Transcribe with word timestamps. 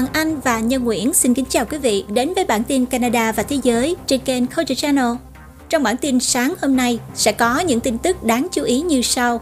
Hoàng 0.00 0.12
Anh 0.12 0.40
và 0.40 0.60
Nhân 0.60 0.84
Nguyễn 0.84 1.14
xin 1.14 1.34
kính 1.34 1.44
chào 1.44 1.64
quý 1.64 1.78
vị 1.78 2.04
đến 2.08 2.32
với 2.34 2.44
bản 2.44 2.64
tin 2.64 2.86
Canada 2.86 3.32
và 3.32 3.42
Thế 3.42 3.58
giới 3.62 3.96
trên 4.06 4.20
kênh 4.20 4.46
Culture 4.46 4.74
Channel. 4.74 5.12
Trong 5.68 5.82
bản 5.82 5.96
tin 5.96 6.20
sáng 6.20 6.54
hôm 6.62 6.76
nay 6.76 7.00
sẽ 7.14 7.32
có 7.32 7.60
những 7.60 7.80
tin 7.80 7.98
tức 7.98 8.24
đáng 8.24 8.48
chú 8.52 8.62
ý 8.62 8.80
như 8.80 9.02
sau. 9.02 9.40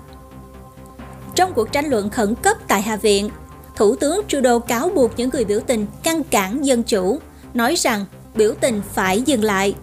Trong 1.34 1.52
cuộc 1.54 1.72
tranh 1.72 1.86
luận 1.86 2.10
khẩn 2.10 2.34
cấp 2.34 2.56
tại 2.68 2.82
Hạ 2.82 2.96
viện, 2.96 3.30
Thủ 3.76 3.96
tướng 3.96 4.20
Trudeau 4.28 4.60
cáo 4.60 4.90
buộc 4.94 5.12
những 5.16 5.30
người 5.30 5.44
biểu 5.44 5.60
tình 5.60 5.86
ngăn 6.04 6.22
cản 6.22 6.66
dân 6.66 6.82
chủ, 6.82 7.18
nói 7.54 7.74
rằng 7.74 8.04
biểu 8.34 8.54
tình 8.60 8.82
phải 8.94 9.22
dừng 9.22 9.44
lại. 9.44 9.74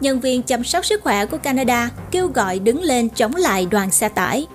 Nhân 0.00 0.20
viên 0.20 0.42
chăm 0.42 0.64
sóc 0.64 0.86
sức 0.86 1.02
khỏe 1.02 1.26
của 1.26 1.38
Canada 1.38 1.90
kêu 2.10 2.28
gọi 2.28 2.58
đứng 2.58 2.82
lên 2.82 3.08
chống 3.08 3.34
lại 3.34 3.66
đoàn 3.70 3.90
xe 3.90 4.08
tải. 4.08 4.46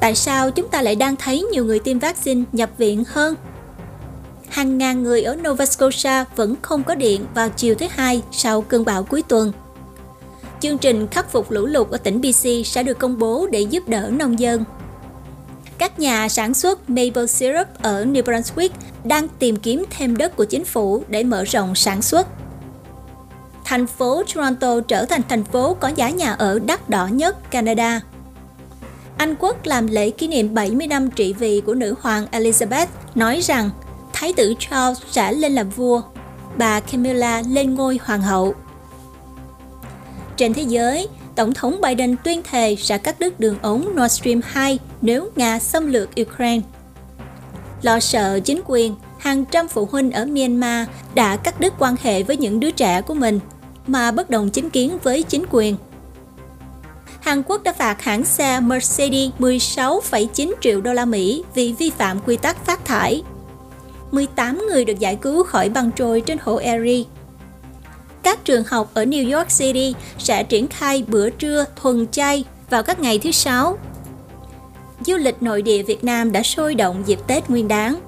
Tại 0.00 0.14
sao 0.14 0.50
chúng 0.50 0.68
ta 0.68 0.82
lại 0.82 0.96
đang 0.96 1.16
thấy 1.16 1.42
nhiều 1.52 1.64
người 1.64 1.78
tiêm 1.78 1.98
vaccine 1.98 2.42
nhập 2.52 2.70
viện 2.78 3.04
hơn? 3.08 3.34
Hàng 4.50 4.78
ngàn 4.78 5.02
người 5.02 5.22
ở 5.22 5.36
Nova 5.36 5.66
Scotia 5.66 6.24
vẫn 6.36 6.54
không 6.62 6.82
có 6.82 6.94
điện 6.94 7.26
vào 7.34 7.48
chiều 7.48 7.74
thứ 7.74 7.86
hai 7.90 8.22
sau 8.32 8.62
cơn 8.62 8.84
bão 8.84 9.02
cuối 9.02 9.22
tuần. 9.28 9.52
Chương 10.60 10.78
trình 10.78 11.06
khắc 11.06 11.32
phục 11.32 11.50
lũ 11.50 11.66
lụt 11.66 11.90
ở 11.90 11.98
tỉnh 11.98 12.20
BC 12.20 12.66
sẽ 12.66 12.82
được 12.82 12.98
công 12.98 13.18
bố 13.18 13.46
để 13.52 13.60
giúp 13.60 13.88
đỡ 13.88 14.10
nông 14.12 14.38
dân. 14.38 14.64
Các 15.78 15.98
nhà 15.98 16.28
sản 16.28 16.54
xuất 16.54 16.90
maple 16.90 17.26
syrup 17.26 17.66
ở 17.82 18.04
New 18.04 18.22
Brunswick 18.22 18.70
đang 19.04 19.28
tìm 19.28 19.56
kiếm 19.56 19.84
thêm 19.90 20.16
đất 20.16 20.36
của 20.36 20.44
chính 20.44 20.64
phủ 20.64 21.02
để 21.08 21.24
mở 21.24 21.44
rộng 21.44 21.74
sản 21.74 22.02
xuất. 22.02 22.26
Thành 23.64 23.86
phố 23.86 24.22
Toronto 24.34 24.80
trở 24.80 25.04
thành 25.04 25.22
thành 25.28 25.44
phố 25.44 25.76
có 25.80 25.88
giá 25.88 26.10
nhà 26.10 26.32
ở 26.32 26.58
đắt 26.58 26.88
đỏ 26.88 27.06
nhất 27.06 27.50
Canada. 27.50 28.00
Anh 29.16 29.34
Quốc 29.38 29.66
làm 29.66 29.86
lễ 29.86 30.10
kỷ 30.10 30.28
niệm 30.28 30.54
70 30.54 30.86
năm 30.86 31.10
trị 31.10 31.34
vì 31.38 31.60
của 31.60 31.74
nữ 31.74 31.94
hoàng 32.00 32.26
Elizabeth, 32.32 32.86
nói 33.14 33.40
rằng 33.40 33.70
Thái 34.20 34.32
tử 34.32 34.54
Charles 34.58 35.02
sẽ 35.10 35.32
lên 35.32 35.52
làm 35.52 35.70
vua, 35.70 36.02
bà 36.56 36.80
Camilla 36.80 37.42
lên 37.48 37.74
ngôi 37.74 38.00
hoàng 38.04 38.22
hậu. 38.22 38.54
Trên 40.36 40.54
thế 40.54 40.62
giới, 40.62 41.08
Tổng 41.34 41.54
thống 41.54 41.80
Biden 41.80 42.16
tuyên 42.24 42.42
thệ 42.50 42.76
sẽ 42.76 42.98
cắt 42.98 43.20
đứt 43.20 43.40
đường 43.40 43.58
ống 43.62 43.96
Nord 43.96 44.12
Stream 44.12 44.40
2 44.44 44.78
nếu 45.02 45.30
Nga 45.36 45.58
xâm 45.58 45.86
lược 45.86 46.10
Ukraine. 46.20 46.60
Lo 47.82 48.00
sợ 48.00 48.40
chính 48.40 48.60
quyền, 48.66 48.94
hàng 49.18 49.44
trăm 49.44 49.68
phụ 49.68 49.88
huynh 49.90 50.12
ở 50.12 50.24
Myanmar 50.24 50.88
đã 51.14 51.36
cắt 51.36 51.60
đứt 51.60 51.74
quan 51.78 51.96
hệ 52.02 52.22
với 52.22 52.36
những 52.36 52.60
đứa 52.60 52.70
trẻ 52.70 53.02
của 53.02 53.14
mình 53.14 53.40
mà 53.86 54.10
bất 54.10 54.30
đồng 54.30 54.50
chính 54.50 54.70
kiến 54.70 54.98
với 55.02 55.22
chính 55.22 55.44
quyền. 55.50 55.76
Hàn 57.20 57.42
Quốc 57.42 57.62
đã 57.62 57.72
phạt 57.72 58.02
hãng 58.02 58.24
xe 58.24 58.60
Mercedes 58.60 59.30
16,9 59.38 60.52
triệu 60.60 60.80
đô 60.80 60.92
la 60.92 61.04
Mỹ 61.04 61.44
vì 61.54 61.74
vi 61.78 61.90
phạm 61.90 62.20
quy 62.26 62.36
tắc 62.36 62.66
phát 62.66 62.84
thải. 62.84 63.22
18 64.10 64.66
người 64.68 64.84
được 64.84 64.98
giải 64.98 65.16
cứu 65.16 65.44
khỏi 65.44 65.68
băng 65.68 65.90
trôi 65.92 66.20
trên 66.20 66.38
hồ 66.42 66.56
Erie. 66.56 67.04
Các 68.22 68.44
trường 68.44 68.64
học 68.64 68.90
ở 68.94 69.04
New 69.04 69.36
York 69.36 69.48
City 69.58 69.94
sẽ 70.18 70.42
triển 70.42 70.68
khai 70.68 71.04
bữa 71.08 71.30
trưa 71.30 71.64
thuần 71.76 72.06
chay 72.08 72.44
vào 72.70 72.82
các 72.82 73.00
ngày 73.00 73.18
thứ 73.18 73.30
Sáu. 73.30 73.78
Du 75.06 75.16
lịch 75.16 75.42
nội 75.42 75.62
địa 75.62 75.82
Việt 75.82 76.04
Nam 76.04 76.32
đã 76.32 76.42
sôi 76.42 76.74
động 76.74 77.02
dịp 77.06 77.18
Tết 77.26 77.50
Nguyên 77.50 77.68
đán. 77.68 78.00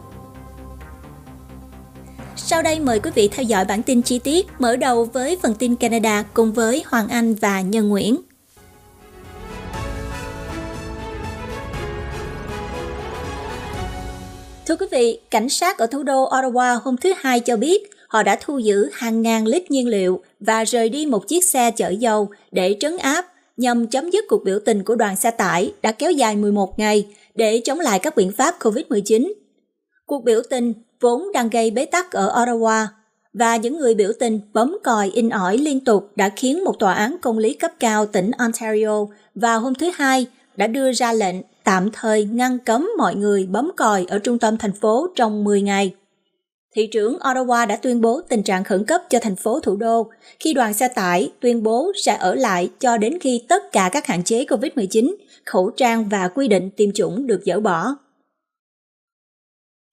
Sau 2.36 2.62
đây 2.62 2.80
mời 2.80 3.00
quý 3.00 3.10
vị 3.14 3.28
theo 3.28 3.44
dõi 3.44 3.64
bản 3.64 3.82
tin 3.82 4.02
chi 4.02 4.18
tiết, 4.18 4.46
mở 4.58 4.76
đầu 4.76 5.04
với 5.04 5.38
phần 5.42 5.54
tin 5.54 5.76
Canada 5.76 6.24
cùng 6.34 6.52
với 6.52 6.84
Hoàng 6.86 7.08
Anh 7.08 7.34
và 7.34 7.60
Nhân 7.60 7.88
Nguyễn. 7.88 8.16
Thưa 14.72 14.76
quý 14.76 14.86
vị, 14.90 15.20
cảnh 15.30 15.48
sát 15.48 15.78
ở 15.78 15.86
thủ 15.86 16.02
đô 16.02 16.28
Ottawa 16.28 16.78
hôm 16.82 16.96
thứ 16.96 17.12
Hai 17.16 17.40
cho 17.40 17.56
biết 17.56 17.90
họ 18.08 18.22
đã 18.22 18.38
thu 18.40 18.58
giữ 18.58 18.88
hàng 18.92 19.22
ngàn 19.22 19.46
lít 19.46 19.70
nhiên 19.70 19.88
liệu 19.88 20.22
và 20.40 20.64
rời 20.64 20.88
đi 20.88 21.06
một 21.06 21.28
chiếc 21.28 21.44
xe 21.44 21.70
chở 21.70 21.88
dầu 21.88 22.30
để 22.50 22.76
trấn 22.80 22.96
áp 22.98 23.26
nhằm 23.56 23.86
chấm 23.86 24.10
dứt 24.10 24.24
cuộc 24.28 24.44
biểu 24.44 24.58
tình 24.64 24.84
của 24.84 24.94
đoàn 24.94 25.16
xe 25.16 25.30
tải 25.30 25.72
đã 25.82 25.92
kéo 25.92 26.10
dài 26.10 26.36
11 26.36 26.78
ngày 26.78 27.06
để 27.34 27.60
chống 27.64 27.80
lại 27.80 27.98
các 27.98 28.16
biện 28.16 28.32
pháp 28.32 28.54
COVID-19. 28.60 29.32
Cuộc 30.06 30.24
biểu 30.24 30.42
tình 30.50 30.72
vốn 31.00 31.32
đang 31.32 31.50
gây 31.50 31.70
bế 31.70 31.84
tắc 31.84 32.12
ở 32.12 32.44
Ottawa 32.44 32.86
và 33.32 33.56
những 33.56 33.78
người 33.78 33.94
biểu 33.94 34.12
tình 34.20 34.40
bấm 34.52 34.78
còi 34.84 35.10
in 35.14 35.28
ỏi 35.28 35.58
liên 35.58 35.84
tục 35.84 36.10
đã 36.16 36.28
khiến 36.36 36.64
một 36.64 36.78
tòa 36.78 36.94
án 36.94 37.16
công 37.22 37.38
lý 37.38 37.54
cấp 37.54 37.70
cao 37.80 38.06
tỉnh 38.06 38.30
Ontario 38.38 39.06
vào 39.34 39.60
hôm 39.60 39.74
thứ 39.74 39.90
Hai 39.94 40.26
đã 40.56 40.66
đưa 40.66 40.92
ra 40.92 41.12
lệnh 41.12 41.36
tạm 41.64 41.90
thời 41.92 42.24
ngăn 42.24 42.58
cấm 42.58 42.88
mọi 42.98 43.14
người 43.14 43.46
bấm 43.46 43.70
còi 43.76 44.06
ở 44.08 44.18
trung 44.18 44.38
tâm 44.38 44.56
thành 44.58 44.72
phố 44.72 45.08
trong 45.14 45.44
10 45.44 45.62
ngày. 45.62 45.94
Thị 46.74 46.86
trưởng 46.86 47.18
Ottawa 47.18 47.66
đã 47.66 47.76
tuyên 47.76 48.00
bố 48.00 48.20
tình 48.28 48.42
trạng 48.42 48.64
khẩn 48.64 48.84
cấp 48.84 49.02
cho 49.10 49.18
thành 49.18 49.36
phố 49.36 49.60
thủ 49.60 49.76
đô 49.76 50.10
khi 50.40 50.54
đoàn 50.54 50.74
xe 50.74 50.88
tải 50.88 51.32
tuyên 51.40 51.62
bố 51.62 51.92
sẽ 51.96 52.16
ở 52.16 52.34
lại 52.34 52.70
cho 52.78 52.96
đến 52.96 53.18
khi 53.20 53.44
tất 53.48 53.72
cả 53.72 53.90
các 53.92 54.06
hạn 54.06 54.24
chế 54.24 54.44
COVID-19, 54.44 55.14
khẩu 55.44 55.70
trang 55.70 56.08
và 56.08 56.28
quy 56.28 56.48
định 56.48 56.70
tiêm 56.76 56.92
chủng 56.92 57.26
được 57.26 57.40
dỡ 57.44 57.60
bỏ. 57.60 57.96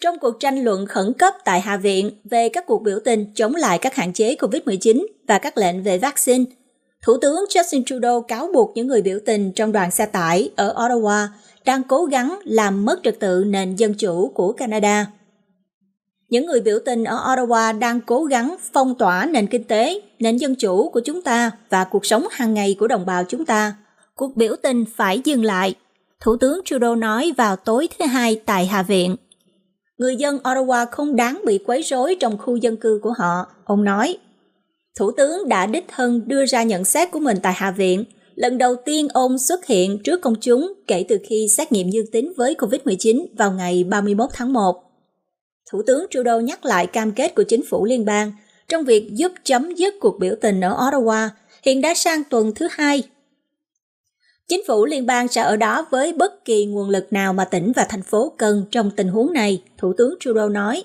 Trong 0.02 0.20
cuộc 0.20 0.40
tranh 0.40 0.64
luận 0.64 0.86
khẩn 0.86 1.14
cấp 1.14 1.34
tại 1.46 1.62
Hạ 1.62 1.78
viện 1.78 2.12
về 2.24 2.50
các 2.50 2.66
cuộc 2.68 2.82
biểu 2.84 3.00
tình 3.06 3.26
chống 3.36 3.56
lại 3.56 3.78
các 3.78 3.96
hạn 3.96 4.14
chế 4.14 4.36
COVID-19 4.36 5.06
và 5.28 5.40
các 5.40 5.58
lệnh 5.58 5.84
về 5.84 5.98
vaccine, 5.98 6.44
Thủ 7.02 7.18
tướng 7.22 7.46
Justin 7.50 7.84
Trudeau 7.86 8.22
cáo 8.22 8.50
buộc 8.54 8.72
những 8.76 8.88
người 8.88 9.02
biểu 9.02 9.20
tình 9.26 9.52
trong 9.52 9.72
đoàn 9.72 9.92
xe 9.92 10.06
tải 10.06 10.50
ở 10.56 10.74
Ottawa 10.74 11.28
đang 11.70 11.84
cố 11.84 12.06
gắng 12.06 12.40
làm 12.46 12.86
mất 12.86 13.00
trật 13.04 13.20
tự 13.20 13.44
nền 13.48 13.76
dân 13.76 13.94
chủ 13.94 14.32
của 14.36 14.52
Canada. 14.52 15.08
Những 16.30 16.46
người 16.46 16.62
biểu 16.62 16.80
tình 16.86 17.04
ở 17.04 17.16
Ottawa 17.16 17.80
đang 17.80 18.02
cố 18.02 18.24
gắng 18.24 18.56
phong 18.74 18.96
tỏa 18.96 19.26
nền 19.26 19.48
kinh 19.48 19.64
tế, 19.64 20.02
nền 20.20 20.38
dân 20.38 20.56
chủ 20.56 20.90
của 20.90 21.00
chúng 21.00 21.22
ta 21.22 21.52
và 21.70 21.84
cuộc 21.84 22.06
sống 22.06 22.28
hàng 22.32 22.54
ngày 22.54 22.76
của 22.80 22.88
đồng 22.88 23.06
bào 23.06 23.24
chúng 23.24 23.46
ta. 23.46 23.74
Cuộc 24.16 24.36
biểu 24.36 24.56
tình 24.64 24.86
phải 24.96 25.22
dừng 25.26 25.44
lại, 25.44 25.76
Thủ 26.20 26.36
tướng 26.38 26.62
Trudeau 26.66 26.96
nói 26.96 27.34
vào 27.38 27.56
tối 27.56 27.90
thứ 28.00 28.06
Hai 28.06 28.42
tại 28.46 28.66
Hạ 28.66 28.84
viện. 28.84 29.16
Người 29.98 30.16
dân 30.16 30.38
Ottawa 30.44 30.86
không 30.92 31.16
đáng 31.16 31.42
bị 31.46 31.60
quấy 31.66 31.82
rối 31.82 32.18
trong 32.20 32.38
khu 32.38 32.56
dân 32.56 32.78
cư 32.78 33.00
của 33.04 33.14
họ, 33.18 33.46
ông 33.66 33.84
nói. 33.84 34.18
Thủ 35.00 35.12
tướng 35.12 35.50
đã 35.50 35.66
đích 35.66 35.86
thân 35.88 36.22
đưa 36.28 36.46
ra 36.46 36.64
nhận 36.64 36.86
xét 36.86 37.12
của 37.12 37.20
mình 37.20 37.38
tại 37.44 37.54
Hạ 37.54 37.72
viện 37.72 38.04
lần 38.40 38.58
đầu 38.58 38.76
tiên 38.76 39.08
ông 39.08 39.38
xuất 39.38 39.66
hiện 39.66 40.00
trước 40.04 40.22
công 40.22 40.36
chúng 40.42 40.74
kể 40.88 41.06
từ 41.10 41.18
khi 41.30 41.48
xét 41.48 41.72
nghiệm 41.72 41.90
dương 41.90 42.12
tính 42.12 42.34
với 42.38 42.56
COVID-19 42.56 43.26
vào 43.38 43.52
ngày 43.52 43.84
31 43.84 44.30
tháng 44.34 44.54
1. 44.54 44.76
Thủ 45.72 45.82
tướng 45.88 46.06
Trudeau 46.10 46.42
nhắc 46.42 46.66
lại 46.66 46.88
cam 46.88 47.12
kết 47.12 47.36
của 47.36 47.44
chính 47.44 47.66
phủ 47.70 47.86
liên 47.86 48.06
bang 48.06 48.32
trong 48.68 48.84
việc 48.84 49.10
giúp 49.14 49.32
chấm 49.44 49.76
dứt 49.76 49.94
cuộc 50.00 50.20
biểu 50.20 50.36
tình 50.42 50.62
ở 50.62 50.70
Ottawa 50.70 51.30
hiện 51.64 51.82
đã 51.82 51.94
sang 51.94 52.24
tuần 52.30 52.52
thứ 52.56 52.68
hai. 52.72 53.04
Chính 54.48 54.62
phủ 54.68 54.86
liên 54.86 55.06
bang 55.06 55.28
sẽ 55.28 55.42
ở 55.42 55.56
đó 55.56 55.88
với 55.92 56.14
bất 56.14 56.46
kỳ 56.46 56.66
nguồn 56.66 56.90
lực 56.90 57.14
nào 57.14 57.34
mà 57.34 57.46
tỉnh 57.46 57.72
và 57.76 57.86
thành 57.90 58.04
phố 58.04 58.34
cần 58.38 58.66
trong 58.72 58.92
tình 58.92 59.08
huống 59.08 59.34
này, 59.34 59.64
Thủ 59.78 59.94
tướng 59.98 60.16
Trudeau 60.20 60.50
nói. 60.50 60.84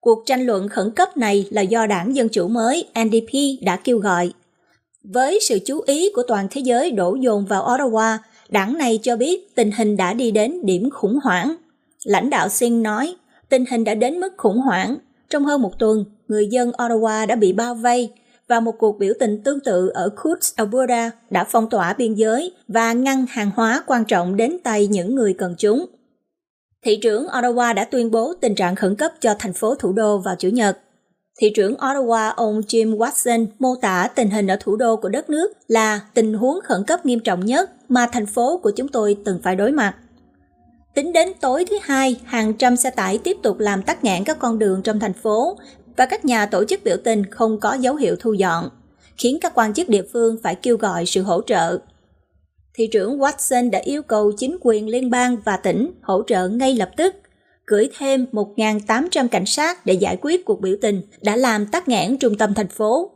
Cuộc 0.00 0.22
tranh 0.26 0.46
luận 0.46 0.68
khẩn 0.68 0.90
cấp 0.90 1.16
này 1.16 1.48
là 1.50 1.62
do 1.62 1.86
đảng 1.86 2.16
Dân 2.16 2.28
Chủ 2.28 2.48
mới 2.48 2.88
NDP 3.04 3.62
đã 3.62 3.76
kêu 3.76 3.98
gọi. 3.98 4.32
Với 5.12 5.38
sự 5.42 5.58
chú 5.64 5.80
ý 5.86 6.10
của 6.14 6.22
toàn 6.28 6.48
thế 6.50 6.60
giới 6.60 6.90
đổ 6.90 7.14
dồn 7.14 7.46
vào 7.46 7.62
Ottawa, 7.62 8.18
đảng 8.48 8.78
này 8.78 8.98
cho 9.02 9.16
biết 9.16 9.54
tình 9.54 9.70
hình 9.70 9.96
đã 9.96 10.14
đi 10.14 10.30
đến 10.30 10.66
điểm 10.66 10.90
khủng 10.90 11.18
hoảng. 11.22 11.54
Lãnh 12.04 12.30
đạo 12.30 12.48
Singh 12.48 12.82
nói, 12.82 13.16
tình 13.48 13.64
hình 13.70 13.84
đã 13.84 13.94
đến 13.94 14.20
mức 14.20 14.32
khủng 14.36 14.58
hoảng. 14.58 14.96
Trong 15.30 15.44
hơn 15.44 15.62
một 15.62 15.78
tuần, 15.78 16.04
người 16.28 16.46
dân 16.46 16.70
Ottawa 16.70 17.26
đã 17.26 17.36
bị 17.36 17.52
bao 17.52 17.74
vây 17.74 18.12
và 18.48 18.60
một 18.60 18.74
cuộc 18.78 18.98
biểu 18.98 19.14
tình 19.20 19.42
tương 19.42 19.60
tự 19.60 19.88
ở 19.88 20.08
Coots, 20.08 20.54
Alberta 20.56 21.10
đã 21.30 21.44
phong 21.44 21.70
tỏa 21.70 21.92
biên 21.92 22.14
giới 22.14 22.52
và 22.68 22.92
ngăn 22.92 23.26
hàng 23.28 23.50
hóa 23.56 23.82
quan 23.86 24.04
trọng 24.04 24.36
đến 24.36 24.58
tay 24.64 24.86
những 24.86 25.14
người 25.14 25.34
cần 25.38 25.54
chúng. 25.58 25.86
Thị 26.82 26.96
trưởng 27.02 27.26
Ottawa 27.26 27.74
đã 27.74 27.84
tuyên 27.84 28.10
bố 28.10 28.34
tình 28.40 28.54
trạng 28.54 28.74
khẩn 28.74 28.96
cấp 28.96 29.12
cho 29.20 29.34
thành 29.38 29.52
phố 29.52 29.74
thủ 29.74 29.92
đô 29.92 30.18
vào 30.18 30.34
Chủ 30.38 30.48
nhật. 30.48 30.78
Thị 31.40 31.52
trưởng 31.54 31.74
Ottawa 31.74 32.32
ông 32.36 32.60
Jim 32.60 32.96
Watson 32.96 33.46
mô 33.58 33.74
tả 33.74 34.08
tình 34.14 34.30
hình 34.30 34.46
ở 34.46 34.56
thủ 34.60 34.76
đô 34.76 34.96
của 34.96 35.08
đất 35.08 35.30
nước 35.30 35.52
là 35.68 36.00
tình 36.14 36.34
huống 36.34 36.60
khẩn 36.64 36.84
cấp 36.86 37.06
nghiêm 37.06 37.20
trọng 37.20 37.46
nhất 37.46 37.70
mà 37.88 38.06
thành 38.12 38.26
phố 38.26 38.60
của 38.62 38.70
chúng 38.70 38.88
tôi 38.88 39.16
từng 39.24 39.40
phải 39.42 39.56
đối 39.56 39.72
mặt. 39.72 39.94
Tính 40.94 41.12
đến 41.12 41.32
tối 41.40 41.64
thứ 41.70 41.76
hai, 41.82 42.20
hàng 42.24 42.54
trăm 42.54 42.76
xe 42.76 42.90
tải 42.90 43.18
tiếp 43.18 43.36
tục 43.42 43.58
làm 43.58 43.82
tắc 43.82 44.04
nghẽn 44.04 44.24
các 44.24 44.38
con 44.38 44.58
đường 44.58 44.82
trong 44.82 45.00
thành 45.00 45.12
phố 45.12 45.58
và 45.96 46.06
các 46.06 46.24
nhà 46.24 46.46
tổ 46.46 46.64
chức 46.64 46.84
biểu 46.84 46.96
tình 47.04 47.30
không 47.30 47.60
có 47.60 47.74
dấu 47.74 47.96
hiệu 47.96 48.16
thu 48.20 48.32
dọn, 48.32 48.68
khiến 49.16 49.38
các 49.40 49.52
quan 49.54 49.74
chức 49.74 49.88
địa 49.88 50.02
phương 50.12 50.36
phải 50.42 50.54
kêu 50.54 50.76
gọi 50.76 51.06
sự 51.06 51.22
hỗ 51.22 51.40
trợ. 51.42 51.78
Thị 52.74 52.88
trưởng 52.92 53.18
Watson 53.18 53.70
đã 53.70 53.78
yêu 53.78 54.02
cầu 54.02 54.32
chính 54.36 54.56
quyền 54.60 54.88
liên 54.88 55.10
bang 55.10 55.36
và 55.44 55.56
tỉnh 55.56 55.90
hỗ 56.02 56.22
trợ 56.26 56.48
ngay 56.48 56.74
lập 56.74 56.90
tức, 56.96 57.14
gửi 57.66 57.88
thêm 57.98 58.26
1.800 58.32 59.28
cảnh 59.28 59.46
sát 59.46 59.86
để 59.86 59.94
giải 59.94 60.16
quyết 60.20 60.44
cuộc 60.44 60.60
biểu 60.60 60.76
tình 60.82 61.02
đã 61.22 61.36
làm 61.36 61.66
tắc 61.66 61.88
nghẽn 61.88 62.16
trung 62.16 62.36
tâm 62.38 62.54
thành 62.54 62.68
phố. 62.68 63.10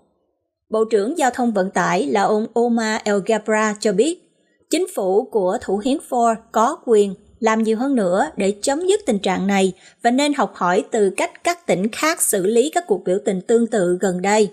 Bộ 0.70 0.84
trưởng 0.84 1.18
Giao 1.18 1.30
thông 1.30 1.52
Vận 1.52 1.70
tải 1.70 2.06
là 2.06 2.22
ông 2.22 2.46
Omar 2.54 3.00
El 3.04 3.16
Gabra 3.26 3.74
cho 3.80 3.92
biết, 3.92 4.30
chính 4.70 4.86
phủ 4.94 5.24
của 5.24 5.58
Thủ 5.60 5.80
hiến 5.84 5.98
Ford 6.08 6.34
có 6.52 6.76
quyền 6.84 7.14
làm 7.40 7.62
nhiều 7.62 7.76
hơn 7.76 7.94
nữa 7.94 8.30
để 8.36 8.54
chấm 8.62 8.86
dứt 8.86 9.00
tình 9.06 9.18
trạng 9.18 9.46
này 9.46 9.72
và 10.02 10.10
nên 10.10 10.34
học 10.34 10.52
hỏi 10.54 10.84
từ 10.90 11.10
cách 11.16 11.44
các 11.44 11.66
tỉnh 11.66 11.88
khác 11.88 12.22
xử 12.22 12.46
lý 12.46 12.70
các 12.70 12.84
cuộc 12.86 13.04
biểu 13.04 13.18
tình 13.24 13.40
tương 13.40 13.66
tự 13.66 13.98
gần 14.00 14.22
đây. 14.22 14.50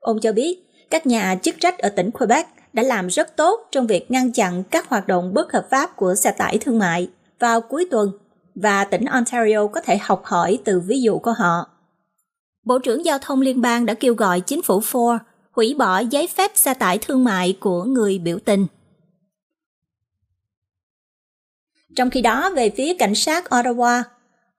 Ông 0.00 0.20
cho 0.20 0.32
biết, 0.32 0.64
các 0.90 1.06
nhà 1.06 1.38
chức 1.42 1.54
trách 1.60 1.78
ở 1.78 1.88
tỉnh 1.88 2.10
Quebec 2.10 2.46
đã 2.72 2.82
làm 2.82 3.08
rất 3.08 3.36
tốt 3.36 3.60
trong 3.72 3.86
việc 3.86 4.10
ngăn 4.10 4.32
chặn 4.32 4.62
các 4.70 4.88
hoạt 4.88 5.06
động 5.06 5.34
bất 5.34 5.52
hợp 5.52 5.66
pháp 5.70 5.96
của 5.96 6.14
xe 6.14 6.30
tải 6.30 6.58
thương 6.58 6.78
mại 6.78 7.08
vào 7.38 7.60
cuối 7.60 7.88
tuần 7.90 8.10
và 8.62 8.84
tỉnh 8.84 9.04
Ontario 9.04 9.66
có 9.66 9.80
thể 9.80 9.98
học 10.02 10.22
hỏi 10.24 10.58
từ 10.64 10.80
ví 10.80 11.00
dụ 11.00 11.18
của 11.18 11.32
họ. 11.32 11.66
Bộ 12.64 12.78
trưởng 12.78 13.04
Giao 13.04 13.18
thông 13.18 13.40
Liên 13.40 13.60
bang 13.60 13.86
đã 13.86 13.94
kêu 13.94 14.14
gọi 14.14 14.40
chính 14.40 14.62
phủ 14.62 14.80
Ford 14.80 15.18
hủy 15.52 15.74
bỏ 15.78 15.98
giấy 15.98 16.26
phép 16.26 16.50
xe 16.54 16.74
tải 16.74 16.98
thương 16.98 17.24
mại 17.24 17.56
của 17.60 17.84
người 17.84 18.18
biểu 18.18 18.38
tình. 18.44 18.66
Trong 21.96 22.10
khi 22.10 22.20
đó, 22.22 22.50
về 22.50 22.70
phía 22.70 22.94
cảnh 22.94 23.14
sát 23.14 23.44
Ottawa, 23.52 24.02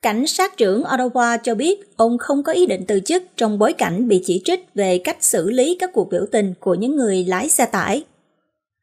cảnh 0.02 0.28
sát 0.28 0.58
trưởng 0.58 0.84
Ottawa 0.84 1.38
cho 1.44 1.56
biết 1.56 1.98
ông 1.98 2.18
không 2.18 2.44
có 2.44 2.52
ý 2.52 2.66
định 2.66 2.86
từ 2.88 3.00
chức 3.00 3.24
trong 3.36 3.60
bối 3.60 3.74
cảnh 3.74 4.08
bị 4.08 4.22
chỉ 4.26 4.42
trích 4.46 4.66
về 4.76 5.02
cách 5.04 5.18
xử 5.24 5.50
lý 5.50 5.78
các 5.80 5.90
cuộc 5.94 6.10
biểu 6.12 6.26
tình 6.32 6.54
của 6.60 6.74
những 6.76 6.96
người 6.96 7.24
lái 7.24 7.50
xe 7.50 7.66
tải. 7.66 8.06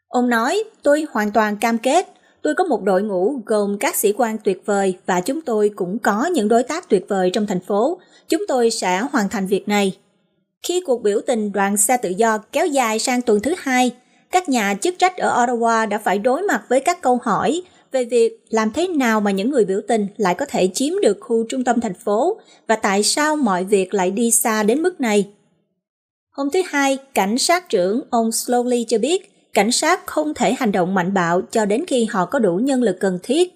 Ông 0.09 0.29
nói, 0.29 0.65
tôi 0.83 1.07
hoàn 1.11 1.33
toàn 1.33 1.57
cam 1.57 1.79
kết, 1.79 2.16
tôi 2.47 2.55
có 2.55 2.65
một 2.65 2.83
đội 2.83 3.03
ngũ 3.03 3.41
gồm 3.47 3.79
các 3.79 3.97
sĩ 3.97 4.13
quan 4.17 4.39
tuyệt 4.45 4.63
vời 4.67 4.95
và 5.07 5.21
chúng 5.21 5.41
tôi 5.41 5.71
cũng 5.77 5.99
có 5.99 6.27
những 6.27 6.49
đối 6.49 6.63
tác 6.63 6.89
tuyệt 6.89 7.05
vời 7.09 7.31
trong 7.33 7.47
thành 7.47 7.61
phố. 7.61 7.99
Chúng 8.29 8.45
tôi 8.49 8.71
sẽ 8.71 8.99
hoàn 9.13 9.29
thành 9.29 9.47
việc 9.47 9.69
này. 9.69 9.97
Khi 10.63 10.81
cuộc 10.87 11.03
biểu 11.03 11.21
tình 11.27 11.53
đoàn 11.53 11.77
xe 11.77 11.97
tự 11.97 12.09
do 12.09 12.39
kéo 12.39 12.67
dài 12.67 12.99
sang 12.99 13.23
tuần 13.23 13.41
thứ 13.41 13.55
hai, 13.59 13.91
các 14.31 14.49
nhà 14.49 14.75
chức 14.75 14.95
trách 14.99 15.17
ở 15.17 15.47
Ottawa 15.47 15.89
đã 15.89 15.99
phải 15.99 16.19
đối 16.19 16.43
mặt 16.43 16.63
với 16.69 16.81
các 16.81 17.01
câu 17.01 17.19
hỏi 17.23 17.63
về 17.93 18.05
việc 18.05 18.45
làm 18.51 18.73
thế 18.73 18.89
nào 18.89 19.21
mà 19.21 19.31
những 19.31 19.51
người 19.51 19.65
biểu 19.65 19.81
tình 19.89 20.07
lại 20.17 20.35
có 20.35 20.47
thể 20.49 20.71
chiếm 20.75 21.01
được 21.03 21.17
khu 21.21 21.45
trung 21.49 21.65
tâm 21.65 21.81
thành 21.81 21.95
phố 21.95 22.41
và 22.67 22.77
tại 22.77 23.03
sao 23.03 23.37
mọi 23.37 23.65
việc 23.65 23.95
lại 23.95 24.11
đi 24.11 24.31
xa 24.31 24.63
đến 24.63 24.83
mức 24.83 25.01
này. 25.01 25.29
Hôm 26.31 26.51
thứ 26.51 26.63
Hai, 26.67 26.99
cảnh 27.15 27.39
sát 27.39 27.69
trưởng 27.69 28.03
ông 28.11 28.31
Slowly 28.31 28.85
cho 28.89 28.99
biết 28.99 29.36
cảnh 29.57 29.73
sát 29.73 30.07
không 30.07 30.35
thể 30.35 30.55
hành 30.55 30.73
động 30.73 30.95
mạnh 30.95 31.15
bạo 31.15 31.43
cho 31.51 31.65
đến 31.65 31.85
khi 31.87 32.05
họ 32.05 32.27
có 32.27 32.39
đủ 32.39 32.57
nhân 32.57 32.83
lực 32.83 32.97
cần 33.01 33.19
thiết. 33.23 33.53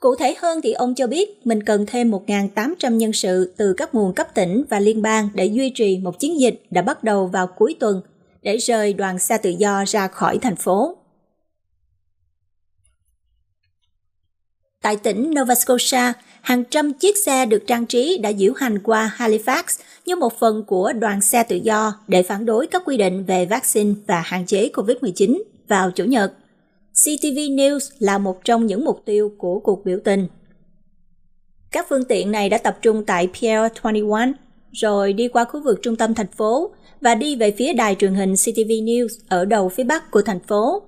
Cụ 0.00 0.14
thể 0.16 0.34
hơn 0.38 0.60
thì 0.62 0.72
ông 0.72 0.94
cho 0.94 1.06
biết 1.06 1.46
mình 1.46 1.62
cần 1.62 1.86
thêm 1.86 2.10
1.800 2.10 2.96
nhân 2.96 3.12
sự 3.12 3.54
từ 3.56 3.74
các 3.76 3.94
nguồn 3.94 4.14
cấp 4.14 4.34
tỉnh 4.34 4.64
và 4.70 4.80
liên 4.80 5.02
bang 5.02 5.28
để 5.34 5.46
duy 5.46 5.72
trì 5.74 5.98
một 5.98 6.20
chiến 6.20 6.40
dịch 6.40 6.62
đã 6.70 6.82
bắt 6.82 7.04
đầu 7.04 7.26
vào 7.26 7.46
cuối 7.46 7.76
tuần 7.80 8.00
để 8.42 8.56
rời 8.56 8.92
đoàn 8.92 9.18
xe 9.18 9.38
tự 9.38 9.50
do 9.50 9.84
ra 9.86 10.08
khỏi 10.08 10.38
thành 10.42 10.56
phố. 10.56 10.96
Tại 14.82 14.96
tỉnh 14.96 15.34
Nova 15.40 15.54
Scotia, 15.54 16.12
hàng 16.40 16.64
trăm 16.64 16.92
chiếc 16.92 17.18
xe 17.18 17.46
được 17.46 17.66
trang 17.66 17.86
trí 17.86 18.18
đã 18.18 18.32
diễu 18.32 18.52
hành 18.56 18.78
qua 18.78 19.16
Halifax 19.16 19.62
như 20.06 20.16
một 20.16 20.38
phần 20.38 20.64
của 20.66 20.92
đoàn 20.92 21.20
xe 21.20 21.42
tự 21.42 21.56
do 21.56 21.92
để 22.08 22.22
phản 22.22 22.46
đối 22.46 22.66
các 22.66 22.82
quy 22.86 22.96
định 22.96 23.24
về 23.24 23.46
vaccine 23.46 23.94
và 24.06 24.22
hạn 24.24 24.46
chế 24.46 24.70
COVID-19 24.74 25.42
vào 25.68 25.90
Chủ 25.90 26.04
nhật. 26.04 26.32
CTV 26.92 27.38
News 27.38 27.78
là 27.98 28.18
một 28.18 28.44
trong 28.44 28.66
những 28.66 28.84
mục 28.84 29.02
tiêu 29.04 29.32
của 29.38 29.60
cuộc 29.60 29.84
biểu 29.84 29.98
tình. 30.04 30.26
Các 31.70 31.86
phương 31.88 32.04
tiện 32.04 32.32
này 32.32 32.48
đã 32.48 32.58
tập 32.58 32.78
trung 32.82 33.04
tại 33.04 33.28
Pier 33.40 33.72
21, 33.82 34.20
rồi 34.72 35.12
đi 35.12 35.28
qua 35.28 35.44
khu 35.44 35.62
vực 35.64 35.78
trung 35.82 35.96
tâm 35.96 36.14
thành 36.14 36.32
phố 36.36 36.70
và 37.00 37.14
đi 37.14 37.36
về 37.36 37.50
phía 37.50 37.72
đài 37.72 37.94
truyền 37.94 38.14
hình 38.14 38.34
CTV 38.34 38.70
News 38.70 39.08
ở 39.28 39.44
đầu 39.44 39.68
phía 39.68 39.84
bắc 39.84 40.10
của 40.10 40.22
thành 40.22 40.40
phố. 40.40 40.82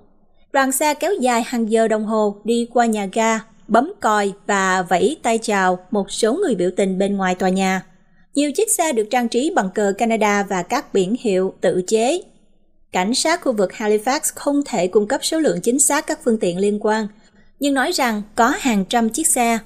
Đoàn 0.53 0.71
xe 0.71 0.93
kéo 0.93 1.13
dài 1.19 1.43
hàng 1.45 1.71
giờ 1.71 1.87
đồng 1.87 2.05
hồ 2.05 2.41
đi 2.43 2.67
qua 2.73 2.85
nhà 2.85 3.07
ga 3.13 3.39
bấm 3.71 3.91
còi 3.99 4.33
và 4.47 4.81
vẫy 4.81 5.17
tay 5.23 5.37
chào 5.37 5.85
một 5.91 6.11
số 6.11 6.33
người 6.33 6.55
biểu 6.55 6.69
tình 6.77 6.97
bên 6.97 7.17
ngoài 7.17 7.35
tòa 7.35 7.49
nhà. 7.49 7.85
Nhiều 8.35 8.51
chiếc 8.51 8.71
xe 8.71 8.93
được 8.93 9.07
trang 9.11 9.29
trí 9.29 9.51
bằng 9.55 9.69
cờ 9.75 9.93
Canada 9.97 10.43
và 10.43 10.63
các 10.63 10.93
biển 10.93 11.15
hiệu 11.19 11.53
tự 11.61 11.83
chế. 11.87 12.21
Cảnh 12.91 13.15
sát 13.15 13.41
khu 13.41 13.53
vực 13.53 13.71
Halifax 13.71 14.19
không 14.35 14.61
thể 14.65 14.87
cung 14.87 15.07
cấp 15.07 15.25
số 15.25 15.39
lượng 15.39 15.61
chính 15.61 15.79
xác 15.79 16.07
các 16.07 16.19
phương 16.23 16.39
tiện 16.39 16.57
liên 16.57 16.79
quan, 16.81 17.07
nhưng 17.59 17.73
nói 17.73 17.91
rằng 17.91 18.21
có 18.35 18.53
hàng 18.59 18.85
trăm 18.85 19.09
chiếc 19.09 19.27
xe. 19.27 19.59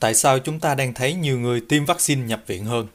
Tại 0.00 0.14
sao 0.14 0.38
chúng 0.38 0.60
ta 0.60 0.74
đang 0.74 0.94
thấy 0.94 1.14
nhiều 1.14 1.38
người 1.38 1.60
tiêm 1.60 1.84
vaccine 1.84 2.26
nhập 2.26 2.42
viện 2.46 2.64
hơn? 2.64 2.86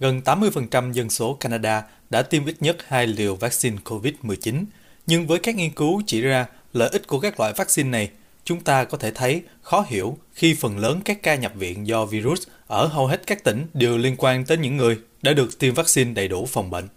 Gần 0.00 0.20
80% 0.24 0.92
dân 0.92 1.10
số 1.10 1.34
Canada 1.40 1.84
đã 2.10 2.22
tiêm 2.22 2.46
ít 2.46 2.56
nhất 2.60 2.76
hai 2.86 3.06
liều 3.06 3.34
vaccine 3.34 3.76
COVID-19, 3.84 4.64
nhưng 5.06 5.26
với 5.26 5.38
các 5.38 5.56
nghiên 5.56 5.70
cứu 5.70 6.02
chỉ 6.06 6.20
ra 6.20 6.46
lợi 6.72 6.88
ích 6.92 7.06
của 7.06 7.20
các 7.20 7.40
loại 7.40 7.52
vaccine 7.56 7.88
này, 7.88 8.10
chúng 8.44 8.60
ta 8.60 8.84
có 8.84 8.98
thể 8.98 9.10
thấy 9.10 9.42
khó 9.62 9.84
hiểu 9.88 10.18
khi 10.32 10.54
phần 10.54 10.78
lớn 10.78 11.00
các 11.04 11.22
ca 11.22 11.34
nhập 11.34 11.52
viện 11.54 11.86
do 11.86 12.04
virus 12.04 12.42
ở 12.66 12.86
hầu 12.86 13.06
hết 13.06 13.26
các 13.26 13.44
tỉnh 13.44 13.66
đều 13.74 13.98
liên 13.98 14.14
quan 14.18 14.44
tới 14.44 14.56
những 14.56 14.76
người 14.76 14.98
đã 15.22 15.32
được 15.32 15.58
tiêm 15.58 15.74
vaccine 15.74 16.12
đầy 16.12 16.28
đủ 16.28 16.46
phòng 16.46 16.70
bệnh. 16.70 16.88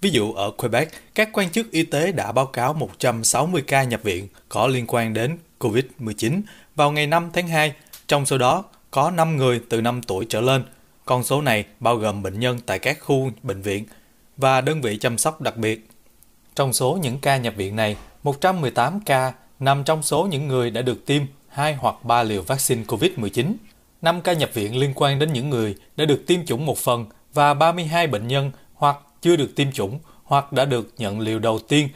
Ví 0.00 0.10
dụ 0.10 0.32
ở 0.32 0.50
Quebec, 0.50 0.88
các 1.14 1.28
quan 1.32 1.50
chức 1.50 1.70
y 1.70 1.82
tế 1.82 2.12
đã 2.12 2.32
báo 2.32 2.46
cáo 2.46 2.74
160 2.74 3.62
ca 3.66 3.82
nhập 3.82 4.02
viện 4.02 4.28
có 4.48 4.66
liên 4.66 4.84
quan 4.88 5.14
đến 5.14 5.38
COVID-19 5.58 6.40
vào 6.74 6.92
ngày 6.92 7.06
5 7.06 7.30
tháng 7.32 7.48
2, 7.48 7.74
trong 8.06 8.26
số 8.26 8.38
đó 8.38 8.64
có 8.90 9.10
5 9.10 9.36
người 9.36 9.60
từ 9.68 9.80
5 9.80 10.02
tuổi 10.02 10.26
trở 10.28 10.40
lên. 10.40 10.62
Con 11.04 11.24
số 11.24 11.42
này 11.42 11.64
bao 11.80 11.96
gồm 11.96 12.22
bệnh 12.22 12.40
nhân 12.40 12.60
tại 12.66 12.78
các 12.78 13.00
khu 13.00 13.30
bệnh 13.42 13.62
viện 13.62 13.84
và 14.36 14.60
đơn 14.60 14.80
vị 14.80 14.96
chăm 14.96 15.18
sóc 15.18 15.40
đặc 15.40 15.56
biệt. 15.56 15.88
Trong 16.54 16.72
số 16.72 16.98
những 17.02 17.18
ca 17.18 17.36
nhập 17.36 17.54
viện 17.56 17.76
này, 17.76 17.96
118 18.28 19.00
ca 19.00 19.32
nằm 19.60 19.84
trong 19.84 20.02
số 20.02 20.26
những 20.26 20.48
người 20.48 20.70
đã 20.70 20.82
được 20.82 21.06
tiêm 21.06 21.22
hai 21.48 21.74
hoặc 21.74 22.04
ba 22.04 22.22
liều 22.22 22.42
vaccine 22.42 22.82
COVID-19. 22.84 23.52
5 24.02 24.20
ca 24.20 24.32
nhập 24.32 24.50
viện 24.54 24.76
liên 24.76 24.92
quan 24.94 25.18
đến 25.18 25.32
những 25.32 25.50
người 25.50 25.76
đã 25.96 26.04
được 26.04 26.26
tiêm 26.26 26.46
chủng 26.46 26.66
một 26.66 26.78
phần 26.78 27.06
và 27.34 27.54
32 27.54 28.06
bệnh 28.06 28.28
nhân 28.28 28.50
hoặc 28.74 28.98
chưa 29.22 29.36
được 29.36 29.56
tiêm 29.56 29.72
chủng 29.72 29.98
hoặc 30.24 30.52
đã 30.52 30.64
được 30.64 30.92
nhận 30.98 31.20
liều 31.20 31.38
đầu 31.38 31.58
tiên 31.58 31.88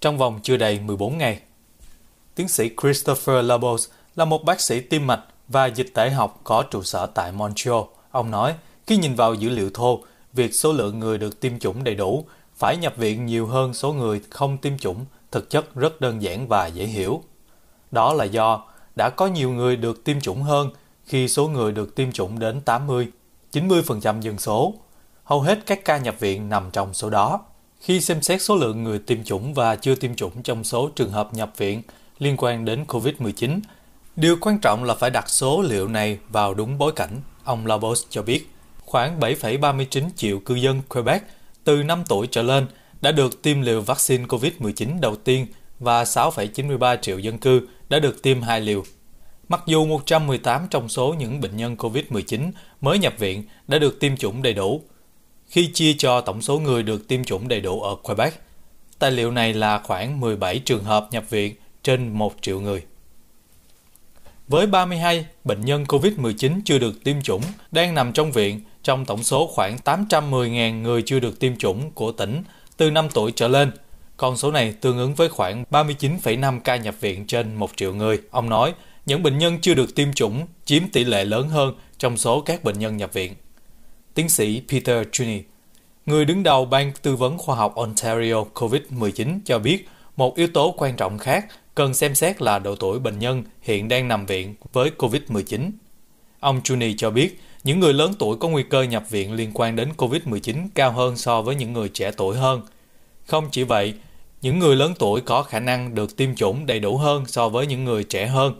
trong 0.00 0.18
vòng 0.18 0.40
chưa 0.42 0.56
đầy 0.56 0.80
14 0.80 1.18
ngày. 1.18 1.40
Tiến 2.34 2.48
sĩ 2.48 2.70
Christopher 2.82 3.44
Labos 3.44 3.88
là 4.16 4.24
một 4.24 4.44
bác 4.44 4.60
sĩ 4.60 4.80
tim 4.80 5.06
mạch 5.06 5.22
và 5.48 5.66
dịch 5.66 5.94
tễ 5.94 6.10
học 6.10 6.40
có 6.44 6.62
trụ 6.62 6.82
sở 6.82 7.06
tại 7.06 7.32
Montreal. 7.32 7.80
Ông 8.10 8.30
nói, 8.30 8.54
khi 8.86 8.96
nhìn 8.96 9.14
vào 9.14 9.34
dữ 9.34 9.48
liệu 9.48 9.70
thô, 9.74 10.00
việc 10.32 10.54
số 10.54 10.72
lượng 10.72 10.98
người 10.98 11.18
được 11.18 11.40
tiêm 11.40 11.58
chủng 11.58 11.84
đầy 11.84 11.94
đủ 11.94 12.24
phải 12.56 12.76
nhập 12.76 12.96
viện 12.96 13.26
nhiều 13.26 13.46
hơn 13.46 13.74
số 13.74 13.92
người 13.92 14.20
không 14.30 14.58
tiêm 14.58 14.78
chủng 14.78 15.04
thực 15.36 15.50
chất 15.50 15.74
rất 15.74 16.00
đơn 16.00 16.22
giản 16.22 16.48
và 16.48 16.66
dễ 16.66 16.84
hiểu. 16.84 17.22
Đó 17.90 18.12
là 18.12 18.24
do 18.24 18.64
đã 18.96 19.10
có 19.10 19.26
nhiều 19.26 19.50
người 19.50 19.76
được 19.76 20.04
tiêm 20.04 20.20
chủng 20.20 20.42
hơn 20.42 20.70
khi 21.04 21.28
số 21.28 21.48
người 21.48 21.72
được 21.72 21.94
tiêm 21.94 22.12
chủng 22.12 22.38
đến 22.38 22.60
80, 22.60 23.08
90% 23.52 24.20
dân 24.20 24.38
số. 24.38 24.74
Hầu 25.24 25.40
hết 25.40 25.58
các 25.66 25.84
ca 25.84 25.98
nhập 25.98 26.20
viện 26.20 26.48
nằm 26.48 26.70
trong 26.72 26.94
số 26.94 27.10
đó. 27.10 27.40
Khi 27.80 28.00
xem 28.00 28.22
xét 28.22 28.42
số 28.42 28.56
lượng 28.56 28.84
người 28.84 28.98
tiêm 28.98 29.24
chủng 29.24 29.54
và 29.54 29.76
chưa 29.76 29.94
tiêm 29.94 30.14
chủng 30.14 30.42
trong 30.42 30.64
số 30.64 30.90
trường 30.96 31.10
hợp 31.10 31.34
nhập 31.34 31.52
viện 31.56 31.82
liên 32.18 32.34
quan 32.38 32.64
đến 32.64 32.84
COVID-19, 32.88 33.60
điều 34.16 34.36
quan 34.40 34.58
trọng 34.58 34.84
là 34.84 34.94
phải 34.94 35.10
đặt 35.10 35.28
số 35.28 35.62
liệu 35.62 35.88
này 35.88 36.18
vào 36.28 36.54
đúng 36.54 36.78
bối 36.78 36.92
cảnh, 36.96 37.20
ông 37.44 37.66
Labos 37.66 38.02
cho 38.10 38.22
biết. 38.22 38.50
Khoảng 38.84 39.20
7,39 39.20 40.02
triệu 40.16 40.38
cư 40.38 40.54
dân 40.54 40.82
Quebec 40.88 41.22
từ 41.64 41.82
5 41.82 42.04
tuổi 42.08 42.26
trở 42.26 42.42
lên 42.42 42.66
đã 43.00 43.12
được 43.12 43.42
tiêm 43.42 43.60
liều 43.60 43.80
vaccine 43.80 44.24
COVID-19 44.24 45.00
đầu 45.00 45.16
tiên 45.16 45.46
và 45.78 46.04
6,93 46.04 46.96
triệu 46.96 47.18
dân 47.18 47.38
cư 47.38 47.68
đã 47.88 47.98
được 47.98 48.22
tiêm 48.22 48.42
hai 48.42 48.60
liều. 48.60 48.84
Mặc 49.48 49.62
dù 49.66 49.86
118 49.86 50.66
trong 50.70 50.88
số 50.88 51.14
những 51.18 51.40
bệnh 51.40 51.56
nhân 51.56 51.76
COVID-19 51.76 52.50
mới 52.80 52.98
nhập 52.98 53.14
viện 53.18 53.44
đã 53.68 53.78
được 53.78 54.00
tiêm 54.00 54.16
chủng 54.16 54.42
đầy 54.42 54.54
đủ, 54.54 54.82
khi 55.46 55.70
chia 55.74 55.92
cho 55.98 56.20
tổng 56.20 56.42
số 56.42 56.58
người 56.58 56.82
được 56.82 57.08
tiêm 57.08 57.24
chủng 57.24 57.48
đầy 57.48 57.60
đủ 57.60 57.82
ở 57.82 57.94
Quebec, 58.02 58.42
tài 58.98 59.10
liệu 59.10 59.30
này 59.30 59.54
là 59.54 59.80
khoảng 59.84 60.20
17 60.20 60.58
trường 60.58 60.84
hợp 60.84 61.08
nhập 61.10 61.30
viện 61.30 61.54
trên 61.82 62.12
1 62.12 62.34
triệu 62.40 62.60
người. 62.60 62.82
Với 64.48 64.66
32 64.66 65.26
bệnh 65.44 65.60
nhân 65.64 65.84
COVID-19 65.84 66.60
chưa 66.64 66.78
được 66.78 67.04
tiêm 67.04 67.22
chủng 67.22 67.42
đang 67.70 67.94
nằm 67.94 68.12
trong 68.12 68.32
viện 68.32 68.60
trong 68.82 69.04
tổng 69.04 69.22
số 69.22 69.46
khoảng 69.46 69.76
810.000 69.84 70.82
người 70.82 71.02
chưa 71.06 71.20
được 71.20 71.40
tiêm 71.40 71.56
chủng 71.56 71.90
của 71.90 72.12
tỉnh 72.12 72.42
từ 72.76 72.90
5 72.90 73.08
tuổi 73.14 73.32
trở 73.32 73.48
lên. 73.48 73.70
Con 74.16 74.36
số 74.36 74.50
này 74.50 74.74
tương 74.80 74.98
ứng 74.98 75.14
với 75.14 75.28
khoảng 75.28 75.64
39,5 75.70 76.60
ca 76.60 76.76
nhập 76.76 76.94
viện 77.00 77.26
trên 77.26 77.54
1 77.54 77.70
triệu 77.76 77.94
người. 77.94 78.20
Ông 78.30 78.48
nói, 78.48 78.74
những 79.06 79.22
bệnh 79.22 79.38
nhân 79.38 79.58
chưa 79.60 79.74
được 79.74 79.94
tiêm 79.94 80.12
chủng 80.12 80.46
chiếm 80.64 80.82
tỷ 80.92 81.04
lệ 81.04 81.24
lớn 81.24 81.48
hơn 81.48 81.74
trong 81.98 82.16
số 82.16 82.40
các 82.40 82.64
bệnh 82.64 82.78
nhân 82.78 82.96
nhập 82.96 83.12
viện. 83.12 83.34
Tiến 84.14 84.28
sĩ 84.28 84.62
Peter 84.68 85.06
Juni, 85.06 85.40
người 86.06 86.24
đứng 86.24 86.42
đầu 86.42 86.64
Ban 86.64 86.92
Tư 87.02 87.16
vấn 87.16 87.38
Khoa 87.38 87.56
học 87.56 87.74
Ontario 87.74 88.44
COVID-19 88.54 89.38
cho 89.44 89.58
biết 89.58 89.88
một 90.16 90.36
yếu 90.36 90.48
tố 90.48 90.74
quan 90.76 90.96
trọng 90.96 91.18
khác 91.18 91.46
cần 91.74 91.94
xem 91.94 92.14
xét 92.14 92.42
là 92.42 92.58
độ 92.58 92.74
tuổi 92.74 92.98
bệnh 92.98 93.18
nhân 93.18 93.44
hiện 93.62 93.88
đang 93.88 94.08
nằm 94.08 94.26
viện 94.26 94.54
với 94.72 94.90
COVID-19. 94.98 95.70
Ông 96.40 96.60
Juni 96.64 96.94
cho 96.96 97.10
biết 97.10 97.40
những 97.66 97.80
người 97.80 97.94
lớn 97.94 98.14
tuổi 98.18 98.36
có 98.36 98.48
nguy 98.48 98.62
cơ 98.62 98.82
nhập 98.82 99.10
viện 99.10 99.32
liên 99.32 99.50
quan 99.54 99.76
đến 99.76 99.92
COVID-19 99.96 100.68
cao 100.74 100.92
hơn 100.92 101.16
so 101.16 101.42
với 101.42 101.54
những 101.54 101.72
người 101.72 101.88
trẻ 101.88 102.10
tuổi 102.16 102.36
hơn. 102.36 102.62
Không 103.24 103.48
chỉ 103.50 103.62
vậy, 103.62 103.94
những 104.42 104.58
người 104.58 104.76
lớn 104.76 104.94
tuổi 104.98 105.20
có 105.20 105.42
khả 105.42 105.60
năng 105.60 105.94
được 105.94 106.16
tiêm 106.16 106.34
chủng 106.34 106.66
đầy 106.66 106.80
đủ 106.80 106.96
hơn 106.96 107.26
so 107.26 107.48
với 107.48 107.66
những 107.66 107.84
người 107.84 108.04
trẻ 108.04 108.26
hơn. 108.26 108.54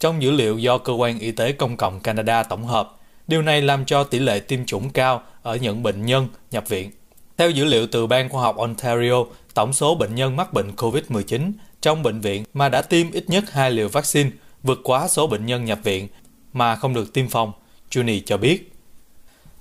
Trong 0.00 0.22
dữ 0.22 0.30
liệu 0.30 0.58
do 0.58 0.78
Cơ 0.78 0.92
quan 0.92 1.18
Y 1.18 1.30
tế 1.32 1.52
Công 1.52 1.76
cộng 1.76 2.00
Canada 2.00 2.42
tổng 2.42 2.64
hợp, 2.64 2.96
điều 3.26 3.42
này 3.42 3.62
làm 3.62 3.84
cho 3.84 4.04
tỷ 4.04 4.18
lệ 4.18 4.40
tiêm 4.40 4.64
chủng 4.64 4.90
cao 4.90 5.22
ở 5.42 5.56
những 5.56 5.82
bệnh 5.82 6.06
nhân 6.06 6.28
nhập 6.50 6.68
viện. 6.68 6.90
Theo 7.36 7.50
dữ 7.50 7.64
liệu 7.64 7.86
từ 7.86 8.06
Ban 8.06 8.28
Khoa 8.28 8.42
học 8.42 8.56
Ontario, 8.56 9.24
tổng 9.54 9.72
số 9.72 9.94
bệnh 9.94 10.14
nhân 10.14 10.36
mắc 10.36 10.52
bệnh 10.52 10.70
COVID-19 10.76 11.52
trong 11.80 12.02
bệnh 12.02 12.20
viện 12.20 12.44
mà 12.54 12.68
đã 12.68 12.82
tiêm 12.82 13.10
ít 13.10 13.24
nhất 13.30 13.52
hai 13.52 13.70
liều 13.70 13.88
vaccine 13.88 14.30
vượt 14.62 14.80
quá 14.84 15.08
số 15.08 15.26
bệnh 15.26 15.46
nhân 15.46 15.64
nhập 15.64 15.78
viện 15.84 16.08
mà 16.52 16.76
không 16.76 16.94
được 16.94 17.12
tiêm 17.12 17.28
phòng, 17.28 17.52
Juni 17.96 18.20
cho 18.26 18.36
biết. 18.36 18.72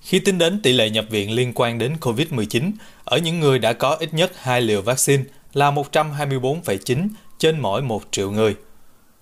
Khi 0.01 0.19
tính 0.19 0.37
đến 0.37 0.61
tỷ 0.61 0.73
lệ 0.73 0.89
nhập 0.89 1.05
viện 1.09 1.31
liên 1.31 1.51
quan 1.55 1.77
đến 1.77 1.95
COVID-19 2.01 2.71
ở 3.03 3.17
những 3.17 3.39
người 3.39 3.59
đã 3.59 3.73
có 3.73 3.95
ít 3.95 4.13
nhất 4.13 4.31
hai 4.35 4.61
liều 4.61 4.81
vaccine 4.81 5.23
là 5.53 5.71
124,9 5.71 7.07
trên 7.37 7.59
mỗi 7.59 7.81
1 7.81 8.03
triệu 8.11 8.31
người. 8.31 8.55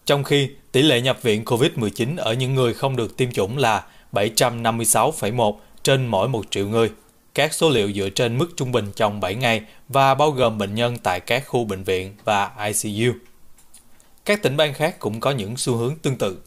Trong 0.06 0.24
khi 0.24 0.50
tỷ 0.72 0.82
lệ 0.82 1.02
nhập 1.02 1.20
viện 1.22 1.44
COVID-19 1.44 2.18
ở 2.18 2.34
những 2.34 2.56
người 2.56 2.74
không 2.74 2.96
được 2.96 3.18
tiêm 3.18 3.32
chủng 3.32 3.58
là 3.58 3.86
756,1 4.12 5.56
trên 5.84 6.08
mỗi 6.08 6.28
1 6.30 6.46
triệu 6.50 6.68
người. 6.68 6.92
Các 7.34 7.54
số 7.54 7.70
liệu 7.70 7.92
dựa 7.92 8.10
trên 8.10 8.38
mức 8.38 8.50
trung 8.58 8.72
bình 8.72 8.92
trong 8.96 9.20
7 9.20 9.36
ngày 9.36 9.62
và 9.90 10.16
bao 10.16 10.32
gồm 10.32 10.58
bệnh 10.58 10.76
nhân 10.76 10.98
tại 11.04 11.20
các 11.20 11.48
khu 11.48 11.66
bệnh 11.66 11.84
viện 11.84 12.16
và 12.26 12.52
ICU. 12.66 13.14
Các 14.26 14.44
tỉnh 14.44 14.58
bang 14.58 14.74
khác 14.74 15.00
cũng 15.00 15.20
có 15.20 15.32
những 15.32 15.58
xu 15.58 15.76
hướng 15.76 15.96
tương 15.96 16.18
tự. 16.18 16.38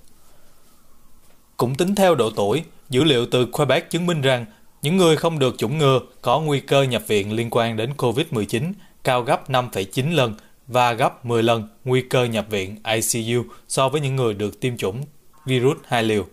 Cũng 1.56 1.74
tính 1.74 1.94
theo 1.94 2.14
độ 2.14 2.30
tuổi, 2.30 2.64
dữ 2.88 3.04
liệu 3.04 3.26
từ 3.26 3.46
Quebec 3.46 3.90
chứng 3.90 4.06
minh 4.06 4.20
rằng 4.20 4.46
những 4.82 4.96
người 4.96 5.16
không 5.16 5.38
được 5.38 5.54
chủng 5.58 5.78
ngừa 5.78 6.00
có 6.22 6.40
nguy 6.40 6.60
cơ 6.60 6.82
nhập 6.82 7.02
viện 7.06 7.32
liên 7.32 7.48
quan 7.50 7.76
đến 7.76 7.92
COVID-19 7.96 8.72
cao 9.04 9.22
gấp 9.22 9.50
5,9 9.50 10.14
lần 10.14 10.34
và 10.66 10.92
gấp 10.92 11.24
10 11.24 11.42
lần 11.42 11.68
nguy 11.84 12.02
cơ 12.10 12.24
nhập 12.24 12.46
viện 12.50 12.76
ICU 12.84 13.44
so 13.68 13.88
với 13.88 14.00
những 14.00 14.16
người 14.16 14.34
được 14.34 14.60
tiêm 14.60 14.76
chủng 14.76 15.04
virus 15.44 15.76
hai 15.86 16.02
liều. 16.02 16.26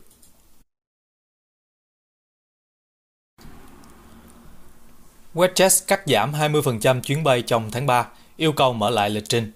WestJet 5.33 5.83
cắt 5.87 6.01
giảm 6.05 6.31
20% 6.31 7.01
chuyến 7.01 7.23
bay 7.23 7.41
trong 7.41 7.71
tháng 7.71 7.85
3, 7.87 8.07
yêu 8.37 8.51
cầu 8.51 8.73
mở 8.73 8.89
lại 8.89 9.09
lịch 9.09 9.29
trình. 9.29 9.51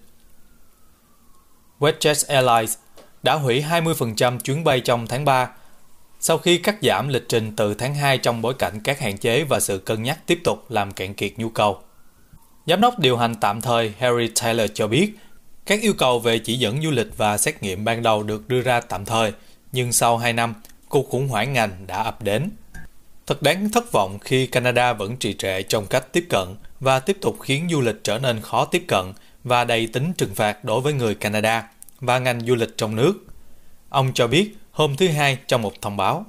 WestJet 1.78 2.24
Airlines 2.28 2.78
đã 3.22 3.34
hủy 3.34 3.64
20% 3.70 4.38
chuyến 4.38 4.64
bay 4.64 4.80
trong 4.80 5.06
tháng 5.06 5.24
3 5.24 5.48
sau 6.20 6.38
khi 6.38 6.58
cắt 6.58 6.76
giảm 6.82 7.08
lịch 7.08 7.28
trình 7.28 7.56
từ 7.56 7.74
tháng 7.74 7.94
2 7.94 8.18
trong 8.18 8.42
bối 8.42 8.54
cảnh 8.54 8.80
các 8.84 9.00
hạn 9.00 9.18
chế 9.18 9.44
và 9.44 9.60
sự 9.60 9.78
cân 9.78 10.02
nhắc 10.02 10.18
tiếp 10.26 10.40
tục 10.44 10.70
làm 10.70 10.92
cạn 10.92 11.14
kiệt 11.14 11.32
nhu 11.36 11.48
cầu. 11.48 11.78
Giám 12.66 12.80
đốc 12.80 12.98
điều 12.98 13.16
hành 13.16 13.34
tạm 13.34 13.60
thời 13.60 13.92
Harry 13.98 14.28
Taylor 14.40 14.70
cho 14.74 14.88
biết, 14.88 15.10
các 15.66 15.80
yêu 15.80 15.92
cầu 15.98 16.18
về 16.18 16.38
chỉ 16.38 16.58
dẫn 16.58 16.82
du 16.82 16.90
lịch 16.90 17.16
và 17.16 17.38
xét 17.38 17.62
nghiệm 17.62 17.84
ban 17.84 18.02
đầu 18.02 18.22
được 18.22 18.48
đưa 18.48 18.60
ra 18.60 18.80
tạm 18.80 19.04
thời, 19.04 19.32
nhưng 19.72 19.92
sau 19.92 20.18
2 20.18 20.32
năm, 20.32 20.54
cuộc 20.88 21.08
khủng 21.08 21.28
hoảng 21.28 21.52
ngành 21.52 21.86
đã 21.86 22.02
ập 22.02 22.22
đến. 22.22 22.50
Thật 23.26 23.42
đáng 23.42 23.70
thất 23.70 23.92
vọng 23.92 24.18
khi 24.18 24.46
Canada 24.46 24.92
vẫn 24.92 25.16
trì 25.16 25.34
trệ 25.34 25.62
trong 25.62 25.86
cách 25.86 26.12
tiếp 26.12 26.26
cận 26.28 26.48
và 26.80 27.00
tiếp 27.00 27.16
tục 27.20 27.36
khiến 27.40 27.68
du 27.70 27.80
lịch 27.80 28.04
trở 28.04 28.18
nên 28.18 28.40
khó 28.40 28.64
tiếp 28.64 28.84
cận 28.88 29.12
và 29.44 29.64
đầy 29.64 29.86
tính 29.86 30.12
trừng 30.12 30.34
phạt 30.34 30.64
đối 30.64 30.80
với 30.80 30.92
người 30.92 31.14
Canada 31.14 31.68
và 32.00 32.18
ngành 32.18 32.40
du 32.40 32.54
lịch 32.54 32.76
trong 32.76 32.96
nước. 32.96 33.14
Ông 33.88 34.10
cho 34.14 34.26
biết 34.26 34.56
hôm 34.70 34.96
thứ 34.96 35.08
Hai 35.08 35.38
trong 35.46 35.62
một 35.62 35.82
thông 35.82 35.96
báo, 35.96 36.26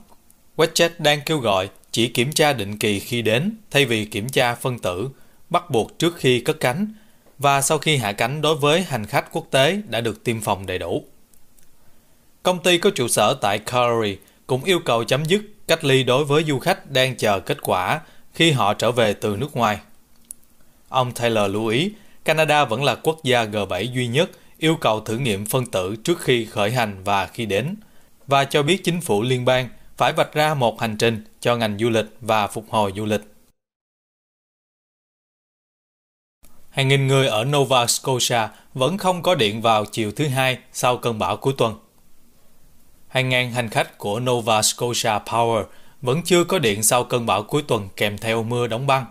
WestJet 0.58 0.90
đang 0.98 1.22
kêu 1.26 1.40
gọi 1.40 1.70
chỉ 1.92 2.08
kiểm 2.08 2.32
tra 2.32 2.54
định 2.54 2.78
kỳ 2.78 3.00
khi 3.00 3.22
đến 3.22 3.58
thay 3.72 3.86
vì 3.86 4.06
kiểm 4.06 4.30
tra 4.30 4.56
phân 4.56 4.80
tử, 4.80 5.10
bắt 5.50 5.70
buộc 5.70 6.00
trước 6.00 6.16
khi 6.18 6.40
cất 6.40 6.60
cánh 6.60 6.94
và 7.38 7.62
sau 7.62 7.78
khi 7.78 7.98
hạ 7.98 8.12
cánh 8.12 8.42
đối 8.42 8.56
với 8.56 8.84
hành 8.84 9.06
khách 9.06 9.32
quốc 9.32 9.48
tế 9.52 9.82
đã 9.88 10.02
được 10.02 10.24
tiêm 10.24 10.42
phòng 10.42 10.66
đầy 10.66 10.80
đủ. 10.80 11.04
Công 12.44 12.64
ty 12.64 12.78
có 12.78 12.90
trụ 12.90 13.08
sở 13.08 13.34
tại 13.34 13.60
Calgary 13.60 14.18
cũng 14.48 14.64
yêu 14.64 14.80
cầu 14.86 15.04
chấm 15.04 15.26
dứt 15.26 15.42
cách 15.68 15.84
ly 15.84 16.04
đối 16.04 16.26
với 16.26 16.44
du 16.44 16.60
khách 16.60 16.92
đang 16.92 17.18
chờ 17.18 17.40
kết 17.40 17.58
quả 17.62 18.02
khi 18.34 18.52
họ 18.52 18.74
trở 18.74 18.92
về 18.92 19.14
từ 19.14 19.36
nước 19.36 19.56
ngoài. 19.56 19.80
Ông 20.90 21.12
Taylor 21.12 21.52
lưu 21.52 21.68
ý, 21.68 21.92
Canada 22.26 22.66
vẫn 22.66 22.84
là 22.84 22.96
quốc 22.96 23.20
gia 23.24 23.46
G7 23.46 23.84
duy 23.94 24.08
nhất 24.08 24.30
yêu 24.60 24.76
cầu 24.76 25.00
thử 25.00 25.18
nghiệm 25.18 25.46
phân 25.46 25.66
tử 25.66 25.96
trước 26.04 26.22
khi 26.22 26.46
khởi 26.46 26.72
hành 26.72 27.04
và 27.04 27.28
khi 27.28 27.46
đến, 27.46 27.76
và 28.28 28.46
cho 28.46 28.64
biết 28.64 28.84
chính 28.84 29.02
phủ 29.02 29.22
liên 29.22 29.46
bang 29.46 29.70
phải 29.98 30.14
vạch 30.14 30.34
ra 30.34 30.54
một 30.54 30.82
hành 30.82 30.98
trình 30.98 31.24
cho 31.40 31.56
ngành 31.56 31.78
du 31.78 31.90
lịch 31.90 32.06
và 32.22 32.48
phục 32.48 32.66
hồi 32.70 32.94
du 32.96 33.06
lịch. 33.06 33.22
Hàng 36.70 36.88
nghìn 36.88 37.08
người 37.08 37.28
ở 37.28 37.46
Nova 37.46 37.88
Scotia 37.88 38.48
vẫn 38.74 38.98
không 38.98 39.24
có 39.24 39.36
điện 39.36 39.62
vào 39.62 39.86
chiều 39.86 40.12
thứ 40.12 40.28
hai 40.28 40.58
sau 40.72 40.98
cơn 40.98 41.20
bão 41.20 41.38
cuối 41.38 41.54
tuần 41.58 41.76
hàng 43.10 43.30
ngàn 43.30 43.52
hành 43.52 43.70
khách 43.70 43.98
của 43.98 44.20
Nova 44.20 44.62
Scotia 44.62 45.20
Power 45.26 45.64
vẫn 46.02 46.22
chưa 46.24 46.44
có 46.44 46.60
điện 46.60 46.84
sau 46.84 47.04
cơn 47.04 47.26
bão 47.26 47.44
cuối 47.44 47.62
tuần 47.62 47.90
kèm 47.96 48.18
theo 48.18 48.44
mưa 48.44 48.68
đóng 48.68 48.88
băng. 48.88 49.06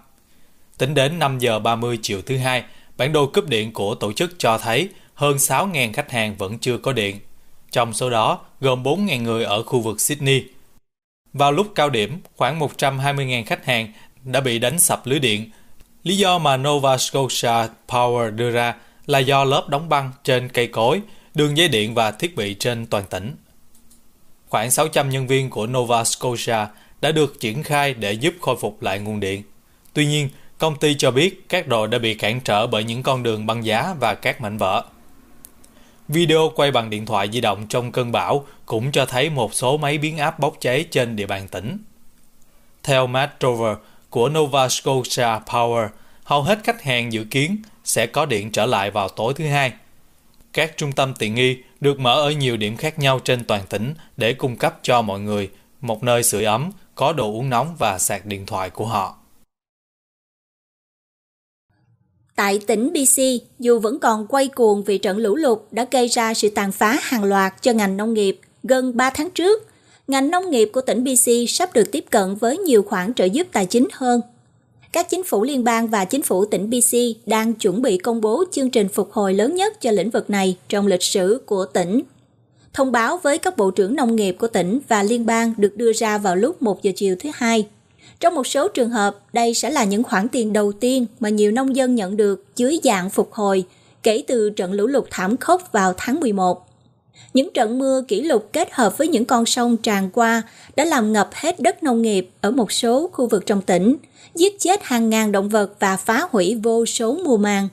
Tính 0.78 0.94
đến 0.94 1.18
5 1.18 1.38
giờ 1.38 1.58
30 1.58 1.98
chiều 2.02 2.22
thứ 2.22 2.36
hai, 2.36 2.64
bản 2.96 3.12
đồ 3.12 3.26
cúp 3.26 3.48
điện 3.48 3.72
của 3.72 3.94
tổ 3.94 4.12
chức 4.12 4.30
cho 4.38 4.58
thấy 4.58 4.88
hơn 5.18 5.36
6.000 5.36 5.92
khách 5.92 6.10
hàng 6.10 6.36
vẫn 6.36 6.58
chưa 6.58 6.78
có 6.78 6.92
điện. 6.92 7.20
Trong 7.70 7.92
số 7.92 8.10
đó, 8.10 8.40
gồm 8.60 8.82
4.000 8.82 9.22
người 9.22 9.44
ở 9.44 9.62
khu 9.62 9.80
vực 9.80 10.00
Sydney. 10.00 10.44
Vào 11.32 11.52
lúc 11.52 11.66
cao 11.74 11.90
điểm, 11.90 12.20
khoảng 12.36 12.60
120.000 12.60 13.44
khách 13.44 13.64
hàng 13.64 13.92
đã 14.24 14.40
bị 14.40 14.58
đánh 14.58 14.78
sập 14.78 15.06
lưới 15.06 15.18
điện. 15.18 15.50
Lý 16.02 16.16
do 16.16 16.38
mà 16.38 16.56
Nova 16.56 16.98
Scotia 16.98 17.68
Power 17.88 18.30
đưa 18.30 18.50
ra 18.50 18.74
là 19.06 19.18
do 19.18 19.44
lớp 19.44 19.68
đóng 19.68 19.88
băng 19.88 20.10
trên 20.24 20.48
cây 20.48 20.66
cối, 20.66 21.00
đường 21.34 21.56
dây 21.56 21.68
điện 21.68 21.94
và 21.94 22.10
thiết 22.10 22.36
bị 22.36 22.54
trên 22.54 22.86
toàn 22.86 23.04
tỉnh. 23.10 23.36
Khoảng 24.48 24.70
600 24.70 25.10
nhân 25.10 25.26
viên 25.26 25.50
của 25.50 25.66
Nova 25.66 26.04
Scotia 26.04 26.66
đã 27.00 27.12
được 27.12 27.40
triển 27.40 27.62
khai 27.62 27.94
để 27.94 28.12
giúp 28.12 28.34
khôi 28.40 28.56
phục 28.60 28.82
lại 28.82 28.98
nguồn 28.98 29.20
điện. 29.20 29.42
Tuy 29.92 30.06
nhiên, 30.06 30.28
công 30.58 30.78
ty 30.78 30.94
cho 30.94 31.10
biết 31.10 31.48
các 31.48 31.68
đồ 31.68 31.86
đã 31.86 31.98
bị 31.98 32.14
cản 32.14 32.40
trở 32.40 32.66
bởi 32.66 32.84
những 32.84 33.02
con 33.02 33.22
đường 33.22 33.46
băng 33.46 33.64
giá 33.64 33.94
và 34.00 34.14
các 34.14 34.40
mảnh 34.40 34.58
vỡ. 34.58 34.84
Video 36.08 36.52
quay 36.54 36.70
bằng 36.70 36.90
điện 36.90 37.06
thoại 37.06 37.28
di 37.32 37.40
động 37.40 37.66
trong 37.68 37.92
cơn 37.92 38.12
bão 38.12 38.46
cũng 38.66 38.92
cho 38.92 39.06
thấy 39.06 39.30
một 39.30 39.54
số 39.54 39.76
máy 39.76 39.98
biến 39.98 40.18
áp 40.18 40.38
bốc 40.38 40.56
cháy 40.60 40.84
trên 40.90 41.16
địa 41.16 41.26
bàn 41.26 41.48
tỉnh. 41.48 41.78
Theo 42.82 43.06
Matt 43.06 43.40
Trover 43.40 43.76
của 44.10 44.28
Nova 44.28 44.68
Scotia 44.68 45.38
Power, 45.46 45.88
hầu 46.24 46.42
hết 46.42 46.58
khách 46.64 46.82
hàng 46.82 47.12
dự 47.12 47.24
kiến 47.24 47.62
sẽ 47.84 48.06
có 48.06 48.26
điện 48.26 48.52
trở 48.52 48.66
lại 48.66 48.90
vào 48.90 49.08
tối 49.08 49.34
thứ 49.34 49.46
hai. 49.46 49.72
Các 50.52 50.76
trung 50.76 50.92
tâm 50.92 51.14
tiện 51.14 51.34
nghi 51.34 51.56
được 51.80 52.00
mở 52.00 52.14
ở 52.14 52.30
nhiều 52.30 52.56
điểm 52.56 52.76
khác 52.76 52.98
nhau 52.98 53.18
trên 53.18 53.44
toàn 53.44 53.62
tỉnh 53.68 53.94
để 54.16 54.34
cung 54.34 54.56
cấp 54.56 54.78
cho 54.82 55.02
mọi 55.02 55.20
người 55.20 55.50
một 55.80 56.02
nơi 56.02 56.22
sưởi 56.22 56.44
ấm, 56.44 56.70
có 56.94 57.12
đồ 57.12 57.32
uống 57.32 57.50
nóng 57.50 57.76
và 57.78 57.98
sạc 57.98 58.26
điện 58.26 58.46
thoại 58.46 58.70
của 58.70 58.86
họ. 58.86 59.17
Tại 62.38 62.58
tỉnh 62.66 62.92
BC, 62.92 63.22
dù 63.58 63.78
vẫn 63.78 63.98
còn 63.98 64.26
quay 64.26 64.48
cuồng 64.48 64.84
vì 64.84 64.98
trận 64.98 65.18
lũ 65.18 65.36
lụt 65.36 65.58
đã 65.70 65.86
gây 65.90 66.08
ra 66.08 66.34
sự 66.34 66.48
tàn 66.48 66.72
phá 66.72 66.98
hàng 67.02 67.24
loạt 67.24 67.62
cho 67.62 67.72
ngành 67.72 67.96
nông 67.96 68.14
nghiệp 68.14 68.40
gần 68.62 68.96
3 68.96 69.10
tháng 69.10 69.30
trước, 69.30 69.66
ngành 70.08 70.30
nông 70.30 70.50
nghiệp 70.50 70.70
của 70.72 70.80
tỉnh 70.80 71.04
BC 71.04 71.30
sắp 71.48 71.74
được 71.74 71.92
tiếp 71.92 72.04
cận 72.10 72.34
với 72.34 72.58
nhiều 72.58 72.82
khoản 72.82 73.14
trợ 73.14 73.24
giúp 73.24 73.46
tài 73.52 73.66
chính 73.66 73.88
hơn 73.92 74.20
các 74.92 75.10
chính 75.10 75.24
phủ 75.24 75.44
liên 75.44 75.64
bang 75.64 75.86
và 75.86 76.04
chính 76.04 76.22
phủ 76.22 76.44
tỉnh 76.44 76.70
BC 76.70 76.96
đang 77.26 77.54
chuẩn 77.54 77.82
bị 77.82 77.98
công 77.98 78.20
bố 78.20 78.44
chương 78.52 78.70
trình 78.70 78.88
phục 78.88 79.12
hồi 79.12 79.34
lớn 79.34 79.54
nhất 79.54 79.80
cho 79.80 79.90
lĩnh 79.90 80.10
vực 80.10 80.30
này 80.30 80.56
trong 80.68 80.86
lịch 80.86 81.02
sử 81.02 81.42
của 81.46 81.64
tỉnh. 81.64 82.02
Thông 82.72 82.92
báo 82.92 83.20
với 83.22 83.38
các 83.38 83.56
bộ 83.56 83.70
trưởng 83.70 83.96
nông 83.96 84.16
nghiệp 84.16 84.36
của 84.38 84.46
tỉnh 84.46 84.78
và 84.88 85.02
liên 85.02 85.26
bang 85.26 85.54
được 85.56 85.76
đưa 85.76 85.92
ra 85.92 86.18
vào 86.18 86.36
lúc 86.36 86.62
1 86.62 86.82
giờ 86.82 86.92
chiều 86.96 87.16
thứ 87.20 87.30
hai. 87.34 87.66
Trong 88.20 88.34
một 88.34 88.46
số 88.46 88.68
trường 88.68 88.90
hợp, 88.90 89.16
đây 89.32 89.54
sẽ 89.54 89.70
là 89.70 89.84
những 89.84 90.02
khoản 90.02 90.28
tiền 90.28 90.52
đầu 90.52 90.72
tiên 90.72 91.06
mà 91.20 91.28
nhiều 91.28 91.50
nông 91.50 91.76
dân 91.76 91.94
nhận 91.94 92.16
được 92.16 92.44
dưới 92.56 92.78
dạng 92.84 93.10
phục 93.10 93.32
hồi 93.32 93.64
kể 94.02 94.24
từ 94.26 94.50
trận 94.50 94.72
lũ 94.72 94.86
lụt 94.86 95.04
thảm 95.10 95.36
khốc 95.36 95.72
vào 95.72 95.94
tháng 95.96 96.20
11. 96.20 96.68
Những 97.34 97.50
trận 97.54 97.78
mưa 97.78 98.02
kỷ 98.08 98.22
lục 98.22 98.48
kết 98.52 98.68
hợp 98.72 98.98
với 98.98 99.08
những 99.08 99.24
con 99.24 99.46
sông 99.46 99.76
tràn 99.76 100.10
qua 100.10 100.42
đã 100.76 100.84
làm 100.84 101.12
ngập 101.12 101.30
hết 101.32 101.60
đất 101.60 101.82
nông 101.82 102.02
nghiệp 102.02 102.30
ở 102.40 102.50
một 102.50 102.72
số 102.72 103.10
khu 103.12 103.26
vực 103.26 103.46
trong 103.46 103.62
tỉnh, 103.62 103.96
giết 104.34 104.60
chết 104.60 104.80
hàng 104.82 105.10
ngàn 105.10 105.32
động 105.32 105.48
vật 105.48 105.70
và 105.80 105.96
phá 105.96 106.28
hủy 106.30 106.60
vô 106.62 106.86
số 106.86 107.18
mùa 107.24 107.36
màng. 107.36 107.68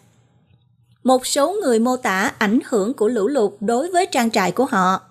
Một 1.03 1.27
số 1.27 1.55
người 1.63 1.79
mô 1.79 1.97
tả 1.97 2.31
ảnh 2.37 2.59
hưởng 2.65 2.93
của 2.93 3.07
lũ 3.07 3.27
lụt 3.27 3.51
đối 3.59 3.91
với 3.91 4.05
trang 4.05 4.31
trại 4.31 4.51
của 4.51 4.65
họ. 4.65 5.01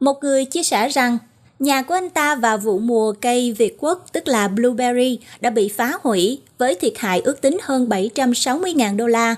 Một 0.00 0.18
người 0.22 0.44
chia 0.44 0.62
sẻ 0.62 0.88
rằng 0.88 1.18
nhà 1.60 1.82
của 1.82 1.94
anh 1.94 2.10
ta 2.10 2.34
vào 2.34 2.58
vụ 2.58 2.78
mùa 2.78 3.12
cây 3.12 3.52
Việt 3.52 3.76
Quốc 3.80 4.06
tức 4.12 4.28
là 4.28 4.48
blueberry 4.48 5.18
đã 5.40 5.50
bị 5.50 5.68
phá 5.68 5.92
hủy 6.02 6.40
với 6.58 6.74
thiệt 6.74 6.92
hại 6.96 7.20
ước 7.20 7.40
tính 7.40 7.58
hơn 7.62 7.88
760.000 7.88 8.96
đô 8.96 9.06
la. 9.06 9.34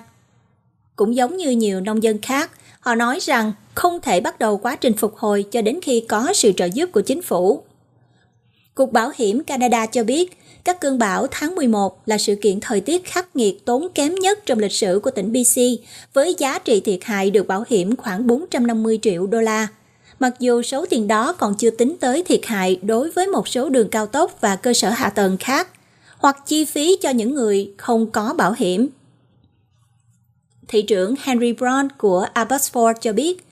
Cũng 0.97 1.17
giống 1.17 1.37
như 1.37 1.51
nhiều 1.51 1.81
nông 1.81 2.03
dân 2.03 2.19
khác, 2.23 2.51
họ 2.81 2.95
nói 2.95 3.19
rằng 3.21 3.53
không 3.75 4.01
thể 4.01 4.21
bắt 4.21 4.39
đầu 4.39 4.57
quá 4.57 4.77
trình 4.77 4.93
phục 4.93 5.17
hồi 5.17 5.45
cho 5.51 5.63
đến 5.63 5.81
khi 5.83 6.05
có 6.09 6.33
sự 6.35 6.53
trợ 6.53 6.65
giúp 6.65 6.93
của 6.93 7.01
chính 7.01 7.23
phủ. 7.23 7.63
Cục 8.75 8.93
Bảo 8.93 9.13
hiểm 9.17 9.45
Canada 9.45 9.87
cho 9.87 10.05
biết 10.05 10.39
các 10.65 10.81
cơn 10.81 10.99
bão 10.99 11.27
tháng 11.31 11.55
11 11.55 12.03
là 12.07 12.19
sự 12.19 12.35
kiện 12.35 12.61
thời 12.61 12.81
tiết 12.81 13.05
khắc 13.05 13.37
nghiệt 13.37 13.65
tốn 13.65 13.89
kém 13.95 14.15
nhất 14.15 14.47
trong 14.47 14.59
lịch 14.59 14.73
sử 14.73 15.01
của 15.03 15.11
tỉnh 15.11 15.33
BC, 15.33 15.61
với 16.15 16.35
giá 16.39 16.59
trị 16.59 16.81
thiệt 16.81 16.99
hại 17.03 17.31
được 17.31 17.47
bảo 17.47 17.65
hiểm 17.69 17.97
khoảng 17.97 18.27
450 18.27 18.99
triệu 19.03 19.27
đô 19.27 19.41
la. 19.41 19.69
Mặc 20.23 20.35
dù 20.39 20.63
số 20.63 20.87
tiền 20.87 21.09
đó 21.09 21.33
còn 21.33 21.55
chưa 21.55 21.71
tính 21.71 21.97
tới 22.01 22.23
thiệt 22.23 22.41
hại 22.47 22.79
đối 22.83 23.11
với 23.11 23.27
một 23.27 23.49
số 23.49 23.69
đường 23.69 23.89
cao 23.89 24.07
tốc 24.07 24.41
và 24.41 24.57
cơ 24.57 24.73
sở 24.73 24.91
hạ 24.91 25.11
tầng 25.11 25.37
khác, 25.41 25.69
hoặc 26.19 26.43
chi 26.47 26.65
phí 26.65 26.97
cho 27.03 27.11
những 27.11 27.35
người 27.35 27.73
không 27.77 28.11
có 28.11 28.35
bảo 28.37 28.55
hiểm. 28.59 28.89
Thị 30.69 30.83
trưởng 30.83 31.15
Henry 31.23 31.53
Brown 31.53 31.89
của 31.99 32.27
Abbotsford 32.35 32.95
cho 33.01 33.13
biết, 33.13 33.45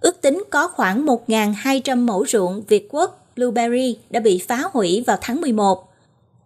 ước 0.00 0.20
tính 0.20 0.44
có 0.50 0.68
khoảng 0.68 1.06
1.200 1.06 1.96
mẫu 1.96 2.26
ruộng 2.28 2.62
Việt 2.68 2.88
Quốc 2.90 3.26
Blueberry 3.36 3.98
đã 4.10 4.20
bị 4.20 4.42
phá 4.48 4.62
hủy 4.72 5.04
vào 5.06 5.18
tháng 5.20 5.40
11. 5.40 5.92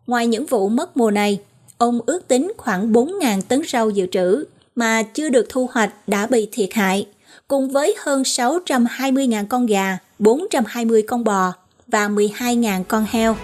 Ngoài 0.07 0.27
những 0.27 0.47
vụ 0.47 0.69
mất 0.69 0.97
mùa 0.97 1.11
này, 1.11 1.41
ông 1.79 2.01
ước 2.07 2.29
tính 2.29 2.53
khoảng 2.57 2.93
4.000 2.93 3.43
tấn 3.43 3.63
rau 3.69 3.91
dự 3.91 4.07
trữ 4.13 4.45
mà 4.75 5.03
chưa 5.03 5.29
được 5.29 5.47
thu 5.49 5.69
hoạch 5.73 6.09
đã 6.09 6.27
bị 6.27 6.49
thiệt 6.53 6.73
hại, 6.73 7.07
cùng 7.51 7.69
với 7.69 7.95
hơn 7.99 8.23
620.000 8.23 9.47
con 9.49 9.67
gà, 9.67 9.99
420 10.19 11.03
con 11.03 11.25
bò 11.25 11.53
và 11.87 12.09
12.000 12.09 12.85
con 12.85 13.07
heo. 13.11 13.37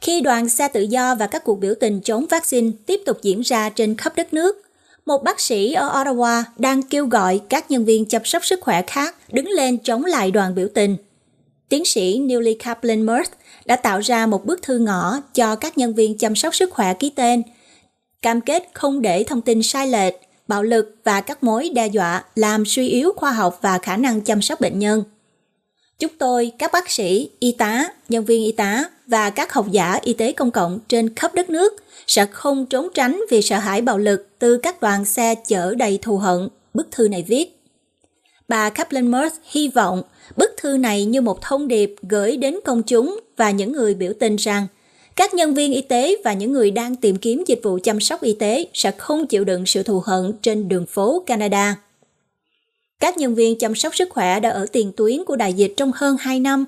Khi 0.00 0.20
đoàn 0.20 0.48
xe 0.48 0.68
tự 0.68 0.82
do 0.82 1.14
và 1.14 1.26
các 1.26 1.44
cuộc 1.44 1.54
biểu 1.54 1.74
tình 1.80 2.00
chống 2.00 2.26
vaccine 2.30 2.70
tiếp 2.86 3.00
tục 3.06 3.18
diễn 3.22 3.40
ra 3.40 3.68
trên 3.68 3.96
khắp 3.96 4.16
đất 4.16 4.34
nước, 4.34 4.62
một 5.06 5.22
bác 5.22 5.40
sĩ 5.40 5.72
ở 5.72 6.04
Ottawa 6.04 6.42
đang 6.58 6.82
kêu 6.82 7.06
gọi 7.06 7.40
các 7.48 7.70
nhân 7.70 7.84
viên 7.84 8.04
chăm 8.04 8.24
sóc 8.24 8.44
sức 8.44 8.60
khỏe 8.60 8.82
khác 8.82 9.14
đứng 9.32 9.48
lên 9.48 9.78
chống 9.78 10.04
lại 10.04 10.30
đoàn 10.30 10.54
biểu 10.54 10.68
tình. 10.74 10.96
Tiến 11.68 11.84
sĩ 11.84 12.20
Newly 12.20 12.56
Kaplan 12.58 13.06
Murth 13.06 13.30
đã 13.66 13.76
tạo 13.76 14.00
ra 14.00 14.26
một 14.26 14.46
bức 14.46 14.62
thư 14.62 14.78
ngõ 14.78 15.20
cho 15.34 15.56
các 15.56 15.78
nhân 15.78 15.94
viên 15.94 16.18
chăm 16.18 16.36
sóc 16.36 16.54
sức 16.54 16.70
khỏe 16.70 16.94
ký 16.94 17.10
tên, 17.10 17.42
cam 18.22 18.40
kết 18.40 18.68
không 18.72 19.02
để 19.02 19.24
thông 19.24 19.40
tin 19.40 19.62
sai 19.62 19.88
lệch, 19.88 20.14
bạo 20.48 20.62
lực 20.62 20.96
và 21.04 21.20
các 21.20 21.44
mối 21.44 21.70
đe 21.74 21.86
dọa 21.86 22.24
làm 22.34 22.64
suy 22.66 22.88
yếu 22.88 23.12
khoa 23.16 23.32
học 23.32 23.58
và 23.62 23.78
khả 23.78 23.96
năng 23.96 24.20
chăm 24.20 24.42
sóc 24.42 24.60
bệnh 24.60 24.78
nhân. 24.78 25.04
Chúng 25.98 26.12
tôi, 26.18 26.52
các 26.58 26.72
bác 26.72 26.90
sĩ, 26.90 27.30
y 27.38 27.52
tá, 27.52 27.88
nhân 28.08 28.24
viên 28.24 28.44
y 28.44 28.52
tá 28.52 28.84
và 29.06 29.30
các 29.30 29.52
học 29.52 29.66
giả 29.70 29.98
y 30.02 30.12
tế 30.12 30.32
công 30.32 30.50
cộng 30.50 30.78
trên 30.88 31.14
khắp 31.14 31.34
đất 31.34 31.50
nước 31.50 31.82
sẽ 32.06 32.26
không 32.26 32.66
trốn 32.66 32.88
tránh 32.94 33.20
vì 33.30 33.42
sợ 33.42 33.58
hãi 33.58 33.80
bạo 33.80 33.98
lực 33.98 34.28
từ 34.38 34.58
các 34.58 34.80
đoàn 34.80 35.04
xe 35.04 35.34
chở 35.34 35.74
đầy 35.74 35.98
thù 36.02 36.16
hận, 36.16 36.48
bức 36.74 36.88
thư 36.90 37.08
này 37.08 37.24
viết. 37.28 37.58
Bà 38.48 38.70
Kaplan 38.70 39.10
Merth 39.10 39.36
hy 39.50 39.68
vọng 39.68 40.02
bức 40.36 40.50
thư 40.56 40.76
này 40.76 41.04
như 41.04 41.20
một 41.20 41.42
thông 41.42 41.68
điệp 41.68 41.94
gửi 42.02 42.36
đến 42.36 42.56
công 42.64 42.82
chúng 42.82 43.20
và 43.36 43.50
những 43.50 43.72
người 43.72 43.94
biểu 43.94 44.12
tình 44.20 44.36
rằng 44.36 44.66
các 45.16 45.34
nhân 45.34 45.54
viên 45.54 45.72
y 45.72 45.80
tế 45.80 46.16
và 46.24 46.32
những 46.32 46.52
người 46.52 46.70
đang 46.70 46.96
tìm 46.96 47.16
kiếm 47.16 47.44
dịch 47.46 47.60
vụ 47.62 47.78
chăm 47.82 48.00
sóc 48.00 48.22
y 48.22 48.32
tế 48.32 48.66
sẽ 48.74 48.90
không 48.90 49.26
chịu 49.26 49.44
đựng 49.44 49.66
sự 49.66 49.82
thù 49.82 50.02
hận 50.06 50.32
trên 50.42 50.68
đường 50.68 50.86
phố 50.86 51.22
Canada. 51.26 51.76
Các 53.00 53.18
nhân 53.18 53.34
viên 53.34 53.58
chăm 53.58 53.74
sóc 53.74 53.96
sức 53.96 54.08
khỏe 54.10 54.40
đã 54.40 54.50
ở 54.50 54.66
tiền 54.72 54.92
tuyến 54.96 55.24
của 55.24 55.36
đại 55.36 55.52
dịch 55.52 55.74
trong 55.76 55.92
hơn 55.94 56.16
2 56.20 56.40
năm. 56.40 56.64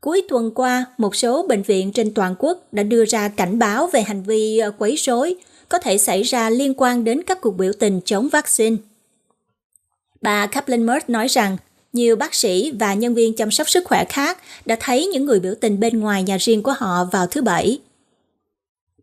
Cuối 0.00 0.22
tuần 0.28 0.50
qua, 0.54 0.84
một 0.98 1.16
số 1.16 1.46
bệnh 1.48 1.62
viện 1.62 1.92
trên 1.92 2.14
toàn 2.14 2.34
quốc 2.38 2.68
đã 2.72 2.82
đưa 2.82 3.04
ra 3.04 3.28
cảnh 3.28 3.58
báo 3.58 3.86
về 3.86 4.02
hành 4.02 4.22
vi 4.22 4.58
ờ, 4.58 4.70
quấy 4.78 4.96
rối 4.96 5.34
có 5.68 5.78
thể 5.78 5.98
xảy 5.98 6.22
ra 6.22 6.50
liên 6.50 6.74
quan 6.76 7.04
đến 7.04 7.22
các 7.22 7.40
cuộc 7.40 7.56
biểu 7.56 7.72
tình 7.78 8.00
chống 8.04 8.28
vaccine. 8.28 8.76
Bà 10.20 10.46
Kaplan 10.46 10.86
Mert 10.86 11.10
nói 11.10 11.28
rằng 11.28 11.56
nhiều 11.96 12.16
bác 12.16 12.34
sĩ 12.34 12.72
và 12.80 12.94
nhân 12.94 13.14
viên 13.14 13.36
chăm 13.36 13.50
sóc 13.50 13.68
sức 13.68 13.84
khỏe 13.84 14.04
khác 14.04 14.38
đã 14.66 14.76
thấy 14.80 15.06
những 15.06 15.24
người 15.24 15.40
biểu 15.40 15.54
tình 15.60 15.80
bên 15.80 16.00
ngoài 16.00 16.22
nhà 16.22 16.36
riêng 16.40 16.62
của 16.62 16.72
họ 16.72 17.04
vào 17.12 17.26
thứ 17.26 17.42
Bảy. 17.42 17.78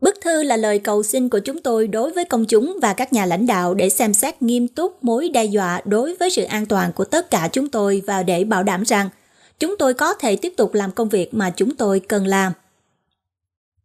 Bức 0.02 0.16
thư 0.22 0.44
là 0.44 0.58
lời 0.58 0.80
cầu 0.80 1.04
xin 1.04 1.30
của 1.30 1.40
chúng 1.40 1.62
tôi 1.62 1.88
đối 1.88 2.12
với 2.12 2.26
công 2.26 2.46
chúng 2.46 2.78
và 2.82 2.94
các 2.94 3.14
nhà 3.14 3.26
lãnh 3.26 3.48
đạo 3.48 3.74
để 3.74 3.90
xem 3.90 4.14
xét 4.14 4.42
nghiêm 4.42 4.68
túc 4.68 5.04
mối 5.04 5.30
đe 5.30 5.46
dọa 5.46 5.82
đối 5.86 6.16
với 6.16 6.30
sự 6.30 6.44
an 6.44 6.66
toàn 6.66 6.94
của 6.94 7.06
tất 7.06 7.32
cả 7.32 7.50
chúng 7.52 7.70
tôi 7.70 8.02
và 8.08 8.24
để 8.24 8.44
bảo 8.44 8.64
đảm 8.64 8.84
rằng 8.84 9.10
chúng 9.60 9.78
tôi 9.78 9.94
có 9.94 10.14
thể 10.14 10.36
tiếp 10.36 10.54
tục 10.58 10.74
làm 10.74 10.92
công 10.92 11.10
việc 11.10 11.34
mà 11.34 11.50
chúng 11.50 11.76
tôi 11.76 12.00
cần 12.00 12.28
làm. 12.28 12.52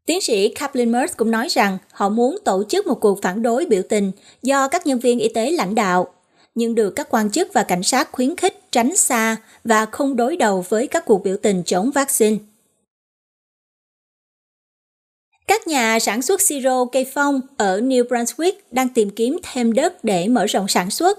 Tiến 0.06 0.20
sĩ 0.20 0.48
Kaplan 0.48 0.92
Mertz 0.92 1.14
cũng 1.16 1.30
nói 1.30 1.48
rằng 1.48 1.78
họ 1.92 2.08
muốn 2.08 2.38
tổ 2.44 2.64
chức 2.68 2.86
một 2.86 3.00
cuộc 3.00 3.22
phản 3.22 3.42
đối 3.42 3.66
biểu 3.66 3.82
tình 3.88 4.12
do 4.42 4.68
các 4.68 4.86
nhân 4.86 4.98
viên 4.98 5.18
y 5.18 5.28
tế 5.28 5.50
lãnh 5.50 5.74
đạo, 5.74 6.08
nhưng 6.54 6.74
được 6.74 6.90
các 6.90 7.06
quan 7.10 7.30
chức 7.30 7.52
và 7.52 7.62
cảnh 7.62 7.82
sát 7.82 8.12
khuyến 8.12 8.36
khích 8.36 8.57
tránh 8.72 8.96
xa 8.96 9.36
và 9.64 9.86
không 9.86 10.16
đối 10.16 10.36
đầu 10.36 10.64
với 10.68 10.86
các 10.86 11.04
cuộc 11.04 11.24
biểu 11.24 11.36
tình 11.42 11.62
chống 11.66 11.90
vaccine. 11.90 12.36
Các 15.46 15.66
nhà 15.66 15.98
sản 15.98 16.22
xuất 16.22 16.40
siro 16.40 16.84
cây 16.84 17.06
phong 17.14 17.40
ở 17.56 17.80
New 17.80 18.04
Brunswick 18.08 18.52
đang 18.70 18.88
tìm 18.88 19.10
kiếm 19.10 19.38
thêm 19.42 19.72
đất 19.72 20.04
để 20.04 20.28
mở 20.28 20.46
rộng 20.46 20.68
sản 20.68 20.90
xuất. 20.90 21.18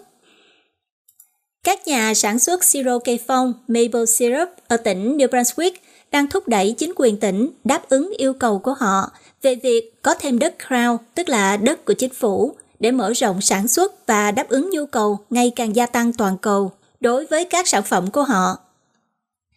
Các 1.64 1.88
nhà 1.88 2.14
sản 2.14 2.40
xuất 2.40 2.64
siro 2.64 3.00
cây 3.00 3.20
phong 3.28 3.54
Maple 3.68 4.06
Syrup 4.06 4.50
ở 4.68 4.78
tỉnh 4.78 5.18
New 5.18 5.28
Brunswick 5.28 5.72
đang 6.12 6.28
thúc 6.28 6.48
đẩy 6.48 6.76
chính 6.78 6.94
quyền 6.96 7.20
tỉnh 7.20 7.50
đáp 7.64 7.90
ứng 7.90 8.14
yêu 8.18 8.34
cầu 8.34 8.60
của 8.60 8.74
họ 8.74 9.12
về 9.42 9.56
việc 9.56 10.02
có 10.02 10.14
thêm 10.14 10.40
đất 10.40 10.56
Crown, 10.68 10.98
tức 11.16 11.30
là 11.30 11.58
đất 11.58 11.86
của 11.86 11.94
chính 11.94 12.14
phủ, 12.14 12.56
để 12.80 12.92
mở 12.92 13.14
rộng 13.14 13.42
sản 13.42 13.68
xuất 13.68 14.08
và 14.08 14.32
đáp 14.32 14.50
ứng 14.50 14.70
nhu 14.70 14.86
cầu 14.86 15.20
ngày 15.30 15.52
càng 15.56 15.76
gia 15.76 15.86
tăng 15.86 16.14
toàn 16.14 16.38
cầu 16.38 16.72
đối 17.00 17.26
với 17.26 17.46
các 17.46 17.68
sản 17.68 17.84
phẩm 17.84 18.12
của 18.12 18.24
họ. 18.24 18.58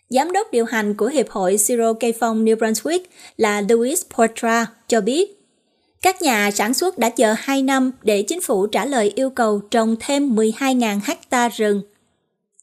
Giám 0.08 0.32
đốc 0.32 0.52
điều 0.52 0.64
hành 0.64 0.94
của 0.94 1.06
Hiệp 1.06 1.30
hội 1.30 1.58
Siro 1.58 1.92
cây 1.92 2.14
phong 2.20 2.44
New 2.44 2.56
Brunswick 2.56 3.00
là 3.36 3.60
Louis 3.60 4.02
Portra 4.16 4.66
cho 4.88 5.00
biết, 5.00 5.38
các 6.02 6.22
nhà 6.22 6.50
sản 6.50 6.74
xuất 6.74 6.98
đã 6.98 7.08
chờ 7.08 7.34
2 7.38 7.62
năm 7.62 7.92
để 8.02 8.22
chính 8.22 8.40
phủ 8.40 8.66
trả 8.66 8.84
lời 8.84 9.12
yêu 9.14 9.30
cầu 9.30 9.60
trồng 9.70 9.96
thêm 10.00 10.36
12.000 10.36 11.00
hecta 11.04 11.48
rừng, 11.48 11.82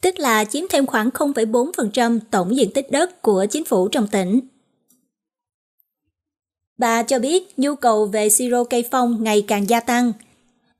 tức 0.02 0.20
là 0.20 0.46
chiếm 0.46 0.64
thêm 0.70 0.86
khoảng 0.86 1.10
0,4% 1.10 2.20
tổng 2.32 2.56
diện 2.56 2.72
tích 2.74 2.92
đất 2.92 3.22
của 3.22 3.46
chính 3.52 3.66
phủ 3.66 3.88
trong 3.88 4.08
tỉnh. 4.08 4.40
Bà 6.78 7.04
cho 7.04 7.20
biết 7.20 7.60
nhu 7.60 7.76
cầu 7.76 8.06
về 8.06 8.30
siro 8.30 8.64
cây 8.64 8.86
phong 8.92 9.24
ngày 9.24 9.46
càng 9.48 9.70
gia 9.70 9.80
tăng. 9.80 10.14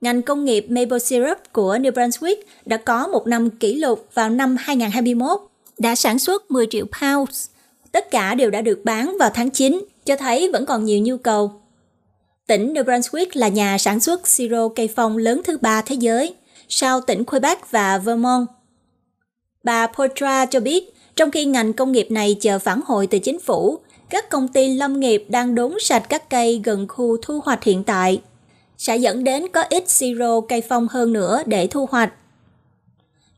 Ngành 0.02 0.22
công 0.22 0.46
nghiệp 0.46 0.66
maple 0.70 1.00
syrup 1.00 1.38
của 1.52 1.78
New 1.78 1.92
Brunswick 1.92 2.36
đã 2.66 2.78
có 2.78 3.08
một 3.08 3.28
năm 3.28 3.50
kỷ 3.50 3.76
lục 3.76 4.08
vào 4.14 4.30
năm 4.30 4.56
2021 4.60 5.40
đã 5.78 5.96
sản 5.96 6.20
xuất 6.20 6.52
10 6.52 6.68
triệu 6.70 6.86
pounds. 7.02 7.48
Tất 7.92 8.12
cả 8.12 8.36
đều 8.36 8.50
đã 8.50 8.62
được 8.62 8.82
bán 8.84 9.18
vào 9.20 9.30
tháng 9.34 9.50
9, 9.50 9.86
cho 10.06 10.16
thấy 10.16 10.50
vẫn 10.54 10.66
còn 10.66 10.86
nhiều 10.86 11.00
nhu 11.00 11.18
cầu. 11.18 11.52
Tỉnh 12.48 12.74
New 12.74 12.84
Brunswick 12.84 13.28
là 13.34 13.48
nhà 13.48 13.78
sản 13.78 14.00
xuất 14.00 14.28
siro 14.28 14.68
cây 14.68 14.90
phong 14.96 15.18
lớn 15.18 15.42
thứ 15.44 15.58
ba 15.58 15.82
thế 15.82 15.96
giới, 15.96 16.36
sau 16.70 17.02
tỉnh 17.02 17.26
Quebec 17.26 17.72
và 17.72 17.98
Vermont. 17.98 18.48
Bà 19.64 19.88
Portra 19.88 20.46
cho 20.46 20.60
biết, 20.60 20.94
trong 21.16 21.32
khi 21.32 21.46
ngành 21.46 21.74
công 21.74 21.92
nghiệp 21.92 22.12
này 22.12 22.38
chờ 22.42 22.60
phản 22.60 22.82
hồi 22.86 23.08
từ 23.08 23.20
chính 23.20 23.40
phủ, 23.40 23.80
các 24.10 24.30
công 24.30 24.48
ty 24.48 24.74
lâm 24.74 25.00
nghiệp 25.00 25.26
đang 25.30 25.56
đốn 25.56 25.74
sạch 25.80 26.04
các 26.10 26.30
cây 26.30 26.62
gần 26.64 26.88
khu 26.88 27.18
thu 27.22 27.42
hoạch 27.46 27.64
hiện 27.64 27.84
tại, 27.84 28.22
sẽ 28.80 28.98
dẫn 28.98 29.24
đến 29.24 29.48
có 29.48 29.62
ít 29.62 29.90
siro 29.90 30.42
cây 30.42 30.62
phong 30.70 30.88
hơn 30.88 31.14
nữa 31.14 31.42
để 31.46 31.68
thu 31.68 31.86
hoạch. 31.92 32.14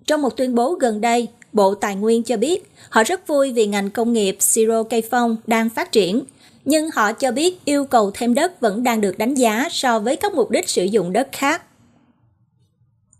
Trong 0.07 0.21
một 0.21 0.37
tuyên 0.37 0.55
bố 0.55 0.73
gần 0.73 1.01
đây, 1.01 1.27
Bộ 1.53 1.75
Tài 1.75 1.95
nguyên 1.95 2.23
cho 2.23 2.37
biết 2.37 2.71
họ 2.89 3.03
rất 3.03 3.27
vui 3.27 3.51
vì 3.53 3.67
ngành 3.67 3.89
công 3.89 4.13
nghiệp 4.13 4.37
siro 4.39 4.83
cây 4.83 5.03
phong 5.11 5.37
đang 5.47 5.69
phát 5.69 5.91
triển, 5.91 6.23
nhưng 6.65 6.89
họ 6.93 7.13
cho 7.13 7.31
biết 7.31 7.65
yêu 7.65 7.85
cầu 7.85 8.11
thêm 8.13 8.33
đất 8.33 8.61
vẫn 8.61 8.83
đang 8.83 9.01
được 9.01 9.17
đánh 9.17 9.33
giá 9.33 9.67
so 9.71 9.99
với 9.99 10.15
các 10.15 10.33
mục 10.33 10.51
đích 10.51 10.69
sử 10.69 10.83
dụng 10.83 11.13
đất 11.13 11.27
khác. 11.31 11.63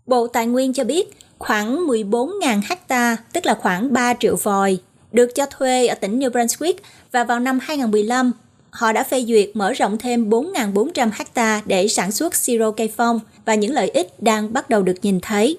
Bộ 0.06 0.26
Tài 0.26 0.46
nguyên 0.46 0.72
cho 0.72 0.84
biết 0.84 1.16
khoảng 1.38 1.86
14.000 1.86 2.60
hecta, 2.68 3.16
tức 3.32 3.46
là 3.46 3.54
khoảng 3.54 3.92
3 3.92 4.14
triệu 4.20 4.36
vòi, 4.36 4.78
được 5.12 5.34
cho 5.34 5.46
thuê 5.46 5.86
ở 5.86 5.94
tỉnh 5.94 6.18
New 6.18 6.30
Brunswick 6.30 6.74
và 7.12 7.24
vào 7.24 7.40
năm 7.40 7.58
2015, 7.62 8.32
họ 8.72 8.92
đã 8.92 9.04
phê 9.04 9.24
duyệt 9.24 9.50
mở 9.54 9.72
rộng 9.72 9.98
thêm 9.98 10.30
4.400 10.30 11.10
ha 11.34 11.62
để 11.66 11.88
sản 11.88 12.12
xuất 12.12 12.34
siro 12.34 12.70
cây 12.70 12.92
phong 12.96 13.20
và 13.44 13.54
những 13.54 13.72
lợi 13.72 13.88
ích 13.88 14.22
đang 14.22 14.52
bắt 14.52 14.70
đầu 14.70 14.82
được 14.82 14.98
nhìn 15.02 15.20
thấy. 15.20 15.58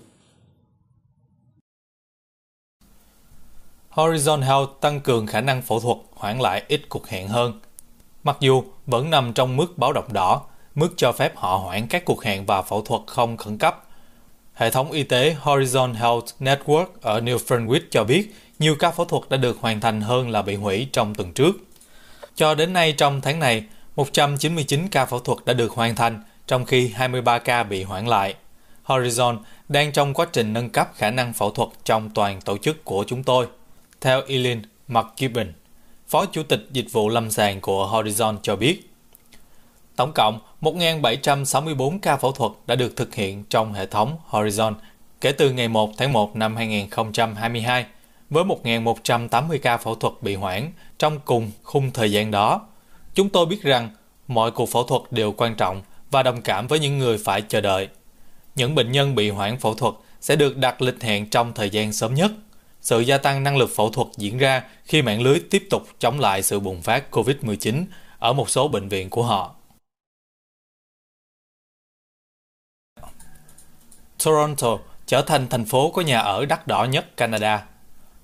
Horizon 3.93 4.41
Health 4.41 4.69
tăng 4.82 5.02
cường 5.02 5.28
khả 5.28 5.41
năng 5.41 5.62
phẫu 5.62 5.80
thuật 5.80 5.97
hoãn 6.12 6.39
lại 6.39 6.63
ít 6.67 6.82
cuộc 6.89 7.08
hẹn 7.08 7.28
hơn. 7.28 7.60
Mặc 8.23 8.38
dù 8.39 8.63
vẫn 8.86 9.10
nằm 9.10 9.34
trong 9.34 9.58
mức 9.58 9.78
báo 9.78 9.93
động 9.93 10.13
đỏ, 10.13 10.41
mức 10.76 10.89
cho 10.97 11.12
phép 11.12 11.36
họ 11.36 11.58
hoãn 11.58 11.88
các 11.88 12.06
cuộc 12.06 12.23
hẹn 12.23 12.45
và 12.45 12.62
phẫu 12.62 12.82
thuật 12.82 13.02
không 13.08 13.38
khẩn 13.38 13.58
cấp. 13.58 13.88
Hệ 14.54 14.71
thống 14.71 14.91
y 14.91 15.04
tế 15.04 15.36
Horizon 15.43 15.93
Health 15.93 16.26
Network 16.39 16.86
ở 17.02 17.19
New 17.19 17.38
Brunswick 17.38 17.82
cho 17.91 18.04
biết 18.04 18.36
nhiều 18.60 18.76
ca 18.80 18.91
phẫu 18.91 19.06
thuật 19.06 19.23
đã 19.30 19.38
được 19.38 19.58
hoàn 19.60 19.80
thành 19.80 20.02
hơn 20.02 20.30
là 20.30 20.41
bị 20.41 20.56
hủy 20.56 20.88
trong 20.93 21.15
tuần 21.15 21.34
trước. 21.34 21.52
Cho 22.35 22.55
đến 22.55 22.73
nay 22.73 22.91
trong 22.91 23.21
tháng 23.21 23.39
này, 23.39 23.63
199 23.95 24.87
ca 24.87 25.05
phẫu 25.05 25.19
thuật 25.19 25.37
đã 25.45 25.53
được 25.53 25.71
hoàn 25.71 25.95
thành, 25.95 26.23
trong 26.47 26.65
khi 26.65 26.87
23 26.95 27.39
ca 27.39 27.63
bị 27.63 27.83
hoãn 27.83 28.05
lại. 28.05 28.35
Horizon 28.85 29.37
đang 29.69 29.91
trong 29.91 30.13
quá 30.13 30.25
trình 30.33 30.53
nâng 30.53 30.69
cấp 30.69 30.91
khả 30.95 31.11
năng 31.11 31.33
phẫu 31.33 31.51
thuật 31.51 31.69
trong 31.83 32.09
toàn 32.09 32.41
tổ 32.41 32.57
chức 32.57 32.85
của 32.85 33.05
chúng 33.07 33.23
tôi. 33.23 33.47
Theo 34.01 34.21
Eileen 34.27 34.61
McGibbon, 34.87 35.53
Phó 36.07 36.25
Chủ 36.25 36.43
tịch 36.43 36.67
Dịch 36.71 36.91
vụ 36.91 37.09
Lâm 37.09 37.31
sàng 37.31 37.61
của 37.61 37.89
Horizon 37.91 38.37
cho 38.41 38.55
biết, 38.55 38.89
tổng 39.95 40.11
cộng 40.15 40.39
1.764 40.61 41.99
ca 42.01 42.17
phẫu 42.17 42.31
thuật 42.31 42.51
đã 42.67 42.75
được 42.75 42.95
thực 42.95 43.15
hiện 43.15 43.43
trong 43.49 43.73
hệ 43.73 43.85
thống 43.85 44.17
Horizon 44.29 44.73
kể 45.21 45.31
từ 45.31 45.51
ngày 45.51 45.67
1 45.67 45.91
tháng 45.97 46.13
1 46.13 46.35
năm 46.35 46.55
2022, 46.55 47.85
với 48.29 48.43
1.180 48.43 49.59
ca 49.62 49.77
phẫu 49.77 49.95
thuật 49.95 50.13
bị 50.21 50.36
hoãn 50.36 50.71
trong 50.97 51.19
cùng 51.25 51.51
khung 51.63 51.91
thời 51.91 52.12
gian 52.12 52.31
đó. 52.31 52.67
Chúng 53.13 53.29
tôi 53.29 53.45
biết 53.45 53.62
rằng 53.62 53.89
mọi 54.27 54.51
cuộc 54.51 54.69
phẫu 54.69 54.83
thuật 54.83 55.01
đều 55.12 55.31
quan 55.31 55.55
trọng 55.55 55.81
và 56.12 56.23
đồng 56.23 56.41
cảm 56.41 56.67
với 56.67 56.79
những 56.79 56.97
người 56.97 57.17
phải 57.17 57.41
chờ 57.41 57.62
đợi. 57.62 57.88
Những 58.55 58.75
bệnh 58.75 58.91
nhân 58.91 59.15
bị 59.15 59.29
hoãn 59.29 59.59
phẫu 59.59 59.73
thuật 59.73 59.93
sẽ 60.21 60.36
được 60.36 60.57
đặt 60.57 60.81
lịch 60.81 61.01
hẹn 61.01 61.29
trong 61.29 61.53
thời 61.53 61.69
gian 61.69 61.93
sớm 61.93 62.13
nhất. 62.13 62.31
Sự 62.81 62.99
gia 62.99 63.17
tăng 63.17 63.43
năng 63.43 63.57
lực 63.57 63.69
phẫu 63.75 63.89
thuật 63.89 64.07
diễn 64.17 64.38
ra 64.38 64.63
khi 64.83 65.01
mạng 65.01 65.21
lưới 65.21 65.39
tiếp 65.49 65.67
tục 65.69 65.88
chống 65.99 66.19
lại 66.19 66.43
sự 66.43 66.59
bùng 66.59 66.81
phát 66.81 67.12
COVID-19 67.12 67.86
ở 68.19 68.33
một 68.33 68.49
số 68.49 68.67
bệnh 68.67 68.89
viện 68.89 69.09
của 69.09 69.23
họ. 69.23 69.55
Toronto 74.25 74.77
trở 75.05 75.21
thành 75.21 75.47
thành 75.49 75.65
phố 75.65 75.91
có 75.91 76.01
nhà 76.01 76.19
ở 76.19 76.45
đắt 76.45 76.67
đỏ 76.67 76.83
nhất 76.83 77.17
Canada. 77.17 77.65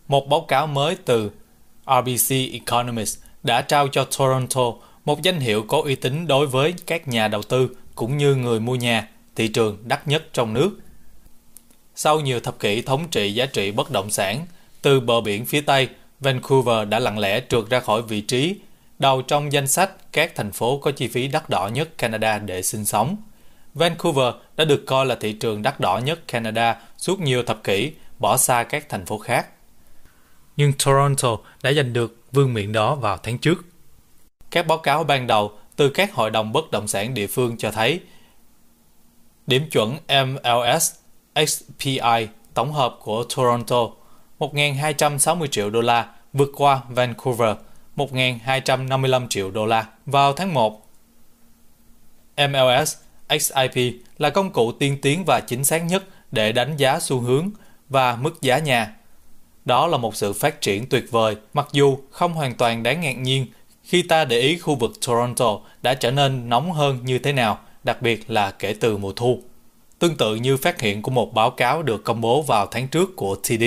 Một 0.09 0.29
báo 0.29 0.41
cáo 0.41 0.67
mới 0.67 0.97
từ 1.05 1.31
RBC 1.85 2.35
Economist 2.51 3.19
đã 3.43 3.61
trao 3.61 3.87
cho 3.87 4.07
Toronto 4.17 4.61
một 5.05 5.21
danh 5.21 5.39
hiệu 5.39 5.65
có 5.67 5.81
uy 5.81 5.95
tín 5.95 6.27
đối 6.27 6.47
với 6.47 6.73
các 6.85 7.07
nhà 7.07 7.27
đầu 7.27 7.43
tư 7.43 7.69
cũng 7.95 8.17
như 8.17 8.35
người 8.35 8.59
mua 8.59 8.75
nhà, 8.75 9.07
thị 9.35 9.47
trường 9.47 9.77
đắt 9.83 10.07
nhất 10.07 10.23
trong 10.33 10.53
nước. 10.53 10.79
Sau 11.95 12.19
nhiều 12.19 12.39
thập 12.39 12.59
kỷ 12.59 12.81
thống 12.81 13.07
trị 13.11 13.33
giá 13.33 13.45
trị 13.45 13.71
bất 13.71 13.91
động 13.91 14.09
sản, 14.09 14.45
từ 14.81 14.99
bờ 14.99 15.21
biển 15.21 15.45
phía 15.45 15.61
Tây, 15.61 15.87
Vancouver 16.19 16.87
đã 16.89 16.99
lặng 16.99 17.19
lẽ 17.19 17.41
trượt 17.49 17.69
ra 17.69 17.79
khỏi 17.79 18.01
vị 18.01 18.21
trí 18.21 18.55
đầu 18.99 19.21
trong 19.21 19.53
danh 19.53 19.67
sách 19.67 19.91
các 20.11 20.35
thành 20.35 20.51
phố 20.51 20.77
có 20.77 20.91
chi 20.91 21.07
phí 21.07 21.27
đắt 21.27 21.49
đỏ 21.49 21.67
nhất 21.67 21.97
Canada 21.97 22.39
để 22.39 22.61
sinh 22.61 22.85
sống. 22.85 23.17
Vancouver 23.73 24.33
đã 24.57 24.65
được 24.65 24.83
coi 24.85 25.05
là 25.05 25.15
thị 25.15 25.33
trường 25.33 25.61
đắt 25.61 25.79
đỏ 25.79 25.97
nhất 25.97 26.27
Canada 26.27 26.81
suốt 26.97 27.19
nhiều 27.19 27.43
thập 27.43 27.63
kỷ, 27.63 27.91
bỏ 28.19 28.37
xa 28.37 28.63
các 28.63 28.89
thành 28.89 29.05
phố 29.05 29.17
khác. 29.17 29.47
Nhưng 30.59 30.73
Toronto 30.85 31.37
đã 31.63 31.73
giành 31.73 31.93
được 31.93 32.23
vương 32.31 32.53
miện 32.53 32.71
đó 32.71 32.95
vào 32.95 33.17
tháng 33.17 33.37
trước. 33.37 33.65
Các 34.51 34.67
báo 34.67 34.77
cáo 34.77 35.03
ban 35.03 35.27
đầu 35.27 35.51
từ 35.75 35.89
các 35.89 36.13
hội 36.13 36.31
đồng 36.31 36.53
bất 36.53 36.71
động 36.71 36.87
sản 36.87 37.13
địa 37.13 37.27
phương 37.27 37.57
cho 37.57 37.71
thấy, 37.71 37.99
điểm 39.47 39.69
chuẩn 39.71 39.97
MLS 40.07 40.93
XPI 41.47 42.27
tổng 42.53 42.73
hợp 42.73 42.97
của 43.03 43.23
Toronto 43.35 43.89
1.260 44.39 45.47
triệu 45.47 45.69
đô 45.69 45.81
la, 45.81 46.09
vượt 46.33 46.49
qua 46.55 46.81
Vancouver 46.89 47.55
1.255 47.95 49.27
triệu 49.27 49.51
đô 49.51 49.65
la 49.65 49.87
vào 50.05 50.33
tháng 50.33 50.53
1. 50.53 50.87
MLS 52.37 52.97
XIP 53.29 53.93
là 54.17 54.29
công 54.29 54.51
cụ 54.51 54.71
tiên 54.71 54.97
tiến 55.01 55.25
và 55.25 55.39
chính 55.39 55.63
xác 55.63 55.85
nhất 55.85 56.03
để 56.31 56.51
đánh 56.51 56.77
giá 56.77 56.99
xu 56.99 57.19
hướng 57.19 57.49
và 57.89 58.15
mức 58.15 58.41
giá 58.41 58.59
nhà. 58.59 58.98
Đó 59.69 59.87
là 59.87 59.97
một 59.97 60.15
sự 60.15 60.33
phát 60.33 60.61
triển 60.61 60.89
tuyệt 60.89 61.11
vời, 61.11 61.35
mặc 61.53 61.67
dù 61.71 61.97
không 62.09 62.33
hoàn 62.33 62.55
toàn 62.55 62.83
đáng 62.83 63.01
ngạc 63.01 63.17
nhiên 63.17 63.45
khi 63.83 64.01
ta 64.01 64.25
để 64.25 64.39
ý 64.39 64.57
khu 64.57 64.75
vực 64.75 64.91
Toronto 65.07 65.59
đã 65.81 65.93
trở 65.93 66.11
nên 66.11 66.49
nóng 66.49 66.71
hơn 66.71 66.99
như 67.03 67.19
thế 67.19 67.31
nào, 67.31 67.59
đặc 67.83 68.01
biệt 68.01 68.31
là 68.31 68.51
kể 68.51 68.75
từ 68.79 68.97
mùa 68.97 69.11
thu. 69.15 69.39
Tương 69.99 70.17
tự 70.17 70.35
như 70.35 70.57
phát 70.57 70.81
hiện 70.81 71.01
của 71.01 71.11
một 71.11 71.33
báo 71.33 71.51
cáo 71.51 71.83
được 71.83 72.03
công 72.03 72.21
bố 72.21 72.41
vào 72.41 72.65
tháng 72.65 72.87
trước 72.87 73.15
của 73.15 73.35
TD. 73.35 73.63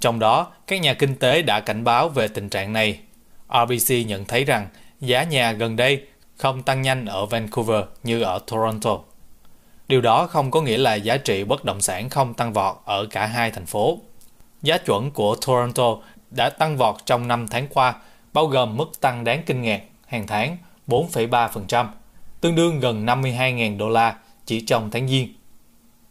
Trong 0.00 0.18
đó, 0.18 0.46
các 0.66 0.80
nhà 0.80 0.94
kinh 0.94 1.14
tế 1.14 1.42
đã 1.42 1.60
cảnh 1.60 1.84
báo 1.84 2.08
về 2.08 2.28
tình 2.28 2.48
trạng 2.48 2.72
này. 2.72 2.98
RBC 3.48 3.94
nhận 4.06 4.24
thấy 4.24 4.44
rằng 4.44 4.68
giá 5.00 5.22
nhà 5.22 5.52
gần 5.52 5.76
đây 5.76 6.06
không 6.36 6.62
tăng 6.62 6.82
nhanh 6.82 7.06
ở 7.06 7.26
Vancouver 7.26 7.84
như 8.02 8.22
ở 8.22 8.38
Toronto. 8.46 8.98
Điều 9.88 10.00
đó 10.00 10.26
không 10.26 10.50
có 10.50 10.60
nghĩa 10.60 10.78
là 10.78 10.94
giá 10.94 11.16
trị 11.16 11.44
bất 11.44 11.64
động 11.64 11.80
sản 11.80 12.10
không 12.10 12.34
tăng 12.34 12.52
vọt 12.52 12.76
ở 12.84 13.06
cả 13.10 13.26
hai 13.26 13.50
thành 13.50 13.66
phố. 13.66 13.98
Giá 14.66 14.78
chuẩn 14.78 15.10
của 15.10 15.36
Toronto 15.46 15.96
đã 16.30 16.50
tăng 16.50 16.76
vọt 16.76 16.96
trong 17.04 17.28
5 17.28 17.48
tháng 17.48 17.66
qua, 17.74 17.94
bao 18.32 18.46
gồm 18.46 18.76
mức 18.76 19.00
tăng 19.00 19.24
đáng 19.24 19.42
kinh 19.46 19.62
ngạc 19.62 19.82
hàng 20.06 20.26
tháng 20.26 20.56
4,3%, 20.86 21.86
tương 22.40 22.54
đương 22.54 22.80
gần 22.80 23.06
52.000 23.06 23.78
đô 23.78 23.88
la 23.88 24.16
chỉ 24.46 24.60
trong 24.60 24.90
tháng 24.90 25.08
Giêng. 25.08 25.28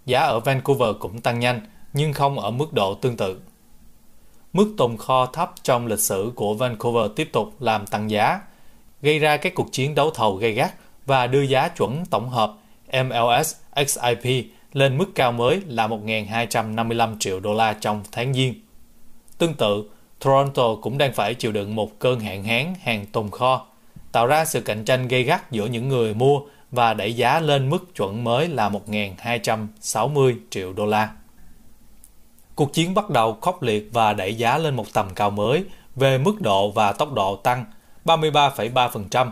Giá 0.06 0.20
ở 0.20 0.40
Vancouver 0.40 0.90
cũng 1.00 1.22
tăng 1.22 1.40
nhanh, 1.40 1.62
nhưng 1.94 2.14
không 2.14 2.40
ở 2.40 2.52
mức 2.52 2.74
độ 2.74 2.94
tương 2.94 3.18
tự. 3.18 3.42
Mức 4.54 4.74
tồn 4.78 4.98
kho 4.98 5.26
thấp 5.26 5.54
trong 5.64 5.88
lịch 5.88 6.00
sử 6.00 6.32
của 6.36 6.54
Vancouver 6.54 7.12
tiếp 7.16 7.30
tục 7.34 7.62
làm 7.62 7.88
tăng 7.88 8.12
giá, 8.12 8.40
gây 9.02 9.20
ra 9.20 9.38
các 9.38 9.56
cuộc 9.56 9.72
chiến 9.72 9.96
đấu 9.96 10.12
thầu 10.12 10.36
gay 10.36 10.52
gắt 10.52 10.74
và 11.06 11.28
đưa 11.28 11.42
giá 11.42 11.68
chuẩn 11.68 12.06
tổng 12.06 12.30
hợp 12.30 12.54
MLS 13.04 13.56
XIP 13.76 14.46
lên 14.76 14.98
mức 14.98 15.16
cao 15.16 15.32
mới 15.32 15.62
là 15.68 15.88
1.255 15.88 17.16
triệu 17.20 17.40
đô 17.40 17.54
la 17.54 17.74
trong 17.74 18.04
tháng 18.12 18.34
Giêng. 18.34 18.54
Tương 19.38 19.54
tự, 19.54 19.90
Toronto 20.20 20.76
cũng 20.82 20.98
đang 20.98 21.14
phải 21.14 21.34
chịu 21.34 21.52
đựng 21.52 21.76
một 21.76 22.00
cơn 22.00 22.20
hạn 22.20 22.44
hán 22.44 22.74
hàng 22.82 23.06
tồn 23.06 23.32
kho, 23.32 23.66
tạo 24.12 24.28
ra 24.28 24.46
sự 24.46 24.62
cạnh 24.62 24.86
tranh 24.86 25.08
gây 25.08 25.24
gắt 25.24 25.52
giữa 25.52 25.66
những 25.66 25.90
người 25.90 26.14
mua 26.14 26.42
và 26.72 26.94
đẩy 26.94 27.16
giá 27.16 27.40
lên 27.40 27.70
mức 27.70 27.96
chuẩn 27.96 28.24
mới 28.24 28.48
là 28.48 28.70
1.260 28.70 30.36
triệu 30.50 30.74
đô 30.74 30.86
la. 30.86 31.10
Cuộc 32.56 32.74
chiến 32.74 32.94
bắt 32.94 33.10
đầu 33.10 33.34
khốc 33.42 33.62
liệt 33.62 33.90
và 33.94 34.14
đẩy 34.14 34.36
giá 34.36 34.58
lên 34.58 34.76
một 34.76 34.94
tầm 34.94 35.10
cao 35.16 35.30
mới 35.30 35.64
về 35.96 36.18
mức 36.18 36.42
độ 36.42 36.72
và 36.72 36.92
tốc 36.92 37.14
độ 37.14 37.36
tăng 37.36 37.66
33,3%. 38.06 39.30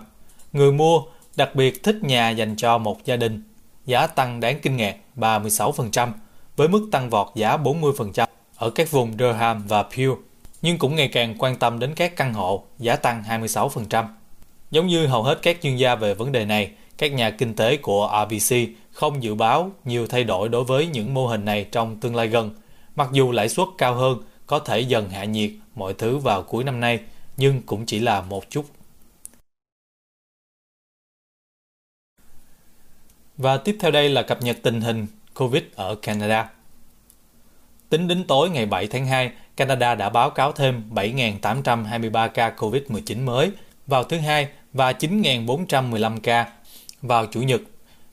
Người 0.54 0.72
mua 0.72 1.02
đặc 1.36 1.56
biệt 1.56 1.84
thích 1.84 1.98
nhà 2.02 2.30
dành 2.30 2.56
cho 2.56 2.78
một 2.78 3.06
gia 3.06 3.16
đình, 3.16 3.44
giá 3.86 4.08
tăng 4.08 4.40
đáng 4.40 4.60
kinh 4.62 4.78
ngạc 4.78 4.96
36%, 5.16 6.12
với 6.56 6.68
mức 6.68 6.88
tăng 6.92 7.10
vọt 7.10 7.28
giá 7.36 7.58
40% 7.58 8.28
ở 8.56 8.70
các 8.70 8.92
vùng 8.92 9.18
Durham 9.20 9.68
và 9.68 9.84
Peel, 9.84 10.10
nhưng 10.62 10.78
cũng 10.78 10.96
ngày 10.96 11.08
càng 11.08 11.36
quan 11.40 11.56
tâm 11.56 11.80
đến 11.80 11.94
các 11.96 12.16
căn 12.16 12.34
hộ, 12.34 12.64
giá 12.80 12.96
tăng 12.96 13.24
26%. 13.24 14.06
Giống 14.72 14.88
như 14.88 15.08
hầu 15.08 15.24
hết 15.24 15.40
các 15.42 15.58
chuyên 15.62 15.76
gia 15.76 15.96
về 15.96 16.14
vấn 16.14 16.32
đề 16.32 16.46
này, 16.46 16.72
các 16.98 17.14
nhà 17.14 17.30
kinh 17.30 17.56
tế 17.56 17.78
của 17.78 18.26
RBC 18.28 18.56
không 18.92 19.24
dự 19.24 19.36
báo 19.36 19.72
nhiều 19.86 20.08
thay 20.08 20.24
đổi 20.24 20.50
đối 20.50 20.64
với 20.64 20.88
những 20.88 21.14
mô 21.14 21.28
hình 21.28 21.46
này 21.46 21.66
trong 21.72 22.00
tương 22.00 22.16
lai 22.16 22.28
gần. 22.28 22.52
Mặc 22.96 23.10
dù 23.12 23.32
lãi 23.32 23.50
suất 23.50 23.68
cao 23.78 23.96
hơn 23.96 24.18
có 24.48 24.60
thể 24.60 24.80
dần 24.80 25.10
hạ 25.10 25.24
nhiệt 25.24 25.52
mọi 25.76 25.94
thứ 25.94 26.18
vào 26.18 26.44
cuối 26.44 26.64
năm 26.64 26.80
nay, 26.80 27.00
nhưng 27.38 27.62
cũng 27.62 27.86
chỉ 27.86 28.00
là 28.00 28.22
một 28.22 28.50
chút. 28.50 28.66
Và 33.38 33.58
tiếp 33.58 33.78
theo 33.80 33.92
đây 33.92 34.10
là 34.10 34.22
cập 34.22 34.42
nhật 34.42 34.58
tình 34.64 34.82
hình 34.82 35.08
COVID 35.34 35.64
ở 35.76 35.96
Canada. 35.96 36.50
Tính 37.90 38.08
đến 38.08 38.24
tối 38.24 38.50
ngày 38.50 38.66
7 38.66 38.88
tháng 38.88 39.06
2, 39.06 39.32
Canada 39.56 39.96
đã 39.96 40.10
báo 40.10 40.30
cáo 40.30 40.52
thêm 40.52 40.84
7.823 40.94 42.30
ca 42.30 42.54
COVID-19 42.58 43.26
mới 43.26 43.52
vào 43.88 44.04
thứ 44.04 44.18
hai 44.18 44.48
và 44.74 44.92
9.415 44.92 46.20
ca 46.24 46.52
vào 47.02 47.26
Chủ 47.26 47.42
nhật, 47.42 47.62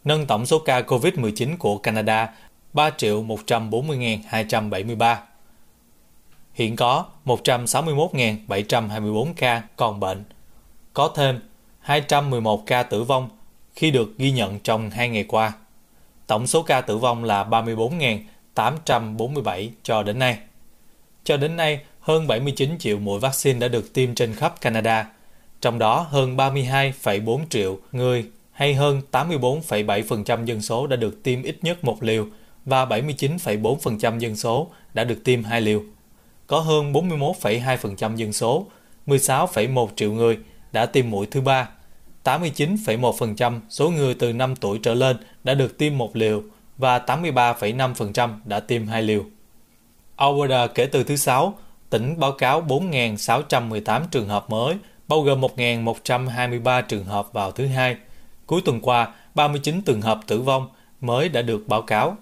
nâng 0.05 0.27
tổng 0.27 0.47
số 0.47 0.59
ca 0.59 0.81
COVID-19 0.81 1.57
của 1.59 1.79
Canada 1.79 2.29
3.140.273 2.75 5.17
Hiện 6.55 6.77
có 6.77 7.05
161.724 7.25 9.33
ca 9.37 9.63
còn 9.77 10.01
bệnh. 10.01 10.25
Có 10.95 11.13
thêm 11.17 11.41
211 11.81 12.67
ca 12.67 12.83
tử 12.83 13.05
vong 13.05 13.29
khi 13.81 13.91
được 13.91 14.19
ghi 14.19 14.31
nhận 14.31 14.59
trong 14.59 14.91
hai 14.91 15.09
ngày 15.09 15.25
qua. 15.29 15.53
Tổng 16.27 16.47
số 16.47 16.63
ca 16.63 16.81
tử 16.81 16.99
vong 16.99 17.25
là 17.25 17.45
34.847 17.45 19.69
cho 19.83 20.03
đến 20.03 20.19
nay. 20.19 20.39
Cho 21.25 21.37
đến 21.37 21.57
nay, 21.57 21.81
hơn 22.01 22.27
79 22.27 22.79
triệu 22.79 22.99
mũi 22.99 23.21
vaccine 23.21 23.59
đã 23.59 23.69
được 23.69 23.95
tiêm 23.95 24.15
trên 24.15 24.35
khắp 24.35 24.61
Canada, 24.61 25.07
trong 25.61 25.79
đó 25.79 26.07
hơn 26.11 26.37
32,4 26.37 27.41
triệu 27.51 27.79
người 27.93 28.27
hay 28.53 28.75
hơn 28.75 29.03
84,7% 29.13 30.45
dân 30.45 30.63
số 30.63 30.87
đã 30.87 30.97
được 30.97 31.23
tiêm 31.23 31.43
ít 31.43 31.59
nhất 31.63 31.85
một 31.85 32.03
liều 32.03 32.27
và 32.65 32.85
79,4% 32.85 34.19
dân 34.19 34.37
số 34.37 34.71
đã 34.95 35.05
được 35.05 35.25
tiêm 35.25 35.45
hai 35.45 35.61
liều. 35.61 35.83
Có 36.47 36.61
hơn 36.61 36.93
41,2% 36.93 38.17
dân 38.17 38.33
số, 38.33 38.67
16,1 39.07 39.89
triệu 39.97 40.13
người 40.13 40.39
đã 40.73 40.87
tiêm 40.87 41.11
mũi 41.11 41.27
thứ 41.31 41.41
ba. 41.41 41.69
89,1% 42.25 43.61
số 43.69 43.91
người 43.91 44.15
từ 44.15 44.33
5 44.33 44.57
tuổi 44.57 44.79
trở 44.83 44.95
lên 44.95 45.17
đã 45.45 45.55
được 45.55 45.79
tiêm 45.79 45.99
một 45.99 46.17
liều 46.17 46.43
và 46.79 46.99
83,5% 46.99 48.31
đã 48.45 48.61
tiêm 48.61 48.87
hai 48.87 49.03
liều. 49.03 49.25
Alberta 50.17 50.67
kể 50.67 50.87
từ 50.87 51.05
thứ 51.05 51.17
Sáu, 51.17 51.59
tỉnh 51.91 52.21
báo 52.21 52.33
cáo 52.33 52.63
4.618 52.63 54.03
trường 54.11 54.29
hợp 54.29 54.51
mới, 54.51 54.77
bao 55.09 55.23
gồm 55.23 55.41
1.123 55.41 56.83
trường 56.83 57.05
hợp 57.05 57.33
vào 57.33 57.53
thứ 57.53 57.67
Hai. 57.67 57.97
Cuối 58.47 58.63
tuần 58.65 58.81
qua, 58.81 59.15
39 59.35 59.83
trường 59.83 60.01
hợp 60.01 60.21
tử 60.27 60.41
vong 60.41 60.69
mới 61.01 61.29
đã 61.29 61.43
được 61.43 61.69
báo 61.69 61.83
cáo. 61.83 62.17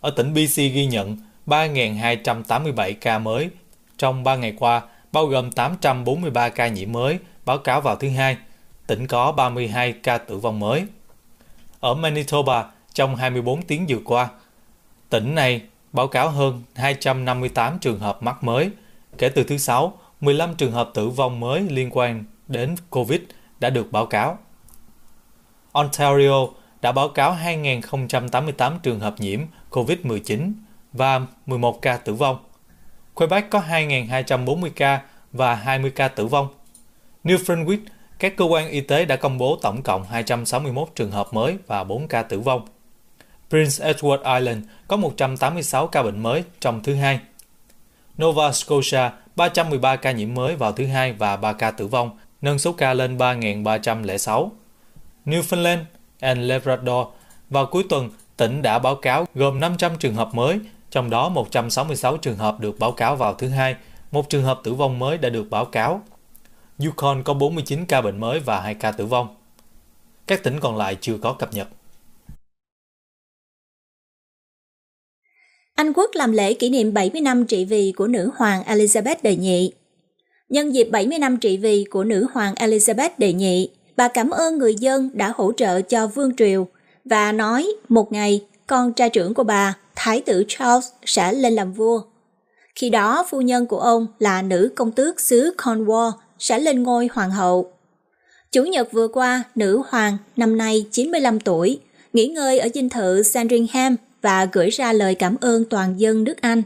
Ở 0.00 0.10
tỉnh 0.10 0.34
BC 0.34 0.56
ghi 0.56 0.86
nhận 0.86 1.16
3.287 1.46 2.94
ca 3.00 3.18
mới 3.18 3.50
Trong 3.98 4.24
3 4.24 4.36
ngày 4.36 4.54
qua, 4.58 4.82
bao 5.12 5.26
gồm 5.26 5.52
843 5.52 6.48
ca 6.48 6.68
nhiễm 6.68 6.92
mới 6.92 7.18
báo 7.44 7.58
cáo 7.58 7.80
vào 7.80 7.96
thứ 7.96 8.08
hai, 8.08 8.36
tỉnh 8.88 9.06
có 9.06 9.32
32 9.32 9.92
ca 9.92 10.18
tử 10.18 10.38
vong 10.38 10.60
mới. 10.60 10.86
Ở 11.80 11.94
Manitoba, 11.94 12.64
trong 12.92 13.16
24 13.16 13.62
tiếng 13.62 13.86
vừa 13.88 13.98
qua, 14.04 14.28
tỉnh 15.10 15.34
này 15.34 15.62
báo 15.92 16.08
cáo 16.08 16.30
hơn 16.30 16.62
258 16.74 17.78
trường 17.78 17.98
hợp 17.98 18.22
mắc 18.22 18.44
mới. 18.44 18.70
Kể 19.18 19.28
từ 19.28 19.44
thứ 19.44 19.58
Sáu, 19.58 19.98
15 20.20 20.54
trường 20.54 20.72
hợp 20.72 20.90
tử 20.94 21.08
vong 21.08 21.40
mới 21.40 21.60
liên 21.60 21.88
quan 21.92 22.24
đến 22.48 22.74
COVID 22.90 23.20
đã 23.60 23.70
được 23.70 23.92
báo 23.92 24.06
cáo. 24.06 24.38
Ontario 25.72 26.46
đã 26.82 26.92
báo 26.92 27.08
cáo 27.08 27.36
2.088 27.44 28.78
trường 28.82 29.00
hợp 29.00 29.14
nhiễm 29.18 29.40
COVID-19 29.70 30.52
và 30.92 31.20
11 31.46 31.82
ca 31.82 31.96
tử 31.96 32.14
vong. 32.14 32.38
Quebec 33.14 33.50
có 33.50 33.62
2.240 33.68 34.70
ca 34.76 35.02
và 35.32 35.54
20 35.54 35.90
ca 35.90 36.08
tử 36.08 36.26
vong. 36.26 36.48
New 37.24 37.36
Brunswick 37.36 37.80
các 38.18 38.36
cơ 38.36 38.44
quan 38.44 38.68
y 38.68 38.80
tế 38.80 39.04
đã 39.04 39.16
công 39.16 39.38
bố 39.38 39.58
tổng 39.62 39.82
cộng 39.82 40.04
261 40.04 40.88
trường 40.94 41.10
hợp 41.10 41.32
mới 41.32 41.56
và 41.66 41.84
4 41.84 42.08
ca 42.08 42.22
tử 42.22 42.40
vong. 42.40 42.66
Prince 43.50 43.92
Edward 43.92 44.38
Island 44.38 44.64
có 44.88 44.96
186 44.96 45.86
ca 45.86 46.02
bệnh 46.02 46.22
mới 46.22 46.44
trong 46.60 46.82
thứ 46.82 46.94
hai. 46.94 47.20
Nova 48.22 48.52
Scotia 48.52 49.10
313 49.36 49.96
ca 49.96 50.12
nhiễm 50.12 50.34
mới 50.34 50.56
vào 50.56 50.72
thứ 50.72 50.86
hai 50.86 51.12
và 51.12 51.36
3 51.36 51.52
ca 51.52 51.70
tử 51.70 51.86
vong, 51.86 52.10
nâng 52.40 52.58
số 52.58 52.72
ca 52.72 52.94
lên 52.94 53.16
3.306. 53.16 54.50
Newfoundland 55.26 55.78
and 56.20 56.40
Labrador 56.40 57.06
vào 57.50 57.66
cuối 57.66 57.84
tuần, 57.88 58.10
tỉnh 58.36 58.62
đã 58.62 58.78
báo 58.78 58.94
cáo 58.94 59.26
gồm 59.34 59.60
500 59.60 59.98
trường 59.98 60.14
hợp 60.14 60.34
mới, 60.34 60.58
trong 60.90 61.10
đó 61.10 61.28
166 61.28 62.16
trường 62.16 62.36
hợp 62.36 62.60
được 62.60 62.78
báo 62.78 62.92
cáo 62.92 63.16
vào 63.16 63.34
thứ 63.34 63.48
hai, 63.48 63.76
một 64.10 64.28
trường 64.28 64.44
hợp 64.44 64.60
tử 64.64 64.74
vong 64.74 64.98
mới 64.98 65.18
đã 65.18 65.28
được 65.28 65.50
báo 65.50 65.64
cáo. 65.64 66.02
Yukon 66.84 67.22
có 67.22 67.34
49 67.34 67.86
ca 67.86 68.00
bệnh 68.00 68.20
mới 68.20 68.40
và 68.40 68.60
2 68.60 68.74
ca 68.74 68.92
tử 68.92 69.06
vong. 69.06 69.36
Các 70.26 70.42
tỉnh 70.42 70.60
còn 70.60 70.76
lại 70.76 70.98
chưa 71.00 71.18
có 71.22 71.32
cập 71.32 71.54
nhật. 71.54 71.68
Anh 75.74 75.92
Quốc 75.92 76.10
làm 76.14 76.32
lễ 76.32 76.54
kỷ 76.54 76.68
niệm 76.70 76.94
70 76.94 77.20
năm 77.20 77.46
trị 77.46 77.64
vì 77.64 77.92
của 77.96 78.06
nữ 78.06 78.30
hoàng 78.36 78.62
Elizabeth 78.62 79.16
đệ 79.22 79.36
nhị. 79.36 79.72
Nhân 80.48 80.74
dịp 80.74 80.84
70 80.84 81.18
năm 81.18 81.36
trị 81.36 81.56
vì 81.56 81.84
của 81.90 82.04
nữ 82.04 82.26
hoàng 82.32 82.54
Elizabeth 82.54 83.10
đệ 83.18 83.32
nhị, 83.32 83.70
bà 83.96 84.08
cảm 84.08 84.30
ơn 84.30 84.58
người 84.58 84.74
dân 84.74 85.10
đã 85.12 85.32
hỗ 85.36 85.52
trợ 85.52 85.80
cho 85.80 86.06
vương 86.06 86.36
triều 86.36 86.66
và 87.04 87.32
nói 87.32 87.72
một 87.88 88.12
ngày 88.12 88.44
con 88.66 88.92
trai 88.92 89.10
trưởng 89.10 89.34
của 89.34 89.44
bà, 89.44 89.76
Thái 89.94 90.20
tử 90.20 90.44
Charles, 90.48 90.88
sẽ 91.04 91.32
lên 91.32 91.52
làm 91.52 91.72
vua. 91.72 92.02
Khi 92.74 92.90
đó, 92.90 93.26
phu 93.30 93.40
nhân 93.40 93.66
của 93.66 93.80
ông 93.80 94.06
là 94.18 94.42
nữ 94.42 94.72
công 94.76 94.92
tước 94.92 95.20
xứ 95.20 95.54
Cornwall 95.58 96.12
sẽ 96.38 96.58
lên 96.58 96.82
ngôi 96.82 97.08
hoàng 97.12 97.30
hậu. 97.30 97.72
Chủ 98.52 98.64
nhật 98.64 98.92
vừa 98.92 99.08
qua, 99.08 99.44
nữ 99.54 99.82
hoàng 99.88 100.16
năm 100.36 100.58
nay 100.58 100.86
95 100.92 101.40
tuổi, 101.40 101.78
nghỉ 102.12 102.26
ngơi 102.26 102.58
ở 102.58 102.68
dinh 102.74 102.88
thự 102.88 103.22
Sandringham 103.22 103.96
và 104.22 104.44
gửi 104.52 104.70
ra 104.70 104.92
lời 104.92 105.14
cảm 105.14 105.36
ơn 105.40 105.64
toàn 105.64 106.00
dân 106.00 106.24
nước 106.24 106.40
Anh. 106.40 106.62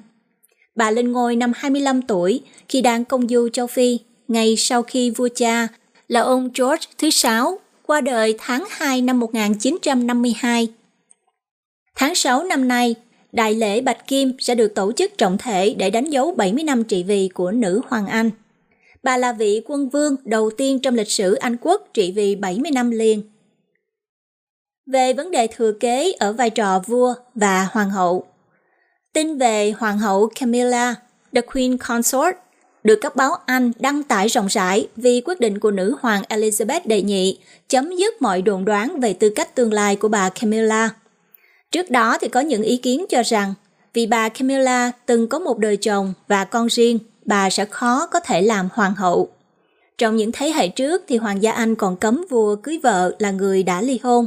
Bà 0.74 0.90
lên 0.90 1.12
ngôi 1.12 1.36
năm 1.36 1.52
25 1.56 2.02
tuổi 2.02 2.40
khi 2.68 2.80
đang 2.80 3.04
công 3.04 3.28
du 3.28 3.48
châu 3.48 3.66
Phi, 3.66 3.98
ngay 4.28 4.54
sau 4.58 4.82
khi 4.82 5.10
vua 5.10 5.28
cha 5.34 5.68
là 6.08 6.20
ông 6.20 6.50
George 6.58 6.86
thứ 6.98 7.10
sáu 7.10 7.58
qua 7.86 8.00
đời 8.00 8.34
tháng 8.38 8.64
2 8.70 9.00
năm 9.02 9.20
1952. 9.20 10.68
Tháng 11.94 12.14
6 12.14 12.44
năm 12.44 12.68
nay, 12.68 12.94
đại 13.32 13.54
lễ 13.54 13.80
Bạch 13.80 14.06
Kim 14.06 14.32
sẽ 14.38 14.54
được 14.54 14.74
tổ 14.74 14.92
chức 14.92 15.18
trọng 15.18 15.38
thể 15.38 15.74
để 15.78 15.90
đánh 15.90 16.10
dấu 16.10 16.34
70 16.36 16.64
năm 16.64 16.84
trị 16.84 17.02
vì 17.02 17.28
của 17.28 17.50
nữ 17.50 17.80
hoàng 17.88 18.06
Anh. 18.06 18.30
Bà 19.02 19.16
là 19.16 19.32
vị 19.32 19.62
quân 19.66 19.88
vương 19.88 20.16
đầu 20.24 20.50
tiên 20.50 20.78
trong 20.78 20.94
lịch 20.94 21.10
sử 21.10 21.34
Anh 21.34 21.56
quốc 21.60 21.88
trị 21.94 22.12
vì 22.16 22.34
70 22.34 22.70
năm 22.70 22.90
liền. 22.90 23.22
Về 24.86 25.12
vấn 25.12 25.30
đề 25.30 25.46
thừa 25.46 25.72
kế 25.72 26.12
ở 26.12 26.32
vai 26.32 26.50
trò 26.50 26.82
vua 26.86 27.14
và 27.34 27.68
hoàng 27.72 27.90
hậu. 27.90 28.26
Tin 29.12 29.38
về 29.38 29.70
hoàng 29.78 29.98
hậu 29.98 30.28
Camilla, 30.40 30.94
the 31.34 31.40
Queen 31.40 31.78
Consort, 31.78 32.36
được 32.84 32.98
các 33.00 33.16
báo 33.16 33.32
Anh 33.46 33.72
đăng 33.78 34.02
tải 34.02 34.28
rộng 34.28 34.46
rãi 34.46 34.88
vì 34.96 35.22
quyết 35.24 35.40
định 35.40 35.58
của 35.58 35.70
nữ 35.70 35.96
hoàng 36.00 36.22
Elizabeth 36.28 36.80
đệ 36.84 37.02
nhị 37.02 37.38
chấm 37.68 37.96
dứt 37.96 38.22
mọi 38.22 38.42
đồn 38.42 38.64
đoán 38.64 39.00
về 39.00 39.12
tư 39.12 39.30
cách 39.30 39.54
tương 39.54 39.72
lai 39.72 39.96
của 39.96 40.08
bà 40.08 40.28
Camilla. 40.28 40.90
Trước 41.70 41.90
đó 41.90 42.18
thì 42.20 42.28
có 42.28 42.40
những 42.40 42.62
ý 42.62 42.76
kiến 42.76 43.04
cho 43.08 43.22
rằng 43.22 43.54
vì 43.94 44.06
bà 44.06 44.28
Camilla 44.28 44.92
từng 45.06 45.28
có 45.28 45.38
một 45.38 45.58
đời 45.58 45.76
chồng 45.76 46.14
và 46.28 46.44
con 46.44 46.66
riêng, 46.66 46.98
bà 47.26 47.50
sẽ 47.50 47.64
khó 47.64 48.06
có 48.06 48.20
thể 48.20 48.42
làm 48.42 48.68
hoàng 48.72 48.94
hậu. 48.94 49.28
Trong 49.98 50.16
những 50.16 50.32
thế 50.32 50.52
hệ 50.52 50.68
trước 50.68 51.02
thì 51.08 51.16
hoàng 51.16 51.42
gia 51.42 51.52
Anh 51.52 51.74
còn 51.74 51.96
cấm 51.96 52.24
vua 52.30 52.56
cưới 52.56 52.78
vợ 52.82 53.16
là 53.18 53.30
người 53.30 53.62
đã 53.62 53.82
ly 53.82 54.00
hôn. 54.02 54.26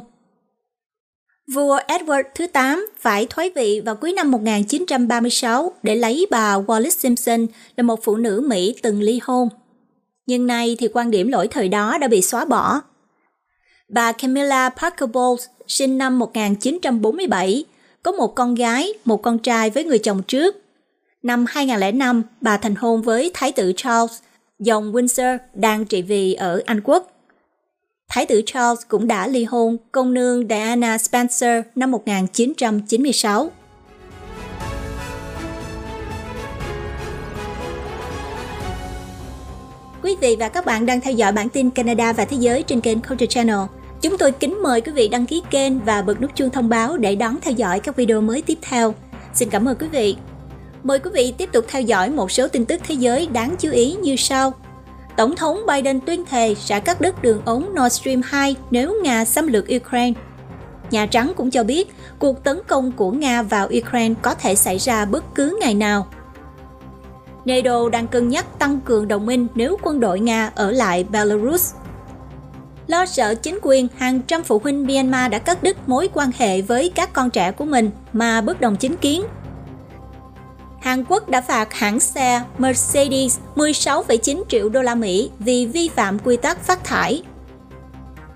Vua 1.54 1.80
Edward 1.88 2.24
thứ 2.36 2.48
8 2.48 2.88
phải 3.00 3.28
thoái 3.30 3.52
vị 3.56 3.82
vào 3.86 3.96
cuối 3.96 4.14
năm 4.14 4.32
1936 4.32 5.74
để 5.84 5.96
lấy 5.96 6.26
bà 6.32 6.58
Wallis 6.58 6.90
Simpson 6.90 7.48
là 7.78 7.84
một 7.84 8.00
phụ 8.04 8.16
nữ 8.16 8.44
Mỹ 8.48 8.76
từng 8.82 9.02
ly 9.02 9.20
hôn. 9.24 9.50
Nhưng 10.26 10.48
nay 10.48 10.76
thì 10.80 10.88
quan 10.94 11.12
điểm 11.12 11.28
lỗi 11.28 11.48
thời 11.48 11.70
đó 11.70 11.98
đã 11.98 12.08
bị 12.08 12.22
xóa 12.22 12.46
bỏ. 12.46 12.82
Bà 13.90 14.12
Camilla 14.12 14.70
Parker 14.70 15.10
Bowles 15.10 15.46
sinh 15.68 15.98
năm 15.98 16.20
1947, 16.20 17.66
có 18.04 18.12
một 18.12 18.36
con 18.36 18.56
gái, 18.56 18.94
một 19.06 19.22
con 19.22 19.40
trai 19.40 19.70
với 19.70 19.84
người 19.84 20.00
chồng 20.00 20.24
trước. 20.24 20.65
Năm 21.26 21.46
2005, 21.48 22.24
bà 22.42 22.58
thành 22.58 22.76
hôn 22.76 23.02
với 23.02 23.32
Thái 23.34 23.52
tử 23.52 23.74
Charles, 23.78 24.20
dòng 24.60 24.94
Windsor 24.94 25.38
đang 25.54 25.86
trị 25.86 26.02
vì 26.02 26.34
ở 26.34 26.62
Anh 26.66 26.82
Quốc. 26.84 27.12
Thái 28.10 28.26
tử 28.26 28.42
Charles 28.46 28.86
cũng 28.88 29.08
đã 29.08 29.28
ly 29.28 29.44
hôn 29.44 29.78
công 29.92 30.14
nương 30.14 30.48
Diana 30.48 30.98
Spencer 30.98 31.64
năm 31.76 31.92
1996. 31.92 33.52
Quý 40.04 40.16
vị 40.22 40.36
và 40.40 40.50
các 40.50 40.66
bạn 40.66 40.86
đang 40.86 41.02
theo 41.02 41.14
dõi 41.14 41.32
bản 41.32 41.50
tin 41.50 41.70
Canada 41.70 42.14
và 42.14 42.26
Thế 42.26 42.38
giới 42.40 42.64
trên 42.64 42.82
kênh 42.82 43.02
Culture 43.02 43.26
Channel. 43.26 43.60
Chúng 44.02 44.18
tôi 44.18 44.32
kính 44.32 44.62
mời 44.64 44.82
quý 44.82 44.92
vị 44.92 45.08
đăng 45.08 45.26
ký 45.26 45.42
kênh 45.52 45.80
và 45.80 46.02
bật 46.02 46.22
nút 46.22 46.32
chuông 46.36 46.50
thông 46.50 46.70
báo 46.70 46.98
để 46.98 47.16
đón 47.16 47.38
theo 47.42 47.54
dõi 47.54 47.80
các 47.80 47.96
video 47.96 48.22
mới 48.22 48.42
tiếp 48.42 48.58
theo. 48.62 48.96
Xin 49.34 49.50
cảm 49.50 49.68
ơn 49.68 49.78
quý 49.80 49.88
vị. 49.88 50.16
Mời 50.86 51.00
quý 51.00 51.12
vị 51.14 51.34
tiếp 51.38 51.50
tục 51.52 51.66
theo 51.68 51.82
dõi 51.82 52.10
một 52.10 52.32
số 52.32 52.48
tin 52.48 52.66
tức 52.66 52.82
thế 52.88 52.96
giới 52.96 53.28
đáng 53.28 53.56
chú 53.60 53.72
ý 53.72 53.96
như 54.02 54.16
sau. 54.16 54.54
Tổng 55.18 55.36
thống 55.36 55.60
Biden 55.68 56.00
tuyên 56.00 56.26
thệ 56.26 56.56
sẽ 56.56 56.80
cắt 56.80 57.02
đứt 57.02 57.22
đường 57.22 57.42
ống 57.46 57.76
Nord 57.76 57.94
Stream 57.94 58.22
2 58.26 58.56
nếu 58.72 58.96
Nga 59.04 59.26
xâm 59.26 59.48
lược 59.48 59.66
Ukraine. 59.76 60.20
Nhà 60.92 61.06
Trắng 61.06 61.34
cũng 61.36 61.52
cho 61.52 61.64
biết 61.64 61.96
cuộc 62.20 62.44
tấn 62.44 62.60
công 62.68 62.92
của 62.92 63.12
Nga 63.12 63.42
vào 63.42 63.70
Ukraine 63.78 64.16
có 64.22 64.34
thể 64.34 64.56
xảy 64.56 64.78
ra 64.78 65.06
bất 65.06 65.36
cứ 65.36 65.58
ngày 65.62 65.74
nào. 65.74 66.08
NATO 67.46 67.90
đang 67.90 68.08
cân 68.08 68.30
nhắc 68.30 68.60
tăng 68.60 68.80
cường 68.86 69.08
đồng 69.08 69.26
minh 69.26 69.48
nếu 69.56 69.78
quân 69.82 70.00
đội 70.00 70.20
Nga 70.20 70.52
ở 70.56 70.72
lại 70.72 71.04
Belarus. 71.04 71.74
Lo 72.88 73.06
sợ 73.06 73.36
chính 73.36 73.60
quyền, 73.62 73.88
hàng 73.98 74.22
trăm 74.22 74.44
phụ 74.44 74.60
huynh 74.64 74.88
Myanmar 74.88 75.32
đã 75.32 75.40
cắt 75.40 75.64
đứt 75.64 75.90
mối 75.90 76.10
quan 76.14 76.32
hệ 76.38 76.62
với 76.62 76.92
các 76.96 77.14
con 77.14 77.30
trẻ 77.30 77.52
của 77.52 77.66
mình 77.66 77.90
mà 78.14 78.42
bất 78.42 78.62
đồng 78.62 78.76
chính 78.76 78.96
kiến 78.96 79.24
Hàn 80.86 81.04
Quốc 81.10 81.30
đã 81.30 81.42
phạt 81.42 81.74
hãng 81.74 82.00
xe 82.00 82.42
Mercedes 82.58 83.38
16,9 83.56 84.44
triệu 84.50 84.70
đô 84.70 84.82
la 84.82 84.96
Mỹ 84.96 85.30
vì 85.40 85.66
vi 85.66 85.90
phạm 85.90 86.20
quy 86.20 86.38
tắc 86.38 86.64
phát 86.64 86.84
thải. 86.84 87.24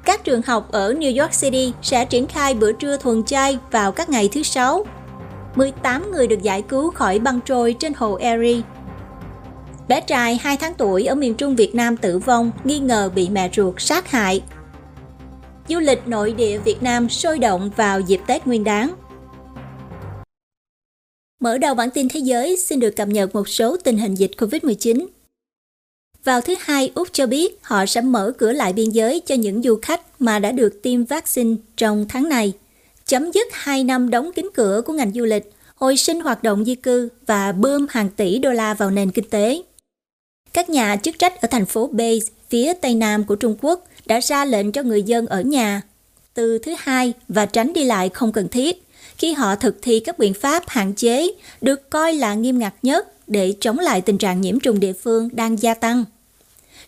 Các 0.05 0.23
trường 0.23 0.41
học 0.41 0.71
ở 0.71 0.93
New 0.93 1.21
York 1.21 1.31
City 1.41 1.73
sẽ 1.81 2.05
triển 2.05 2.27
khai 2.27 2.53
bữa 2.53 2.71
trưa 2.71 2.97
thuần 2.97 3.23
chay 3.23 3.57
vào 3.71 3.91
các 3.91 4.09
ngày 4.09 4.29
thứ 4.31 4.43
Sáu. 4.43 4.85
18 5.55 6.11
người 6.11 6.27
được 6.27 6.41
giải 6.41 6.61
cứu 6.61 6.91
khỏi 6.91 7.19
băng 7.19 7.39
trôi 7.41 7.75
trên 7.79 7.93
hồ 7.93 8.15
Erie. 8.15 8.61
Bé 9.87 10.01
trai 10.01 10.39
2 10.43 10.57
tháng 10.57 10.73
tuổi 10.73 11.05
ở 11.05 11.15
miền 11.15 11.35
Trung 11.35 11.55
Việt 11.55 11.75
Nam 11.75 11.97
tử 11.97 12.19
vong 12.19 12.51
nghi 12.63 12.79
ngờ 12.79 13.11
bị 13.15 13.29
mẹ 13.29 13.49
ruột 13.55 13.75
sát 13.77 14.11
hại. 14.11 14.41
Du 15.67 15.79
lịch 15.79 16.07
nội 16.07 16.33
địa 16.33 16.57
Việt 16.57 16.83
Nam 16.83 17.09
sôi 17.09 17.39
động 17.39 17.69
vào 17.75 17.99
dịp 17.99 18.19
Tết 18.27 18.47
Nguyên 18.47 18.63
đán. 18.63 18.89
Mở 21.39 21.57
đầu 21.57 21.75
bản 21.75 21.89
tin 21.89 22.09
thế 22.09 22.19
giới 22.19 22.57
xin 22.57 22.79
được 22.79 22.95
cập 22.95 23.07
nhật 23.07 23.35
một 23.35 23.49
số 23.49 23.77
tình 23.77 23.97
hình 23.97 24.15
dịch 24.15 24.31
COVID-19. 24.37 25.05
Vào 26.23 26.41
thứ 26.41 26.55
Hai, 26.59 26.91
Úc 26.95 27.07
cho 27.11 27.27
biết 27.27 27.59
họ 27.61 27.85
sẽ 27.85 28.01
mở 28.01 28.31
cửa 28.37 28.51
lại 28.51 28.73
biên 28.73 28.89
giới 28.89 29.19
cho 29.19 29.35
những 29.35 29.61
du 29.63 29.79
khách 29.81 30.01
mà 30.21 30.39
đã 30.39 30.51
được 30.51 30.81
tiêm 30.83 31.03
vaccine 31.03 31.55
trong 31.77 32.05
tháng 32.09 32.29
này, 32.29 32.53
chấm 33.05 33.31
dứt 33.31 33.47
2 33.51 33.83
năm 33.83 34.09
đóng 34.09 34.31
kín 34.35 34.49
cửa 34.53 34.81
của 34.85 34.93
ngành 34.93 35.11
du 35.11 35.25
lịch, 35.25 35.53
hồi 35.75 35.97
sinh 35.97 36.19
hoạt 36.19 36.43
động 36.43 36.65
di 36.65 36.75
cư 36.75 37.09
và 37.25 37.51
bơm 37.51 37.87
hàng 37.89 38.09
tỷ 38.09 38.39
đô 38.39 38.51
la 38.51 38.73
vào 38.73 38.91
nền 38.91 39.11
kinh 39.11 39.29
tế. 39.29 39.61
Các 40.53 40.69
nhà 40.69 40.95
chức 40.95 41.19
trách 41.19 41.41
ở 41.41 41.47
thành 41.51 41.65
phố 41.65 41.89
beijing 41.93 42.29
phía 42.49 42.73
tây 42.73 42.95
nam 42.95 43.23
của 43.23 43.35
Trung 43.35 43.55
Quốc 43.61 43.87
đã 44.05 44.19
ra 44.19 44.45
lệnh 44.45 44.71
cho 44.71 44.83
người 44.83 45.03
dân 45.03 45.25
ở 45.25 45.41
nhà 45.41 45.81
từ 46.33 46.57
thứ 46.57 46.75
Hai 46.77 47.13
và 47.27 47.45
tránh 47.45 47.73
đi 47.73 47.83
lại 47.83 48.09
không 48.09 48.31
cần 48.31 48.47
thiết 48.47 48.88
khi 49.19 49.33
họ 49.33 49.55
thực 49.55 49.81
thi 49.81 49.99
các 49.99 50.19
biện 50.19 50.33
pháp 50.33 50.63
hạn 50.67 50.93
chế 50.93 51.31
được 51.61 51.89
coi 51.89 52.13
là 52.13 52.33
nghiêm 52.33 52.59
ngặt 52.59 52.73
nhất 52.81 53.27
để 53.27 53.53
chống 53.59 53.79
lại 53.79 54.01
tình 54.01 54.17
trạng 54.17 54.41
nhiễm 54.41 54.59
trùng 54.59 54.79
địa 54.79 54.93
phương 54.93 55.29
đang 55.31 55.61
gia 55.61 55.73
tăng. 55.73 56.05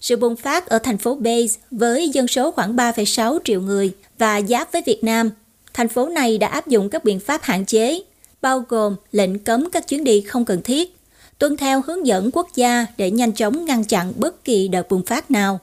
Sự 0.02 0.16
bùng 0.16 0.36
phát 0.36 0.68
ở 0.68 0.80
thành 0.80 0.98
phố 0.98 1.16
Bays 1.16 1.58
với 1.72 2.10
dân 2.10 2.28
số 2.28 2.52
khoảng 2.52 2.76
3,6 2.76 3.40
triệu 3.44 3.62
người 3.62 3.92
và 4.18 4.42
giáp 4.42 4.72
với 4.72 4.82
Việt 4.86 5.04
Nam, 5.04 5.30
thành 5.74 5.88
phố 5.88 6.10
này 6.10 6.38
đã 6.38 6.48
áp 6.48 6.68
dụng 6.68 6.90
các 6.90 7.04
biện 7.04 7.20
pháp 7.20 7.42
hạn 7.44 7.66
chế, 7.66 8.02
bao 8.42 8.64
gồm 8.70 8.96
lệnh 9.12 9.40
cấm 9.40 9.70
các 9.70 9.88
chuyến 9.88 10.04
đi 10.04 10.22
không 10.22 10.46
cần 10.46 10.62
thiết, 10.62 10.96
tuân 11.38 11.58
theo 11.58 11.82
hướng 11.82 12.08
dẫn 12.08 12.30
quốc 12.34 12.48
gia 12.56 12.86
để 12.98 13.12
nhanh 13.12 13.32
chóng 13.32 13.66
ngăn 13.66 13.84
chặn 13.84 14.14
bất 14.16 14.44
kỳ 14.44 14.68
đợt 14.68 14.90
bùng 14.90 15.06
phát 15.06 15.32
nào. 15.32 15.60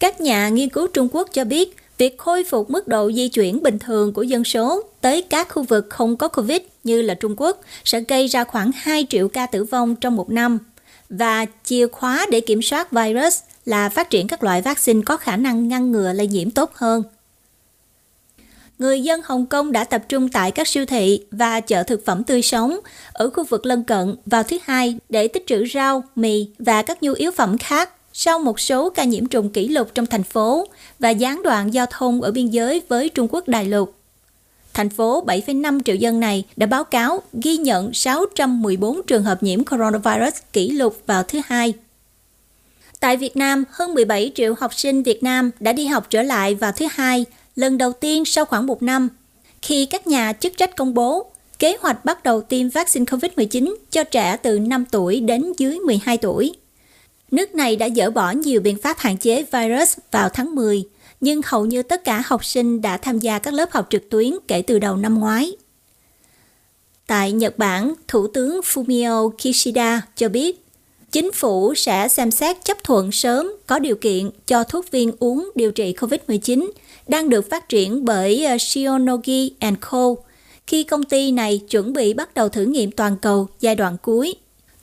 Các 0.00 0.20
nhà 0.20 0.48
nghiên 0.48 0.68
cứu 0.68 0.86
Trung 0.86 1.08
Quốc 1.12 1.28
cho 1.32 1.44
biết 1.44 1.76
việc 1.98 2.18
khôi 2.18 2.44
phục 2.44 2.70
mức 2.70 2.88
độ 2.88 3.12
di 3.12 3.28
chuyển 3.28 3.62
bình 3.62 3.78
thường 3.78 4.12
của 4.12 4.22
dân 4.22 4.44
số 4.44 4.82
tới 5.00 5.22
các 5.22 5.48
khu 5.48 5.62
vực 5.62 5.86
không 5.90 6.16
có 6.16 6.28
Covid 6.28 6.60
như 6.84 7.02
là 7.02 7.14
Trung 7.14 7.34
Quốc 7.36 7.60
sẽ 7.84 8.00
gây 8.00 8.26
ra 8.26 8.44
khoảng 8.44 8.70
2 8.74 9.06
triệu 9.10 9.28
ca 9.28 9.46
tử 9.46 9.64
vong 9.64 9.96
trong 9.96 10.16
một 10.16 10.30
năm. 10.30 10.58
Và 11.08 11.46
chìa 11.64 11.86
khóa 11.86 12.26
để 12.30 12.40
kiểm 12.40 12.62
soát 12.62 12.92
virus 12.92 13.38
là 13.64 13.88
phát 13.88 14.10
triển 14.10 14.28
các 14.28 14.44
loại 14.44 14.62
vaccine 14.62 15.00
có 15.06 15.16
khả 15.16 15.36
năng 15.36 15.68
ngăn 15.68 15.92
ngừa 15.92 16.12
lây 16.12 16.26
nhiễm 16.26 16.50
tốt 16.50 16.70
hơn. 16.74 17.02
Người 18.78 19.00
dân 19.00 19.20
Hồng 19.24 19.46
Kông 19.46 19.72
đã 19.72 19.84
tập 19.84 20.02
trung 20.08 20.28
tại 20.28 20.50
các 20.50 20.68
siêu 20.68 20.86
thị 20.86 21.20
và 21.30 21.60
chợ 21.60 21.82
thực 21.82 22.04
phẩm 22.04 22.24
tươi 22.24 22.42
sống 22.42 22.80
ở 23.12 23.30
khu 23.30 23.44
vực 23.44 23.66
lân 23.66 23.84
cận 23.84 24.16
vào 24.26 24.42
thứ 24.42 24.58
hai 24.64 24.98
để 25.08 25.28
tích 25.28 25.46
trữ 25.46 25.64
rau, 25.74 26.04
mì 26.16 26.48
và 26.58 26.82
các 26.82 27.02
nhu 27.02 27.12
yếu 27.12 27.30
phẩm 27.30 27.58
khác 27.58 27.90
sau 28.12 28.38
một 28.38 28.60
số 28.60 28.90
ca 28.90 29.04
nhiễm 29.04 29.26
trùng 29.26 29.50
kỷ 29.50 29.68
lục 29.68 29.90
trong 29.94 30.06
thành 30.06 30.22
phố 30.22 30.66
và 30.98 31.10
gián 31.10 31.42
đoạn 31.42 31.74
giao 31.74 31.86
thông 31.90 32.22
ở 32.22 32.30
biên 32.30 32.46
giới 32.46 32.82
với 32.88 33.08
Trung 33.08 33.28
Quốc 33.30 33.48
đại 33.48 33.64
lục. 33.64 33.94
Thành 34.74 34.90
phố 34.90 35.24
7,5 35.26 35.80
triệu 35.84 35.96
dân 35.96 36.20
này 36.20 36.44
đã 36.56 36.66
báo 36.66 36.84
cáo 36.84 37.22
ghi 37.32 37.56
nhận 37.56 37.94
614 37.94 39.02
trường 39.06 39.22
hợp 39.22 39.42
nhiễm 39.42 39.64
coronavirus 39.64 40.34
kỷ 40.52 40.70
lục 40.70 41.02
vào 41.06 41.22
thứ 41.22 41.40
hai. 41.46 41.74
Tại 43.00 43.16
Việt 43.16 43.36
Nam, 43.36 43.64
hơn 43.70 43.94
17 43.94 44.32
triệu 44.34 44.54
học 44.58 44.74
sinh 44.74 45.02
Việt 45.02 45.22
Nam 45.22 45.50
đã 45.60 45.72
đi 45.72 45.86
học 45.86 46.06
trở 46.10 46.22
lại 46.22 46.54
vào 46.54 46.72
thứ 46.72 46.86
hai, 46.90 47.24
lần 47.56 47.78
đầu 47.78 47.92
tiên 47.92 48.24
sau 48.24 48.44
khoảng 48.44 48.66
một 48.66 48.82
năm, 48.82 49.08
khi 49.62 49.86
các 49.86 50.06
nhà 50.06 50.32
chức 50.32 50.52
trách 50.56 50.76
công 50.76 50.94
bố 50.94 51.30
kế 51.58 51.76
hoạch 51.80 52.04
bắt 52.04 52.24
đầu 52.24 52.40
tiêm 52.40 52.68
vaccine 52.68 53.04
COVID-19 53.04 53.74
cho 53.90 54.04
trẻ 54.04 54.36
từ 54.36 54.58
5 54.58 54.84
tuổi 54.90 55.20
đến 55.20 55.52
dưới 55.58 55.78
12 55.78 56.18
tuổi. 56.18 56.52
Nước 57.30 57.54
này 57.54 57.76
đã 57.76 57.88
dỡ 57.96 58.10
bỏ 58.10 58.30
nhiều 58.30 58.60
biện 58.60 58.76
pháp 58.82 58.98
hạn 58.98 59.16
chế 59.16 59.44
virus 59.52 59.98
vào 60.10 60.28
tháng 60.28 60.54
10, 60.54 60.84
nhưng 61.20 61.40
hầu 61.44 61.66
như 61.66 61.82
tất 61.82 62.04
cả 62.04 62.22
học 62.26 62.44
sinh 62.44 62.82
đã 62.82 62.96
tham 62.96 63.18
gia 63.18 63.38
các 63.38 63.54
lớp 63.54 63.70
học 63.72 63.86
trực 63.90 64.10
tuyến 64.10 64.32
kể 64.48 64.62
từ 64.62 64.78
đầu 64.78 64.96
năm 64.96 65.18
ngoái. 65.18 65.52
Tại 67.06 67.32
Nhật 67.32 67.58
Bản, 67.58 67.94
Thủ 68.08 68.26
tướng 68.26 68.60
Fumio 68.60 69.30
Kishida 69.30 70.02
cho 70.16 70.28
biết 70.28 70.66
chính 71.12 71.32
phủ 71.32 71.74
sẽ 71.74 72.08
xem 72.08 72.30
xét 72.30 72.64
chấp 72.64 72.84
thuận 72.84 73.12
sớm 73.12 73.52
có 73.66 73.78
điều 73.78 73.96
kiện 73.96 74.30
cho 74.46 74.64
thuốc 74.64 74.90
viên 74.90 75.12
uống 75.18 75.50
điều 75.54 75.72
trị 75.72 75.94
COVID-19 75.98 76.70
đang 77.08 77.30
được 77.30 77.50
phát 77.50 77.68
triển 77.68 78.04
bởi 78.04 78.44
ờ, 78.44 78.58
Shionogi 78.58 79.50
Co. 79.80 80.14
khi 80.66 80.84
công 80.84 81.02
ty 81.02 81.32
này 81.32 81.60
chuẩn 81.70 81.92
bị 81.92 82.14
bắt 82.14 82.34
đầu 82.34 82.48
thử 82.48 82.64
nghiệm 82.64 82.90
toàn 82.90 83.16
cầu 83.22 83.48
giai 83.60 83.74
đoạn 83.74 83.96
cuối. 84.02 84.34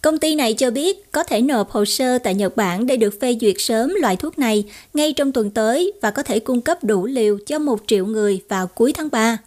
Công 0.03 0.17
ty 0.17 0.35
này 0.35 0.53
cho 0.53 0.71
biết 0.71 1.11
có 1.11 1.23
thể 1.23 1.41
nộp 1.41 1.71
hồ 1.71 1.85
sơ 1.85 2.17
tại 2.17 2.35
Nhật 2.35 2.55
Bản 2.55 2.87
để 2.87 2.97
được 2.97 3.13
phê 3.21 3.37
duyệt 3.41 3.55
sớm 3.57 3.93
loại 3.95 4.15
thuốc 4.15 4.39
này 4.39 4.63
ngay 4.93 5.13
trong 5.13 5.31
tuần 5.31 5.51
tới 5.51 5.93
và 6.01 6.11
có 6.11 6.23
thể 6.23 6.39
cung 6.39 6.61
cấp 6.61 6.83
đủ 6.83 7.05
liều 7.05 7.37
cho 7.45 7.59
một 7.59 7.83
triệu 7.87 8.05
người 8.05 8.41
vào 8.47 8.67
cuối 8.67 8.93
tháng 8.93 9.09
3. 9.11 9.37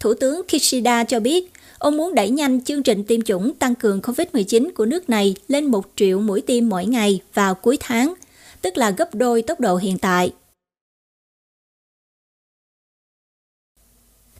Thủ 0.00 0.14
tướng 0.14 0.42
Kishida 0.48 1.04
cho 1.04 1.20
biết 1.20 1.52
ông 1.78 1.96
muốn 1.96 2.14
đẩy 2.14 2.30
nhanh 2.30 2.64
chương 2.64 2.82
trình 2.82 3.04
tiêm 3.04 3.22
chủng 3.22 3.54
tăng 3.54 3.74
cường 3.74 4.00
COVID-19 4.00 4.70
của 4.74 4.86
nước 4.86 5.10
này 5.10 5.34
lên 5.48 5.64
một 5.64 5.86
triệu 5.96 6.20
mũi 6.20 6.40
tiêm 6.40 6.68
mỗi 6.68 6.86
ngày 6.86 7.20
vào 7.34 7.54
cuối 7.54 7.76
tháng, 7.80 8.14
tức 8.62 8.78
là 8.78 8.90
gấp 8.90 9.14
đôi 9.14 9.42
tốc 9.42 9.60
độ 9.60 9.76
hiện 9.76 9.98
tại. 9.98 10.32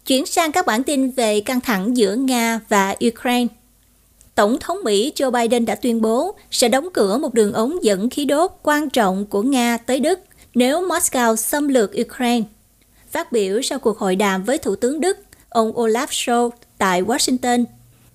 Chuyển 0.07 0.27
sang 0.27 0.53
các 0.53 0.67
bản 0.67 0.83
tin 0.83 1.11
về 1.11 1.41
căng 1.41 1.61
thẳng 1.61 1.97
giữa 1.97 2.15
Nga 2.15 2.61
và 2.69 2.97
Ukraine. 3.09 3.47
Tổng 4.37 4.57
thống 4.61 4.79
Mỹ 4.85 5.13
Joe 5.17 5.31
Biden 5.31 5.65
đã 5.65 5.75
tuyên 5.75 6.01
bố 6.01 6.35
sẽ 6.51 6.69
đóng 6.69 6.89
cửa 6.95 7.19
một 7.19 7.35
đường 7.35 7.53
ống 7.53 7.85
dẫn 7.85 8.11
khí 8.11 8.25
đốt 8.25 8.51
quan 8.63 8.91
trọng 8.91 9.27
của 9.27 9.43
Nga 9.43 9.77
tới 9.77 10.01
Đức 10.01 10.21
nếu 10.55 10.89
Moscow 10.89 11.37
xâm 11.37 11.69
lược 11.69 11.91
Ukraine. 12.01 12.47
Phát 13.11 13.33
biểu 13.33 13.63
sau 13.63 13.79
cuộc 13.79 13.99
hội 13.99 14.17
đàm 14.17 14.45
với 14.45 14.59
Thủ 14.59 14.77
tướng 14.77 15.01
Đức, 15.01 15.19
ông 15.49 15.73
Olaf 15.73 16.07
Scholz 16.07 16.51
tại 16.79 17.03
Washington, 17.03 17.65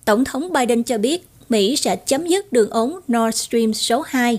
Tổng 0.04 0.24
thống 0.24 0.52
Biden 0.52 0.82
cho 0.82 0.98
biết 0.98 1.28
Mỹ 1.48 1.76
sẽ 1.76 1.96
chấm 1.96 2.26
dứt 2.26 2.52
đường 2.52 2.70
ống 2.70 3.00
Nord 3.12 3.36
Stream 3.36 3.74
số 3.74 4.04
2. 4.06 4.38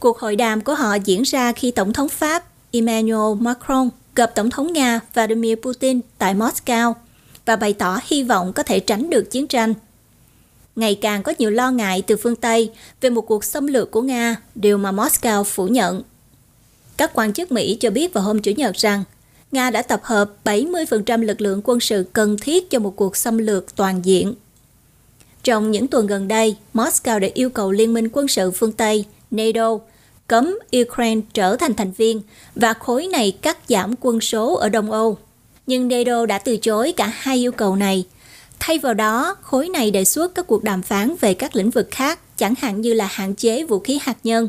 Cuộc 0.00 0.18
hội 0.18 0.36
đàm 0.36 0.60
của 0.60 0.74
họ 0.74 0.94
diễn 0.94 1.22
ra 1.22 1.52
khi 1.52 1.70
Tổng 1.70 1.92
thống 1.92 2.08
Pháp 2.08 2.44
Emmanuel 2.72 3.40
Macron 3.40 3.88
gặp 4.14 4.34
Tổng 4.34 4.50
thống 4.50 4.72
Nga 4.72 5.00
Vladimir 5.14 5.58
Putin 5.62 6.00
tại 6.18 6.34
Moscow 6.34 6.92
và 7.46 7.56
bày 7.56 7.72
tỏ 7.72 7.98
hy 8.06 8.22
vọng 8.22 8.52
có 8.52 8.62
thể 8.62 8.80
tránh 8.80 9.10
được 9.10 9.30
chiến 9.30 9.46
tranh 9.46 9.74
ngày 10.76 10.94
càng 10.94 11.22
có 11.22 11.32
nhiều 11.38 11.50
lo 11.50 11.70
ngại 11.70 12.02
từ 12.06 12.16
phương 12.16 12.36
Tây 12.36 12.70
về 13.00 13.10
một 13.10 13.20
cuộc 13.20 13.44
xâm 13.44 13.66
lược 13.66 13.90
của 13.90 14.02
Nga, 14.02 14.36
điều 14.54 14.78
mà 14.78 14.92
Moscow 14.92 15.44
phủ 15.44 15.66
nhận. 15.66 16.02
Các 16.96 17.10
quan 17.14 17.32
chức 17.32 17.52
Mỹ 17.52 17.76
cho 17.80 17.90
biết 17.90 18.12
vào 18.12 18.24
hôm 18.24 18.38
Chủ 18.38 18.50
nhật 18.50 18.76
rằng 18.76 19.04
Nga 19.52 19.70
đã 19.70 19.82
tập 19.82 20.00
hợp 20.04 20.30
70% 20.44 21.22
lực 21.22 21.40
lượng 21.40 21.60
quân 21.64 21.80
sự 21.80 22.06
cần 22.12 22.36
thiết 22.40 22.70
cho 22.70 22.78
một 22.78 22.96
cuộc 22.96 23.16
xâm 23.16 23.38
lược 23.38 23.76
toàn 23.76 24.04
diện. 24.04 24.34
Trong 25.42 25.70
những 25.70 25.88
tuần 25.88 26.06
gần 26.06 26.28
đây, 26.28 26.56
Moscow 26.74 27.18
đã 27.18 27.28
yêu 27.34 27.50
cầu 27.50 27.72
Liên 27.72 27.94
minh 27.94 28.08
quân 28.12 28.28
sự 28.28 28.50
phương 28.50 28.72
Tây, 28.72 29.04
NATO, 29.30 29.78
cấm 30.26 30.58
Ukraine 30.82 31.20
trở 31.34 31.56
thành 31.56 31.74
thành 31.74 31.92
viên 31.92 32.20
và 32.54 32.72
khối 32.72 33.06
này 33.06 33.36
cắt 33.42 33.58
giảm 33.68 33.94
quân 34.00 34.20
số 34.20 34.54
ở 34.54 34.68
Đông 34.68 34.92
Âu. 34.92 35.18
Nhưng 35.66 35.88
NATO 35.88 36.26
đã 36.26 36.38
từ 36.38 36.56
chối 36.56 36.94
cả 36.96 37.12
hai 37.14 37.36
yêu 37.36 37.52
cầu 37.52 37.76
này 37.76 38.04
Thay 38.58 38.78
vào 38.78 38.94
đó, 38.94 39.36
khối 39.42 39.68
này 39.68 39.90
đề 39.90 40.04
xuất 40.04 40.34
các 40.34 40.46
cuộc 40.46 40.64
đàm 40.64 40.82
phán 40.82 41.14
về 41.20 41.34
các 41.34 41.56
lĩnh 41.56 41.70
vực 41.70 41.88
khác, 41.90 42.38
chẳng 42.38 42.54
hạn 42.58 42.80
như 42.80 42.94
là 42.94 43.08
hạn 43.10 43.34
chế 43.34 43.64
vũ 43.64 43.78
khí 43.78 43.98
hạt 44.02 44.16
nhân. 44.24 44.48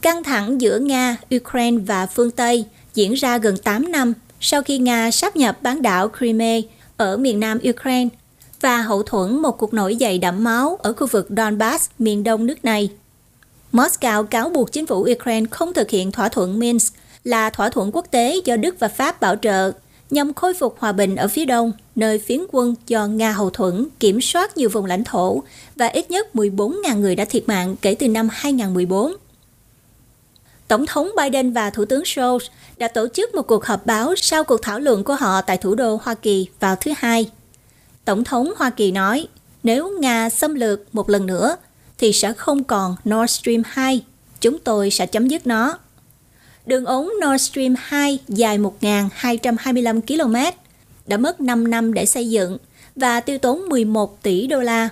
Căng 0.00 0.24
thẳng 0.24 0.60
giữa 0.60 0.78
Nga, 0.78 1.16
Ukraine 1.36 1.78
và 1.86 2.06
phương 2.06 2.30
Tây 2.30 2.64
diễn 2.94 3.14
ra 3.14 3.38
gần 3.38 3.56
8 3.56 3.92
năm 3.92 4.12
sau 4.40 4.62
khi 4.62 4.78
Nga 4.78 5.10
sáp 5.10 5.36
nhập 5.36 5.58
bán 5.62 5.82
đảo 5.82 6.08
Crimea 6.18 6.60
ở 6.96 7.16
miền 7.16 7.40
nam 7.40 7.58
Ukraine 7.70 8.08
và 8.60 8.82
hậu 8.82 9.02
thuẫn 9.02 9.38
một 9.38 9.58
cuộc 9.58 9.74
nổi 9.74 9.96
dậy 9.96 10.18
đẫm 10.18 10.44
máu 10.44 10.78
ở 10.82 10.92
khu 10.92 11.06
vực 11.06 11.28
Donbass, 11.36 11.90
miền 11.98 12.24
đông 12.24 12.46
nước 12.46 12.64
này. 12.64 12.90
Moscow 13.72 14.24
cáo 14.24 14.48
buộc 14.48 14.72
chính 14.72 14.86
phủ 14.86 15.06
Ukraine 15.16 15.46
không 15.50 15.74
thực 15.74 15.90
hiện 15.90 16.12
thỏa 16.12 16.28
thuận 16.28 16.58
Minsk 16.58 16.94
là 17.24 17.50
thỏa 17.50 17.68
thuận 17.68 17.90
quốc 17.92 18.06
tế 18.10 18.40
do 18.44 18.56
Đức 18.56 18.76
và 18.78 18.88
Pháp 18.88 19.20
bảo 19.20 19.36
trợ 19.36 19.72
nhằm 20.10 20.34
khôi 20.34 20.54
phục 20.54 20.76
hòa 20.78 20.92
bình 20.92 21.16
ở 21.16 21.28
phía 21.28 21.44
đông, 21.44 21.72
nơi 21.96 22.18
phiến 22.18 22.40
quân 22.52 22.74
do 22.86 23.06
Nga 23.06 23.32
hậu 23.32 23.50
thuẫn 23.50 23.86
kiểm 24.00 24.20
soát 24.20 24.56
nhiều 24.56 24.68
vùng 24.68 24.84
lãnh 24.84 25.04
thổ 25.04 25.42
và 25.76 25.86
ít 25.86 26.10
nhất 26.10 26.28
14.000 26.34 26.98
người 26.98 27.16
đã 27.16 27.24
thiệt 27.24 27.48
mạng 27.48 27.76
kể 27.82 27.94
từ 27.94 28.08
năm 28.08 28.28
2014. 28.32 29.12
Tổng 30.68 30.86
thống 30.86 31.10
Biden 31.16 31.52
và 31.52 31.70
Thủ 31.70 31.84
tướng 31.84 32.02
Scholz 32.02 32.38
đã 32.76 32.88
tổ 32.88 33.08
chức 33.08 33.34
một 33.34 33.42
cuộc 33.42 33.64
họp 33.64 33.86
báo 33.86 34.14
sau 34.16 34.44
cuộc 34.44 34.62
thảo 34.62 34.80
luận 34.80 35.04
của 35.04 35.14
họ 35.14 35.42
tại 35.42 35.58
thủ 35.58 35.74
đô 35.74 36.00
Hoa 36.02 36.14
Kỳ 36.14 36.46
vào 36.60 36.76
thứ 36.76 36.92
Hai. 36.96 37.30
Tổng 38.04 38.24
thống 38.24 38.52
Hoa 38.56 38.70
Kỳ 38.70 38.92
nói, 38.92 39.28
nếu 39.62 39.98
Nga 40.00 40.30
xâm 40.30 40.54
lược 40.54 40.94
một 40.94 41.10
lần 41.10 41.26
nữa, 41.26 41.56
thì 41.98 42.12
sẽ 42.12 42.32
không 42.32 42.64
còn 42.64 42.96
Nord 43.08 43.30
Stream 43.30 43.62
2. 43.66 44.04
Chúng 44.40 44.58
tôi 44.58 44.90
sẽ 44.90 45.06
chấm 45.06 45.28
dứt 45.28 45.46
nó. 45.46 45.78
Đường 46.68 46.84
ống 46.84 47.10
Nord 47.24 47.42
Stream 47.42 47.74
2 47.78 48.18
dài 48.28 48.58
1.225 48.58 50.00
km 50.00 50.56
đã 51.06 51.16
mất 51.16 51.40
5 51.40 51.70
năm 51.70 51.94
để 51.94 52.06
xây 52.06 52.30
dựng 52.30 52.58
và 52.96 53.20
tiêu 53.20 53.38
tốn 53.38 53.68
11 53.68 54.22
tỷ 54.22 54.46
đô 54.46 54.60
la. 54.60 54.88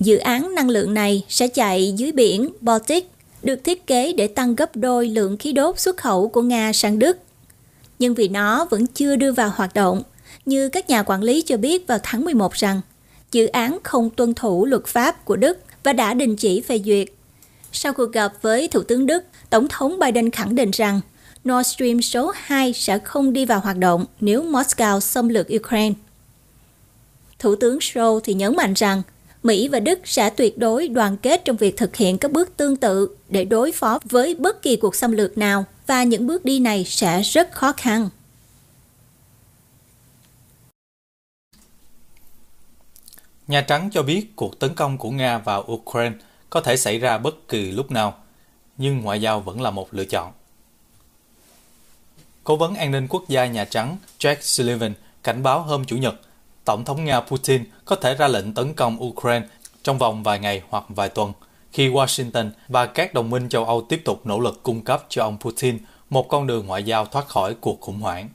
Dự 0.00 0.16
án 0.16 0.54
năng 0.54 0.68
lượng 0.68 0.94
này 0.94 1.24
sẽ 1.28 1.48
chạy 1.48 1.92
dưới 1.96 2.12
biển 2.12 2.52
Baltic, 2.60 3.10
được 3.42 3.64
thiết 3.64 3.86
kế 3.86 4.12
để 4.12 4.26
tăng 4.26 4.54
gấp 4.54 4.76
đôi 4.76 5.08
lượng 5.08 5.36
khí 5.36 5.52
đốt 5.52 5.78
xuất 5.78 5.96
khẩu 5.96 6.28
của 6.28 6.42
Nga 6.42 6.72
sang 6.72 6.98
Đức. 6.98 7.18
Nhưng 7.98 8.14
vì 8.14 8.28
nó 8.28 8.64
vẫn 8.70 8.86
chưa 8.86 9.16
đưa 9.16 9.32
vào 9.32 9.52
hoạt 9.54 9.74
động, 9.74 10.02
như 10.46 10.68
các 10.68 10.90
nhà 10.90 11.02
quản 11.02 11.22
lý 11.22 11.42
cho 11.42 11.56
biết 11.56 11.86
vào 11.86 11.98
tháng 12.02 12.24
11 12.24 12.52
rằng 12.52 12.80
dự 13.32 13.46
án 13.46 13.78
không 13.82 14.10
tuân 14.10 14.34
thủ 14.34 14.66
luật 14.66 14.86
pháp 14.86 15.24
của 15.24 15.36
Đức 15.36 15.58
và 15.82 15.92
đã 15.92 16.14
đình 16.14 16.36
chỉ 16.36 16.60
phê 16.60 16.80
duyệt. 16.84 17.08
Sau 17.72 17.92
cuộc 17.92 18.12
gặp 18.12 18.32
với 18.42 18.68
Thủ 18.68 18.82
tướng 18.82 19.06
Đức, 19.06 19.24
Tổng 19.50 19.68
thống 19.68 19.98
Biden 19.98 20.30
khẳng 20.30 20.54
định 20.54 20.70
rằng 20.70 21.00
Nord 21.48 21.68
Stream 21.68 22.02
số 22.02 22.32
2 22.36 22.72
sẽ 22.72 22.98
không 22.98 23.32
đi 23.32 23.44
vào 23.44 23.60
hoạt 23.60 23.76
động 23.78 24.06
nếu 24.20 24.42
Moscow 24.42 25.00
xâm 25.00 25.28
lược 25.28 25.46
Ukraine. 25.56 25.94
Thủ 27.38 27.56
tướng 27.56 27.78
Scholz 27.78 28.20
thì 28.20 28.34
nhấn 28.34 28.56
mạnh 28.56 28.74
rằng 28.74 29.02
Mỹ 29.42 29.68
và 29.68 29.80
Đức 29.80 29.98
sẽ 30.04 30.30
tuyệt 30.30 30.58
đối 30.58 30.88
đoàn 30.88 31.16
kết 31.16 31.42
trong 31.44 31.56
việc 31.56 31.76
thực 31.76 31.96
hiện 31.96 32.18
các 32.18 32.32
bước 32.32 32.56
tương 32.56 32.76
tự 32.76 33.16
để 33.28 33.44
đối 33.44 33.72
phó 33.72 33.98
với 34.04 34.34
bất 34.34 34.62
kỳ 34.62 34.76
cuộc 34.76 34.94
xâm 34.94 35.12
lược 35.12 35.38
nào 35.38 35.64
và 35.86 36.02
những 36.02 36.26
bước 36.26 36.44
đi 36.44 36.60
này 36.60 36.84
sẽ 36.84 37.22
rất 37.22 37.52
khó 37.52 37.72
khăn. 37.72 38.08
Nhà 43.48 43.60
Trắng 43.60 43.90
cho 43.92 44.02
biết 44.02 44.36
cuộc 44.36 44.58
tấn 44.58 44.74
công 44.74 44.98
của 44.98 45.10
Nga 45.10 45.38
vào 45.38 45.64
Ukraine 45.72 46.16
có 46.50 46.60
thể 46.60 46.76
xảy 46.76 46.98
ra 46.98 47.18
bất 47.18 47.48
kỳ 47.48 47.70
lúc 47.70 47.90
nào, 47.90 48.22
nhưng 48.80 49.00
ngoại 49.00 49.20
giao 49.20 49.40
vẫn 49.40 49.60
là 49.60 49.70
một 49.70 49.88
lựa 49.94 50.04
chọn. 50.04 50.32
Cố 52.44 52.56
vấn 52.56 52.74
an 52.74 52.90
ninh 52.90 53.06
quốc 53.08 53.24
gia 53.28 53.46
Nhà 53.46 53.64
Trắng 53.64 53.96
Jack 54.18 54.36
Sullivan 54.40 54.94
cảnh 55.22 55.42
báo 55.42 55.62
hôm 55.62 55.84
Chủ 55.84 55.96
nhật, 55.96 56.14
Tổng 56.64 56.84
thống 56.84 57.04
Nga 57.04 57.20
Putin 57.20 57.64
có 57.84 57.96
thể 57.96 58.14
ra 58.14 58.28
lệnh 58.28 58.54
tấn 58.54 58.74
công 58.74 59.02
Ukraine 59.02 59.46
trong 59.82 59.98
vòng 59.98 60.22
vài 60.22 60.38
ngày 60.38 60.62
hoặc 60.68 60.84
vài 60.88 61.08
tuần, 61.08 61.32
khi 61.72 61.88
Washington 61.88 62.50
và 62.68 62.86
các 62.86 63.14
đồng 63.14 63.30
minh 63.30 63.48
châu 63.48 63.64
Âu 63.64 63.86
tiếp 63.88 64.02
tục 64.04 64.26
nỗ 64.26 64.40
lực 64.40 64.62
cung 64.62 64.84
cấp 64.84 65.06
cho 65.08 65.22
ông 65.22 65.38
Putin 65.40 65.78
một 66.10 66.28
con 66.28 66.46
đường 66.46 66.66
ngoại 66.66 66.82
giao 66.82 67.06
thoát 67.06 67.28
khỏi 67.28 67.54
cuộc 67.54 67.80
khủng 67.80 68.00
hoảng. 68.00 68.28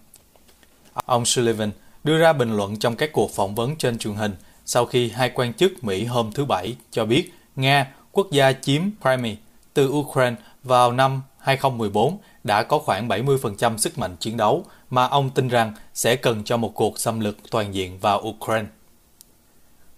Ông 0.93 1.25
Sullivan 1.25 1.71
đưa 2.03 2.17
ra 2.17 2.33
bình 2.33 2.57
luận 2.57 2.79
trong 2.79 2.95
các 2.95 3.09
cuộc 3.13 3.31
phỏng 3.31 3.55
vấn 3.55 3.75
trên 3.75 3.97
truyền 3.97 4.15
hình 4.15 4.35
sau 4.65 4.85
khi 4.85 5.09
hai 5.09 5.29
quan 5.29 5.53
chức 5.53 5.83
Mỹ 5.83 6.05
hôm 6.05 6.31
thứ 6.31 6.45
Bảy 6.45 6.75
cho 6.91 7.05
biết 7.05 7.33
Nga, 7.55 7.93
quốc 8.11 8.31
gia 8.31 8.53
chiếm 8.53 8.81
Crimea 9.01 9.35
từ 9.75 9.89
Ukraine 9.89 10.35
vào 10.63 10.91
năm 10.91 11.21
2014 11.37 12.17
đã 12.43 12.63
có 12.63 12.79
khoảng 12.79 13.07
70% 13.07 13.77
sức 13.77 13.97
mạnh 13.97 14.15
chiến 14.19 14.37
đấu 14.37 14.65
mà 14.89 15.07
ông 15.07 15.29
tin 15.29 15.47
rằng 15.47 15.73
sẽ 15.93 16.15
cần 16.15 16.43
cho 16.43 16.57
một 16.57 16.71
cuộc 16.75 16.99
xâm 16.99 17.19
lược 17.19 17.35
toàn 17.51 17.75
diện 17.75 17.99
vào 17.99 18.19
Ukraine. 18.21 18.67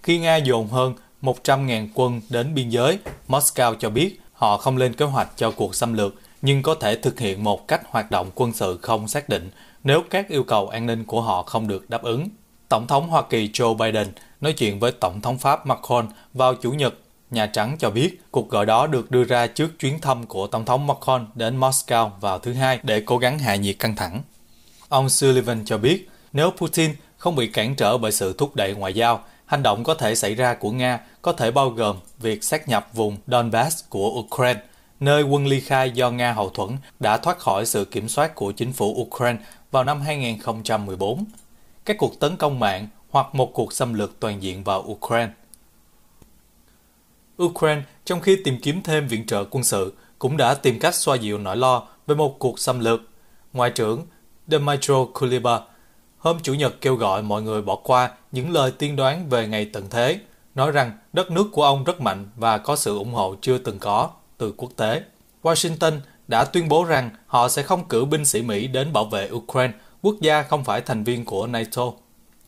Khi 0.03 0.19
Nga 0.19 0.35
dồn 0.35 0.67
hơn 0.67 0.93
100.000 1.21 1.87
quân 1.93 2.21
đến 2.29 2.53
biên 2.53 2.69
giới, 2.69 2.99
Moscow 3.27 3.75
cho 3.79 3.89
biết 3.89 4.19
họ 4.33 4.57
không 4.57 4.77
lên 4.77 4.93
kế 4.93 5.05
hoạch 5.05 5.29
cho 5.35 5.51
cuộc 5.51 5.75
xâm 5.75 5.93
lược 5.93 6.13
nhưng 6.41 6.61
có 6.61 6.75
thể 6.75 6.95
thực 6.95 7.19
hiện 7.19 7.43
một 7.43 7.67
cách 7.67 7.81
hoạt 7.89 8.11
động 8.11 8.31
quân 8.35 8.53
sự 8.53 8.79
không 8.81 9.07
xác 9.07 9.29
định 9.29 9.49
nếu 9.83 10.03
các 10.09 10.29
yêu 10.29 10.43
cầu 10.43 10.67
an 10.67 10.85
ninh 10.85 11.03
của 11.03 11.21
họ 11.21 11.43
không 11.43 11.67
được 11.67 11.89
đáp 11.89 12.03
ứng. 12.03 12.29
Tổng 12.69 12.87
thống 12.87 13.09
Hoa 13.09 13.21
Kỳ 13.21 13.49
Joe 13.53 13.77
Biden 13.77 14.07
nói 14.41 14.53
chuyện 14.53 14.79
với 14.79 14.91
Tổng 14.91 15.21
thống 15.21 15.37
Pháp 15.37 15.65
Macron 15.65 16.07
vào 16.33 16.55
Chủ 16.55 16.71
nhật. 16.71 16.93
Nhà 17.31 17.45
Trắng 17.45 17.75
cho 17.79 17.89
biết 17.89 18.21
cuộc 18.31 18.49
gọi 18.49 18.65
đó 18.65 18.87
được 18.87 19.11
đưa 19.11 19.23
ra 19.23 19.47
trước 19.47 19.79
chuyến 19.79 19.99
thăm 19.99 20.25
của 20.25 20.47
Tổng 20.47 20.65
thống 20.65 20.87
Macron 20.87 21.27
đến 21.35 21.59
Moscow 21.59 22.09
vào 22.21 22.39
thứ 22.39 22.53
Hai 22.53 22.79
để 22.83 23.01
cố 23.05 23.17
gắng 23.17 23.39
hạ 23.39 23.55
nhiệt 23.55 23.75
căng 23.79 23.95
thẳng. 23.95 24.21
Ông 24.89 25.09
Sullivan 25.09 25.65
cho 25.65 25.77
biết 25.77 26.09
nếu 26.33 26.51
Putin 26.51 26.91
không 27.17 27.35
bị 27.35 27.47
cản 27.47 27.75
trở 27.75 27.97
bởi 27.97 28.11
sự 28.11 28.35
thúc 28.37 28.55
đẩy 28.55 28.73
ngoại 28.73 28.93
giao, 28.93 29.23
hành 29.45 29.63
động 29.63 29.83
có 29.83 29.93
thể 29.93 30.15
xảy 30.15 30.35
ra 30.35 30.53
của 30.53 30.71
Nga 30.71 30.99
có 31.21 31.33
thể 31.33 31.51
bao 31.51 31.69
gồm 31.69 31.97
việc 32.19 32.43
xác 32.43 32.67
nhập 32.67 32.87
vùng 32.93 33.17
Donbass 33.27 33.83
của 33.89 34.09
Ukraine, 34.09 34.61
nơi 34.99 35.23
quân 35.23 35.47
ly 35.47 35.59
khai 35.59 35.91
do 35.91 36.11
Nga 36.11 36.33
hậu 36.33 36.49
thuẫn 36.49 36.77
đã 36.99 37.17
thoát 37.17 37.39
khỏi 37.39 37.65
sự 37.65 37.85
kiểm 37.85 38.09
soát 38.09 38.35
của 38.35 38.51
chính 38.51 38.73
phủ 38.73 38.95
Ukraine 39.01 39.39
vào 39.71 39.83
năm 39.83 40.01
2014, 40.01 41.25
các 41.85 41.97
cuộc 41.97 42.19
tấn 42.19 42.37
công 42.37 42.59
mạng 42.59 42.87
hoặc 43.09 43.35
một 43.35 43.53
cuộc 43.53 43.73
xâm 43.73 43.93
lược 43.93 44.19
toàn 44.19 44.43
diện 44.43 44.63
vào 44.63 44.79
Ukraine. 44.81 45.31
Ukraine, 47.43 47.81
trong 48.05 48.21
khi 48.21 48.37
tìm 48.43 48.59
kiếm 48.61 48.81
thêm 48.83 49.07
viện 49.07 49.25
trợ 49.25 49.45
quân 49.49 49.63
sự, 49.63 49.93
cũng 50.19 50.37
đã 50.37 50.53
tìm 50.53 50.79
cách 50.79 50.95
xoa 50.95 51.15
dịu 51.15 51.37
nỗi 51.37 51.57
lo 51.57 51.83
về 52.07 52.15
một 52.15 52.39
cuộc 52.39 52.59
xâm 52.59 52.79
lược. 52.79 53.01
Ngoại 53.53 53.69
trưởng 53.69 54.05
Dmytro 54.47 55.05
Kuleba 55.05 55.59
hôm 56.17 56.37
Chủ 56.43 56.53
nhật 56.53 56.81
kêu 56.81 56.95
gọi 56.95 57.21
mọi 57.21 57.41
người 57.41 57.61
bỏ 57.61 57.75
qua 57.75 58.11
những 58.31 58.51
lời 58.51 58.71
tiên 58.71 58.95
đoán 58.95 59.29
về 59.29 59.47
ngày 59.47 59.69
tận 59.73 59.89
thế, 59.89 60.19
nói 60.55 60.71
rằng 60.71 60.91
đất 61.13 61.31
nước 61.31 61.47
của 61.51 61.63
ông 61.63 61.83
rất 61.83 62.01
mạnh 62.01 62.29
và 62.35 62.57
có 62.57 62.75
sự 62.75 62.97
ủng 62.97 63.13
hộ 63.13 63.35
chưa 63.41 63.57
từng 63.57 63.79
có 63.79 64.09
từ 64.37 64.53
quốc 64.57 64.71
tế. 64.75 65.03
Washington 65.43 65.99
đã 66.27 66.43
tuyên 66.43 66.69
bố 66.69 66.83
rằng 66.83 67.09
họ 67.27 67.49
sẽ 67.49 67.63
không 67.63 67.87
cử 67.87 68.05
binh 68.05 68.25
sĩ 68.25 68.41
Mỹ 68.41 68.67
đến 68.67 68.93
bảo 68.93 69.05
vệ 69.05 69.29
Ukraine, 69.31 69.73
quốc 70.01 70.15
gia 70.21 70.43
không 70.43 70.63
phải 70.63 70.81
thành 70.81 71.03
viên 71.03 71.25
của 71.25 71.47
NATO. 71.47 71.91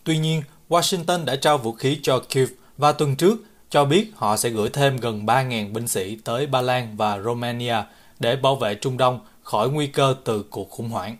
Tuy 0.03 0.17
nhiên, 0.17 0.43
Washington 0.69 1.25
đã 1.25 1.35
trao 1.35 1.57
vũ 1.57 1.71
khí 1.71 1.99
cho 2.03 2.19
Kiev 2.29 2.49
và 2.77 2.91
tuần 2.91 3.15
trước 3.15 3.35
cho 3.69 3.85
biết 3.85 4.11
họ 4.15 4.37
sẽ 4.37 4.49
gửi 4.49 4.69
thêm 4.69 4.97
gần 4.97 5.25
3.000 5.25 5.73
binh 5.73 5.87
sĩ 5.87 6.15
tới 6.15 6.47
Ba 6.47 6.61
Lan 6.61 6.97
và 6.97 7.19
Romania 7.19 7.75
để 8.19 8.35
bảo 8.35 8.55
vệ 8.55 8.75
Trung 8.75 8.97
Đông 8.97 9.19
khỏi 9.43 9.69
nguy 9.69 9.87
cơ 9.87 10.15
từ 10.23 10.43
cuộc 10.49 10.69
khủng 10.69 10.89
hoảng. 10.89 11.17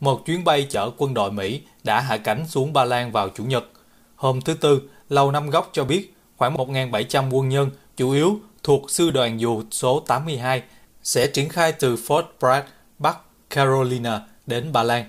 Một 0.00 0.26
chuyến 0.26 0.44
bay 0.44 0.66
chở 0.70 0.90
quân 0.96 1.14
đội 1.14 1.32
Mỹ 1.32 1.60
đã 1.84 2.00
hạ 2.00 2.16
cánh 2.16 2.46
xuống 2.48 2.72
Ba 2.72 2.84
Lan 2.84 3.12
vào 3.12 3.28
Chủ 3.28 3.44
nhật. 3.44 3.64
Hôm 4.16 4.40
thứ 4.40 4.54
Tư, 4.54 4.82
Lầu 5.08 5.30
Năm 5.30 5.50
Góc 5.50 5.70
cho 5.72 5.84
biết 5.84 6.14
khoảng 6.36 6.54
1.700 6.54 7.30
quân 7.30 7.48
nhân, 7.48 7.70
chủ 7.96 8.10
yếu 8.10 8.40
thuộc 8.62 8.90
Sư 8.90 9.10
đoàn 9.10 9.40
dù 9.40 9.62
số 9.70 10.00
82, 10.00 10.62
sẽ 11.02 11.26
triển 11.26 11.48
khai 11.48 11.72
từ 11.72 11.96
Fort 11.96 12.24
Bragg, 12.40 12.64
Bắc 12.98 13.18
Carolina 13.50 14.22
đến 14.46 14.72
Ba 14.72 14.82
Lan. 14.82 15.04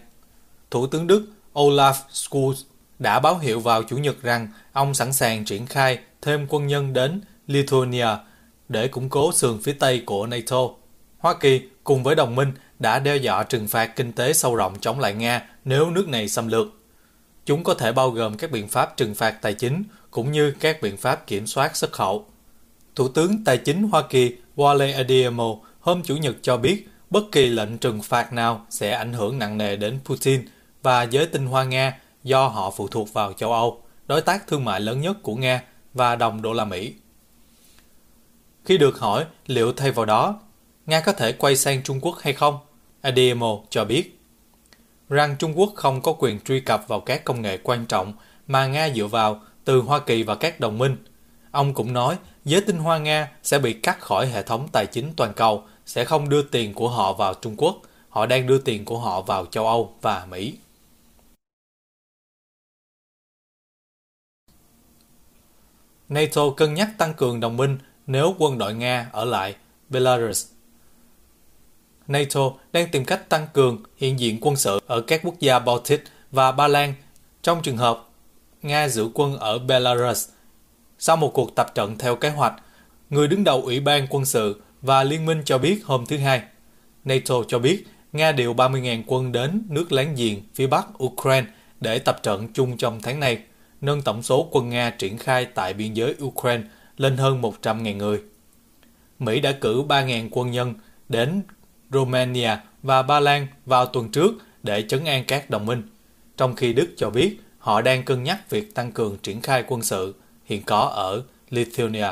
Thủ 0.71 0.87
tướng 0.87 1.07
Đức 1.07 1.27
Olaf 1.53 1.93
Scholz 2.11 2.63
đã 2.99 3.19
báo 3.19 3.37
hiệu 3.37 3.59
vào 3.59 3.83
Chủ 3.83 3.97
nhật 3.97 4.21
rằng 4.21 4.47
ông 4.73 4.93
sẵn 4.93 5.13
sàng 5.13 5.45
triển 5.45 5.65
khai 5.65 5.99
thêm 6.21 6.45
quân 6.49 6.67
nhân 6.67 6.93
đến 6.93 7.21
Lithuania 7.47 8.07
để 8.69 8.87
củng 8.87 9.09
cố 9.09 9.31
sườn 9.31 9.59
phía 9.63 9.73
Tây 9.73 10.03
của 10.05 10.27
NATO. 10.27 10.57
Hoa 11.17 11.35
Kỳ 11.39 11.61
cùng 11.83 12.03
với 12.03 12.15
đồng 12.15 12.35
minh 12.35 12.51
đã 12.79 12.99
đe 12.99 13.15
dọa 13.15 13.43
trừng 13.43 13.67
phạt 13.67 13.95
kinh 13.95 14.11
tế 14.11 14.33
sâu 14.33 14.55
rộng 14.55 14.79
chống 14.81 14.99
lại 14.99 15.13
Nga 15.13 15.41
nếu 15.65 15.89
nước 15.89 16.07
này 16.07 16.29
xâm 16.29 16.47
lược. 16.47 16.67
Chúng 17.45 17.63
có 17.63 17.73
thể 17.73 17.91
bao 17.91 18.09
gồm 18.09 18.37
các 18.37 18.51
biện 18.51 18.67
pháp 18.67 18.97
trừng 18.97 19.15
phạt 19.15 19.31
tài 19.41 19.53
chính 19.53 19.83
cũng 20.11 20.31
như 20.31 20.51
các 20.59 20.81
biện 20.81 20.97
pháp 20.97 21.27
kiểm 21.27 21.47
soát 21.47 21.75
xuất 21.75 21.91
khẩu. 21.91 22.25
Thủ 22.95 23.07
tướng 23.07 23.43
Tài 23.43 23.57
chính 23.57 23.83
Hoa 23.83 24.01
Kỳ 24.09 24.35
Wale 24.55 24.95
Adiemo 24.95 25.55
hôm 25.79 26.03
Chủ 26.03 26.17
nhật 26.17 26.35
cho 26.41 26.57
biết 26.57 26.87
bất 27.09 27.23
kỳ 27.31 27.47
lệnh 27.47 27.77
trừng 27.77 28.01
phạt 28.01 28.33
nào 28.33 28.65
sẽ 28.69 28.91
ảnh 28.91 29.13
hưởng 29.13 29.39
nặng 29.39 29.57
nề 29.57 29.75
đến 29.75 29.99
Putin 30.05 30.41
và 30.83 31.03
giới 31.03 31.25
tinh 31.25 31.45
hoa 31.45 31.63
Nga 31.63 31.97
do 32.27 32.47
họ 32.47 32.71
phụ 32.71 32.87
thuộc 32.87 33.13
vào 33.13 33.33
châu 33.33 33.53
Âu, 33.53 33.81
đối 34.07 34.21
tác 34.21 34.47
thương 34.47 34.65
mại 34.65 34.79
lớn 34.79 35.01
nhất 35.01 35.17
của 35.23 35.35
Nga 35.35 35.63
và 35.93 36.15
đồng 36.15 36.41
đô 36.41 36.53
la 36.53 36.65
Mỹ. 36.65 36.93
Khi 38.65 38.77
được 38.77 38.99
hỏi 38.99 39.25
liệu 39.45 39.73
thay 39.73 39.91
vào 39.91 40.05
đó, 40.05 40.39
Nga 40.85 41.01
có 41.01 41.11
thể 41.11 41.31
quay 41.31 41.55
sang 41.55 41.83
Trung 41.83 41.99
Quốc 42.01 42.17
hay 42.19 42.33
không, 42.33 42.59
Ademo 43.01 43.57
cho 43.69 43.85
biết 43.85 44.19
rằng 45.09 45.35
Trung 45.39 45.59
Quốc 45.59 45.71
không 45.75 46.01
có 46.01 46.13
quyền 46.13 46.39
truy 46.39 46.59
cập 46.59 46.87
vào 46.87 46.99
các 46.99 47.23
công 47.23 47.41
nghệ 47.41 47.57
quan 47.63 47.85
trọng 47.85 48.13
mà 48.47 48.67
Nga 48.67 48.89
dựa 48.89 49.07
vào 49.07 49.41
từ 49.65 49.81
Hoa 49.81 49.99
Kỳ 49.99 50.23
và 50.23 50.35
các 50.35 50.59
đồng 50.59 50.77
minh. 50.77 50.97
Ông 51.51 51.73
cũng 51.73 51.93
nói 51.93 52.17
giới 52.45 52.61
tinh 52.61 52.77
hoa 52.77 52.97
Nga 52.97 53.31
sẽ 53.43 53.59
bị 53.59 53.73
cắt 53.73 53.99
khỏi 53.99 54.27
hệ 54.27 54.43
thống 54.43 54.67
tài 54.71 54.85
chính 54.85 55.13
toàn 55.15 55.33
cầu, 55.33 55.63
sẽ 55.85 56.05
không 56.05 56.29
đưa 56.29 56.41
tiền 56.41 56.73
của 56.73 56.89
họ 56.89 57.13
vào 57.13 57.33
Trung 57.33 57.55
Quốc, 57.57 57.75
họ 58.09 58.25
đang 58.25 58.47
đưa 58.47 58.57
tiền 58.57 58.85
của 58.85 58.99
họ 58.99 59.21
vào 59.21 59.45
châu 59.45 59.67
Âu 59.67 59.95
và 60.01 60.27
Mỹ. 60.29 60.53
NATO 66.09 66.49
cân 66.49 66.73
nhắc 66.73 66.89
tăng 66.97 67.13
cường 67.13 67.39
đồng 67.39 67.57
minh 67.57 67.77
nếu 68.07 68.35
quân 68.39 68.57
đội 68.57 68.73
Nga 68.73 69.09
ở 69.11 69.25
lại 69.25 69.55
Belarus. 69.89 70.47
NATO 72.07 72.51
đang 72.73 72.87
tìm 72.91 73.05
cách 73.05 73.29
tăng 73.29 73.47
cường 73.53 73.83
hiện 73.97 74.19
diện 74.19 74.37
quân 74.41 74.55
sự 74.55 74.79
ở 74.87 75.01
các 75.01 75.21
quốc 75.23 75.39
gia 75.39 75.59
Baltic 75.59 76.03
và 76.31 76.51
Ba 76.51 76.67
Lan 76.67 76.93
trong 77.41 77.61
trường 77.61 77.77
hợp 77.77 78.09
Nga 78.61 78.89
giữ 78.89 79.09
quân 79.13 79.37
ở 79.37 79.59
Belarus. 79.59 80.29
Sau 80.99 81.17
một 81.17 81.31
cuộc 81.33 81.55
tập 81.55 81.71
trận 81.75 81.97
theo 81.97 82.15
kế 82.15 82.29
hoạch, 82.29 82.53
người 83.09 83.27
đứng 83.27 83.43
đầu 83.43 83.61
Ủy 83.61 83.79
ban 83.79 84.07
quân 84.09 84.25
sự 84.25 84.61
và 84.81 85.03
Liên 85.03 85.25
minh 85.25 85.41
cho 85.45 85.57
biết 85.57 85.81
hôm 85.85 86.05
thứ 86.05 86.17
Hai. 86.17 86.41
NATO 87.05 87.35
cho 87.47 87.59
biết 87.59 87.83
Nga 88.13 88.31
điều 88.31 88.53
30.000 88.53 89.03
quân 89.07 89.31
đến 89.31 89.63
nước 89.69 89.91
láng 89.91 90.15
giềng 90.15 90.41
phía 90.53 90.67
bắc 90.67 91.03
Ukraine 91.03 91.47
để 91.79 91.99
tập 91.99 92.19
trận 92.23 92.47
chung 92.53 92.77
trong 92.77 93.01
tháng 93.01 93.19
này 93.19 93.39
nâng 93.81 94.01
tổng 94.01 94.23
số 94.23 94.47
quân 94.51 94.69
Nga 94.69 94.89
triển 94.89 95.17
khai 95.17 95.45
tại 95.45 95.73
biên 95.73 95.93
giới 95.93 96.15
Ukraine 96.23 96.63
lên 96.97 97.17
hơn 97.17 97.41
100.000 97.41 97.95
người. 97.95 98.21
Mỹ 99.19 99.39
đã 99.39 99.51
cử 99.51 99.83
3.000 99.87 100.27
quân 100.31 100.51
nhân 100.51 100.73
đến 101.09 101.41
Romania 101.91 102.51
và 102.83 103.01
Ba 103.01 103.19
Lan 103.19 103.47
vào 103.65 103.85
tuần 103.85 104.11
trước 104.11 104.31
để 104.63 104.81
chấn 104.81 105.05
an 105.05 105.23
các 105.27 105.49
đồng 105.49 105.65
minh, 105.65 105.81
trong 106.37 106.55
khi 106.55 106.73
Đức 106.73 106.87
cho 106.97 107.09
biết 107.09 107.37
họ 107.59 107.81
đang 107.81 108.03
cân 108.03 108.23
nhắc 108.23 108.49
việc 108.49 108.75
tăng 108.75 108.91
cường 108.91 109.17
triển 109.17 109.41
khai 109.41 109.63
quân 109.67 109.81
sự 109.81 110.15
hiện 110.45 110.61
có 110.65 110.79
ở 110.79 111.23
Lithuania. 111.49 112.09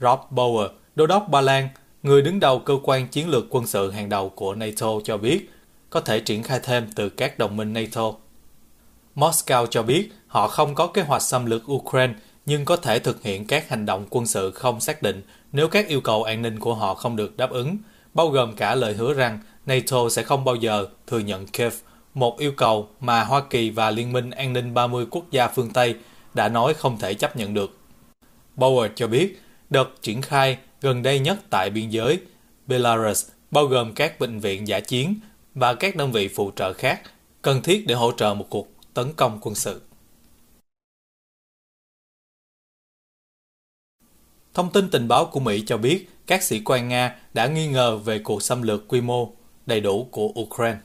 Rob 0.00 0.20
Bauer, 0.30 0.70
đô 0.94 1.06
đốc 1.06 1.28
Ba 1.28 1.40
Lan, 1.40 1.68
người 2.02 2.22
đứng 2.22 2.40
đầu 2.40 2.58
cơ 2.58 2.78
quan 2.82 3.08
chiến 3.08 3.28
lược 3.28 3.44
quân 3.50 3.66
sự 3.66 3.90
hàng 3.90 4.08
đầu 4.08 4.28
của 4.28 4.54
NATO 4.54 4.88
cho 5.04 5.16
biết 5.16 5.50
có 5.90 6.00
thể 6.00 6.20
triển 6.20 6.42
khai 6.42 6.60
thêm 6.62 6.86
từ 6.96 7.08
các 7.08 7.38
đồng 7.38 7.56
minh 7.56 7.72
NATO. 7.72 8.12
Moscow 9.16 9.66
cho 9.66 9.82
biết 9.82 10.10
họ 10.26 10.48
không 10.48 10.74
có 10.74 10.86
kế 10.86 11.02
hoạch 11.02 11.22
xâm 11.22 11.46
lược 11.46 11.72
Ukraine 11.72 12.14
nhưng 12.46 12.64
có 12.64 12.76
thể 12.76 12.98
thực 12.98 13.22
hiện 13.22 13.46
các 13.46 13.68
hành 13.68 13.86
động 13.86 14.06
quân 14.10 14.26
sự 14.26 14.50
không 14.50 14.80
xác 14.80 15.02
định 15.02 15.22
nếu 15.52 15.68
các 15.68 15.88
yêu 15.88 16.00
cầu 16.00 16.22
an 16.22 16.42
ninh 16.42 16.58
của 16.58 16.74
họ 16.74 16.94
không 16.94 17.16
được 17.16 17.36
đáp 17.36 17.50
ứng, 17.50 17.76
bao 18.14 18.28
gồm 18.28 18.56
cả 18.56 18.74
lời 18.74 18.94
hứa 18.94 19.14
rằng 19.14 19.38
NATO 19.66 20.08
sẽ 20.10 20.22
không 20.22 20.44
bao 20.44 20.54
giờ 20.54 20.86
thừa 21.06 21.18
nhận 21.18 21.46
Kiev, 21.46 21.74
một 22.14 22.38
yêu 22.38 22.52
cầu 22.56 22.88
mà 23.00 23.24
Hoa 23.24 23.42
Kỳ 23.50 23.70
và 23.70 23.90
Liên 23.90 24.12
minh 24.12 24.30
An 24.30 24.52
ninh 24.52 24.74
30 24.74 25.06
quốc 25.10 25.24
gia 25.30 25.48
phương 25.48 25.70
Tây 25.70 25.94
đã 26.34 26.48
nói 26.48 26.74
không 26.74 26.98
thể 26.98 27.14
chấp 27.14 27.36
nhận 27.36 27.54
được. 27.54 27.78
Bauer 28.56 28.92
cho 28.96 29.06
biết, 29.06 29.42
đợt 29.70 29.88
triển 30.02 30.22
khai 30.22 30.58
gần 30.80 31.02
đây 31.02 31.18
nhất 31.18 31.38
tại 31.50 31.70
biên 31.70 31.88
giới 31.88 32.20
Belarus 32.66 33.26
bao 33.50 33.66
gồm 33.66 33.92
các 33.92 34.20
bệnh 34.20 34.40
viện 34.40 34.68
giả 34.68 34.80
chiến 34.80 35.14
và 35.54 35.74
các 35.74 35.96
đơn 35.96 36.12
vị 36.12 36.28
phụ 36.28 36.50
trợ 36.56 36.72
khác 36.72 37.00
cần 37.42 37.62
thiết 37.62 37.86
để 37.86 37.94
hỗ 37.94 38.12
trợ 38.12 38.34
một 38.34 38.46
cuộc 38.50 38.68
tấn 38.94 39.12
công 39.12 39.38
quân 39.42 39.54
sự. 39.54 39.80
Thông 44.54 44.72
tin 44.72 44.90
tình 44.90 45.08
báo 45.08 45.26
của 45.26 45.40
Mỹ 45.40 45.64
cho 45.66 45.76
biết 45.76 46.08
các 46.26 46.42
sĩ 46.42 46.60
quan 46.64 46.88
Nga 46.88 47.16
đã 47.34 47.46
nghi 47.46 47.68
ngờ 47.68 47.96
về 47.96 48.18
cuộc 48.18 48.42
xâm 48.42 48.62
lược 48.62 48.88
quy 48.88 49.00
mô 49.00 49.32
đầy 49.66 49.80
đủ 49.80 50.08
của 50.10 50.28
Ukraine. 50.40 50.78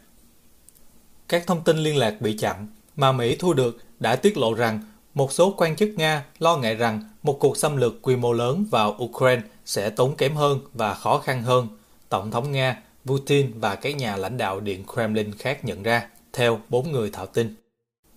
Các 1.28 1.48
thông 1.48 1.64
tin 1.64 1.78
liên 1.78 1.98
lạc 1.98 2.22
bị 2.22 2.38
chặn 2.38 2.68
mà 2.96 3.12
Mỹ 3.12 3.36
thu 3.36 3.54
được 3.54 3.78
đã 4.00 4.16
tiết 4.16 4.38
lộ 4.38 4.54
rằng 4.54 4.82
một 5.14 5.32
số 5.32 5.54
quan 5.58 5.76
chức 5.76 5.90
Nga 5.96 6.26
lo 6.40 6.58
ngại 6.58 6.76
rằng 6.76 7.10
một 7.24 7.38
cuộc 7.40 7.58
xâm 7.58 7.78
lược 7.78 8.02
quy 8.02 8.16
mô 8.16 8.34
lớn 8.34 8.66
vào 8.72 8.98
Ukraine 9.04 9.44
sẽ 9.66 9.90
tốn 9.90 10.16
kém 10.16 10.36
hơn 10.36 10.60
và 10.74 10.94
khó 10.94 11.20
khăn 11.20 11.44
hơn. 11.44 11.68
Tổng 12.10 12.32
thống 12.32 12.52
Nga 12.52 12.84
Putin 13.06 13.60
và 13.60 13.76
các 13.76 13.96
nhà 13.96 14.16
lãnh 14.16 14.38
đạo 14.38 14.60
Điện 14.60 14.84
Kremlin 14.94 15.34
khác 15.38 15.66
nhận 15.66 15.84
ra, 15.84 16.10
theo 16.34 16.60
bốn 16.70 16.92
người 16.92 17.10
thạo 17.10 17.26
tin. 17.26 17.56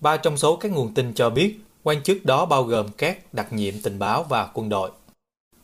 Ba 0.01 0.17
trong 0.17 0.37
số 0.37 0.57
các 0.57 0.73
nguồn 0.73 0.95
tin 0.95 1.15
cho 1.15 1.31
biết, 1.31 1.61
quan 1.83 2.03
chức 2.03 2.25
đó 2.25 2.47
bao 2.47 2.65
gồm 2.65 2.87
các 2.99 3.35
đặc 3.35 3.53
nhiệm 3.53 3.75
tình 3.83 3.99
báo 3.99 4.23
và 4.23 4.49
quân 4.55 4.69
đội. 4.69 4.91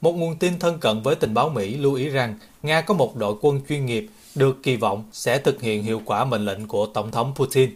Một 0.00 0.12
nguồn 0.12 0.36
tin 0.36 0.58
thân 0.58 0.78
cận 0.78 1.02
với 1.02 1.14
tình 1.14 1.34
báo 1.34 1.48
Mỹ 1.48 1.76
lưu 1.76 1.94
ý 1.94 2.08
rằng 2.08 2.34
Nga 2.62 2.80
có 2.80 2.94
một 2.94 3.16
đội 3.16 3.34
quân 3.40 3.60
chuyên 3.68 3.86
nghiệp 3.86 4.06
được 4.34 4.62
kỳ 4.62 4.76
vọng 4.76 5.04
sẽ 5.12 5.38
thực 5.38 5.62
hiện 5.62 5.82
hiệu 5.82 6.02
quả 6.04 6.24
mệnh 6.24 6.44
lệnh 6.44 6.68
của 6.68 6.86
Tổng 6.86 7.10
thống 7.10 7.32
Putin. 7.36 7.70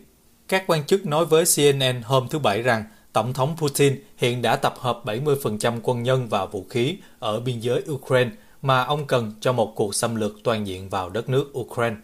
Các 0.49 0.65
quan 0.67 0.87
chức 0.87 1.07
nói 1.07 1.25
với 1.25 1.45
CNN 1.57 2.03
hôm 2.03 2.29
thứ 2.29 2.39
Bảy 2.39 2.63
rằng 2.63 2.85
Tổng 3.13 3.33
thống 3.33 3.57
Putin 3.59 4.03
hiện 4.17 4.43
đã 4.43 4.57
tập 4.57 4.75
hợp 4.79 5.01
70% 5.05 5.79
quân 5.83 6.03
nhân 6.03 6.29
và 6.29 6.47
vũ 6.47 6.67
khí 6.71 6.97
ở 7.19 7.41
biên 7.41 7.61
giới 7.61 7.83
Ukraine 7.91 8.31
mà 8.63 8.85
ông 8.85 9.07
cần 9.07 9.33
cho 9.41 9.53
một 9.53 9.73
cuộc 9.77 9.95
xâm 9.95 10.17
lược 10.17 10.33
toàn 10.45 10.67
diện 10.67 10.89
vào 10.89 11.11
đất 11.11 11.29
nước 11.29 11.59
Ukraine. 11.59 11.97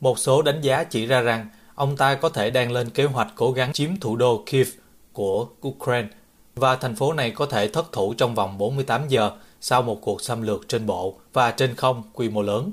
Một 0.00 0.18
số 0.18 0.42
đánh 0.42 0.60
giá 0.60 0.84
chỉ 0.84 1.06
ra 1.06 1.20
rằng 1.20 1.48
ông 1.74 1.96
ta 1.96 2.14
có 2.14 2.28
thể 2.28 2.50
đang 2.50 2.72
lên 2.72 2.90
kế 2.90 3.04
hoạch 3.04 3.32
cố 3.34 3.52
gắng 3.52 3.72
chiếm 3.72 3.90
thủ 4.00 4.16
đô 4.16 4.42
Kiev 4.46 4.68
của 5.12 5.46
Ukraine 5.68 6.08
và 6.54 6.76
thành 6.76 6.96
phố 6.96 7.12
này 7.12 7.30
có 7.30 7.46
thể 7.46 7.68
thất 7.68 7.92
thủ 7.92 8.14
trong 8.14 8.34
vòng 8.34 8.58
48 8.58 9.08
giờ 9.08 9.30
sau 9.60 9.82
một 9.82 9.98
cuộc 10.02 10.22
xâm 10.22 10.42
lược 10.42 10.68
trên 10.68 10.86
bộ 10.86 11.18
và 11.32 11.50
trên 11.50 11.74
không 11.74 12.02
quy 12.12 12.28
mô 12.28 12.42
lớn. 12.42 12.72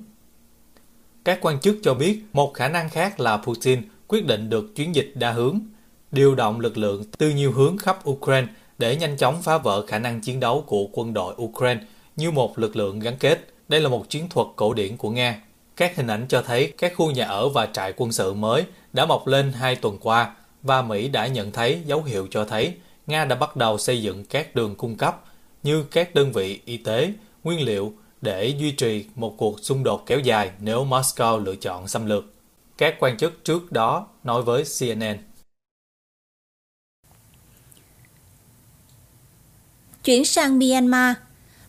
Các 1.23 1.39
quan 1.41 1.59
chức 1.59 1.77
cho 1.83 1.93
biết 1.93 2.21
một 2.33 2.53
khả 2.53 2.67
năng 2.67 2.89
khác 2.89 3.19
là 3.19 3.37
Putin 3.37 3.81
quyết 4.07 4.25
định 4.25 4.49
được 4.49 4.75
chuyến 4.75 4.95
dịch 4.95 5.11
đa 5.15 5.31
hướng, 5.31 5.59
điều 6.11 6.35
động 6.35 6.59
lực 6.59 6.77
lượng 6.77 7.03
từ 7.17 7.29
nhiều 7.29 7.51
hướng 7.51 7.77
khắp 7.77 8.09
Ukraine 8.09 8.47
để 8.77 8.95
nhanh 8.95 9.17
chóng 9.17 9.41
phá 9.41 9.57
vỡ 9.57 9.85
khả 9.85 9.99
năng 9.99 10.21
chiến 10.21 10.39
đấu 10.39 10.63
của 10.67 10.87
quân 10.91 11.13
đội 11.13 11.35
Ukraine 11.41 11.81
như 12.15 12.31
một 12.31 12.59
lực 12.59 12.75
lượng 12.75 12.99
gắn 12.99 13.17
kết. 13.19 13.47
Đây 13.67 13.81
là 13.81 13.89
một 13.89 14.09
chiến 14.09 14.29
thuật 14.29 14.47
cổ 14.55 14.73
điển 14.73 14.97
của 14.97 15.09
Nga. 15.09 15.41
Các 15.75 15.95
hình 15.95 16.07
ảnh 16.07 16.25
cho 16.29 16.41
thấy 16.41 16.73
các 16.77 16.93
khu 16.95 17.11
nhà 17.11 17.25
ở 17.25 17.49
và 17.49 17.65
trại 17.65 17.93
quân 17.97 18.11
sự 18.11 18.33
mới 18.33 18.65
đã 18.93 19.05
mọc 19.05 19.27
lên 19.27 19.51
hai 19.51 19.75
tuần 19.75 19.97
qua 20.01 20.35
và 20.63 20.81
Mỹ 20.81 21.07
đã 21.07 21.27
nhận 21.27 21.51
thấy 21.51 21.81
dấu 21.85 22.03
hiệu 22.03 22.27
cho 22.31 22.45
thấy 22.45 22.75
Nga 23.07 23.25
đã 23.25 23.35
bắt 23.35 23.55
đầu 23.55 23.77
xây 23.77 24.01
dựng 24.01 24.25
các 24.25 24.55
đường 24.55 24.75
cung 24.75 24.95
cấp 24.95 25.23
như 25.63 25.83
các 25.83 26.15
đơn 26.15 26.31
vị 26.31 26.61
y 26.65 26.77
tế, 26.77 27.13
nguyên 27.43 27.61
liệu 27.61 27.93
để 28.21 28.47
duy 28.47 28.71
trì 28.71 29.05
một 29.15 29.35
cuộc 29.37 29.59
xung 29.59 29.83
đột 29.83 30.03
kéo 30.05 30.19
dài 30.19 30.51
nếu 30.59 30.85
Moscow 30.85 31.37
lựa 31.37 31.55
chọn 31.55 31.87
xâm 31.87 32.05
lược. 32.05 32.23
Các 32.77 32.95
quan 32.99 33.17
chức 33.17 33.43
trước 33.43 33.71
đó 33.71 34.07
nói 34.23 34.41
với 34.41 34.63
CNN. 34.79 35.17
Chuyển 40.03 40.25
sang 40.25 40.59
Myanmar, 40.59 41.15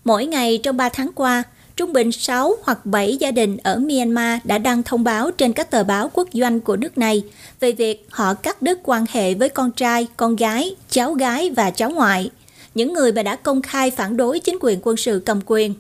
mỗi 0.05 0.27
ngày 0.27 0.61
trong 0.63 0.77
3 0.77 0.89
tháng 0.89 1.11
qua, 1.15 1.43
trung 1.77 1.93
bình 1.93 2.13
6 2.13 2.57
hoặc 2.63 2.87
7 2.87 3.17
gia 3.17 3.31
đình 3.31 3.57
ở 3.57 3.79
Myanmar 3.79 4.41
đã 4.45 4.59
đăng 4.59 4.83
thông 4.83 5.05
báo 5.05 5.31
trên 5.31 5.53
các 5.53 5.71
tờ 5.71 5.85
báo 5.85 6.11
quốc 6.15 6.29
doanh 6.33 6.61
của 6.61 6.77
nước 6.77 6.99
này 6.99 7.23
về 7.61 7.73
việc 7.73 8.07
họ 8.11 8.35
cắt 8.35 8.63
đứt 8.63 8.79
quan 8.83 9.05
hệ 9.11 9.35
với 9.35 9.49
con 9.49 9.71
trai, 9.71 10.07
con 10.17 10.37
gái, 10.37 10.77
cháu 10.91 11.15
gái 11.15 11.51
và 11.51 11.71
cháu 11.71 11.91
ngoại, 11.91 12.31
những 12.75 12.93
người 12.93 13.13
mà 13.13 13.23
đã 13.23 13.37
công 13.37 13.63
khai 13.63 13.91
phản 13.91 14.17
đối 14.17 14.41
chính 14.41 14.59
quyền 14.61 14.79
quân 14.83 14.97
sự 14.97 15.23
cầm 15.27 15.41
quyền. 15.47 15.75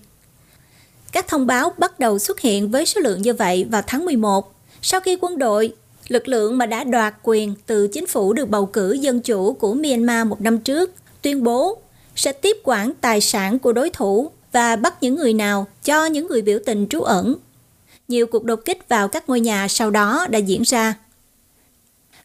Các 1.12 1.28
thông 1.28 1.46
báo 1.46 1.72
bắt 1.78 1.98
đầu 1.98 2.18
xuất 2.18 2.40
hiện 2.40 2.70
với 2.70 2.86
số 2.86 3.00
lượng 3.00 3.22
như 3.22 3.32
vậy 3.32 3.66
vào 3.70 3.82
tháng 3.86 4.04
11, 4.04 4.54
sau 4.82 5.00
khi 5.00 5.16
quân 5.20 5.38
đội, 5.38 5.72
lực 6.08 6.28
lượng 6.28 6.58
mà 6.58 6.66
đã 6.66 6.84
đoạt 6.84 7.14
quyền 7.22 7.54
từ 7.66 7.88
chính 7.88 8.06
phủ 8.06 8.32
được 8.32 8.48
bầu 8.48 8.66
cử 8.66 8.92
dân 8.92 9.20
chủ 9.20 9.52
của 9.52 9.74
Myanmar 9.74 10.26
một 10.26 10.40
năm 10.40 10.58
trước, 10.58 10.90
tuyên 11.22 11.42
bố 11.42 11.78
sẽ 12.16 12.32
tiếp 12.32 12.56
quản 12.64 12.92
tài 13.00 13.20
sản 13.20 13.58
của 13.58 13.72
đối 13.72 13.90
thủ 13.90 14.30
và 14.52 14.76
bắt 14.76 15.02
những 15.02 15.16
người 15.16 15.32
nào 15.32 15.66
cho 15.84 16.06
những 16.06 16.26
người 16.26 16.42
biểu 16.42 16.58
tình 16.66 16.86
trú 16.90 17.00
ẩn. 17.00 17.36
Nhiều 18.08 18.26
cuộc 18.26 18.44
đột 18.44 18.60
kích 18.64 18.88
vào 18.88 19.08
các 19.08 19.28
ngôi 19.28 19.40
nhà 19.40 19.68
sau 19.68 19.90
đó 19.90 20.26
đã 20.30 20.38
diễn 20.38 20.62
ra. 20.62 20.94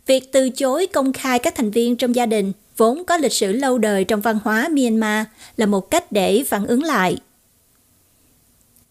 Việc 0.05 0.31
từ 0.31 0.49
chối 0.49 0.87
công 0.87 1.13
khai 1.13 1.39
các 1.39 1.55
thành 1.55 1.71
viên 1.71 1.95
trong 1.95 2.15
gia 2.15 2.25
đình 2.25 2.53
vốn 2.77 3.05
có 3.05 3.17
lịch 3.17 3.33
sử 3.33 3.51
lâu 3.51 3.77
đời 3.77 4.03
trong 4.03 4.21
văn 4.21 4.39
hóa 4.43 4.67
Myanmar 4.71 5.25
là 5.57 5.65
một 5.65 5.91
cách 5.91 6.11
để 6.11 6.43
phản 6.47 6.65
ứng 6.65 6.83
lại. 6.83 7.17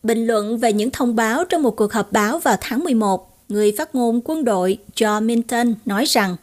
Bình 0.03 0.26
luận 0.26 0.59
về 0.59 0.72
những 0.72 0.91
thông 0.91 1.16
báo 1.16 1.45
trong 1.45 1.62
một 1.62 1.76
cuộc 1.76 1.93
họp 1.93 2.12
báo 2.12 2.39
vào 2.39 2.57
tháng 2.61 2.84
11, 2.84 3.39
người 3.49 3.72
phát 3.78 3.95
ngôn 3.95 4.20
quân 4.24 4.45
đội 4.45 4.78
John 4.95 5.22
Minton 5.22 5.74
nói 5.84 6.05
rằng 6.05 6.37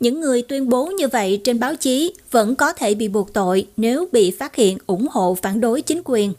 những 0.00 0.20
người 0.20 0.42
tuyên 0.42 0.68
bố 0.68 0.86
như 0.86 1.08
vậy 1.08 1.40
trên 1.44 1.60
báo 1.60 1.76
chí 1.76 2.14
vẫn 2.30 2.56
có 2.56 2.72
thể 2.72 2.94
bị 2.94 3.08
buộc 3.08 3.32
tội 3.32 3.66
nếu 3.76 4.08
bị 4.12 4.30
phát 4.30 4.56
hiện 4.56 4.78
ủng 4.86 5.06
hộ 5.10 5.36
phản 5.42 5.60
đối 5.60 5.82
chính 5.82 6.02
quyền. 6.04 6.32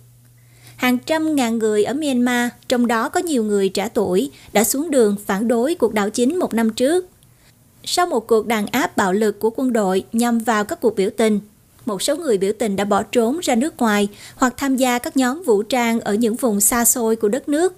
Hàng 0.75 0.97
trăm 1.05 1.35
ngàn 1.35 1.57
người 1.57 1.83
ở 1.83 1.93
Myanmar, 1.93 2.49
trong 2.67 2.87
đó 2.87 3.09
có 3.09 3.19
nhiều 3.19 3.43
người 3.43 3.69
trẻ 3.69 3.89
tuổi, 3.93 4.31
đã 4.53 4.63
xuống 4.63 4.91
đường 4.91 5.15
phản 5.25 5.47
đối 5.47 5.75
cuộc 5.75 5.93
đảo 5.93 6.09
chính 6.09 6.39
một 6.39 6.53
năm 6.53 6.69
trước. 6.69 7.09
Sau 7.83 8.07
một 8.07 8.27
cuộc 8.27 8.47
đàn 8.47 8.67
áp 8.67 8.97
bạo 8.97 9.13
lực 9.13 9.39
của 9.39 9.49
quân 9.55 9.73
đội 9.73 10.03
nhằm 10.13 10.39
vào 10.39 10.65
các 10.65 10.81
cuộc 10.81 10.95
biểu 10.95 11.09
tình, 11.17 11.39
một 11.85 12.01
số 12.01 12.15
người 12.15 12.37
biểu 12.37 12.51
tình 12.59 12.75
đã 12.75 12.85
bỏ 12.85 13.03
trốn 13.03 13.39
ra 13.39 13.55
nước 13.55 13.77
ngoài 13.77 14.07
hoặc 14.35 14.53
tham 14.57 14.75
gia 14.75 14.99
các 14.99 15.17
nhóm 15.17 15.43
vũ 15.43 15.63
trang 15.63 15.99
ở 15.99 16.13
những 16.13 16.35
vùng 16.35 16.61
xa 16.61 16.85
xôi 16.85 17.15
của 17.15 17.29
đất 17.29 17.49
nước. 17.49 17.75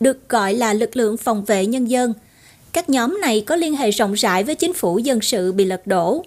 Được 0.00 0.28
gọi 0.28 0.54
là 0.54 0.72
lực 0.72 0.96
lượng 0.96 1.16
phòng 1.16 1.44
vệ 1.44 1.66
nhân 1.66 1.84
dân– 1.84 2.12
các 2.76 2.88
nhóm 2.88 3.20
này 3.20 3.40
có 3.40 3.56
liên 3.56 3.76
hệ 3.76 3.90
rộng 3.90 4.12
rãi 4.12 4.44
với 4.44 4.54
chính 4.54 4.72
phủ 4.72 4.98
dân 4.98 5.20
sự 5.20 5.52
bị 5.52 5.64
lật 5.64 5.86
đổ. 5.86 6.24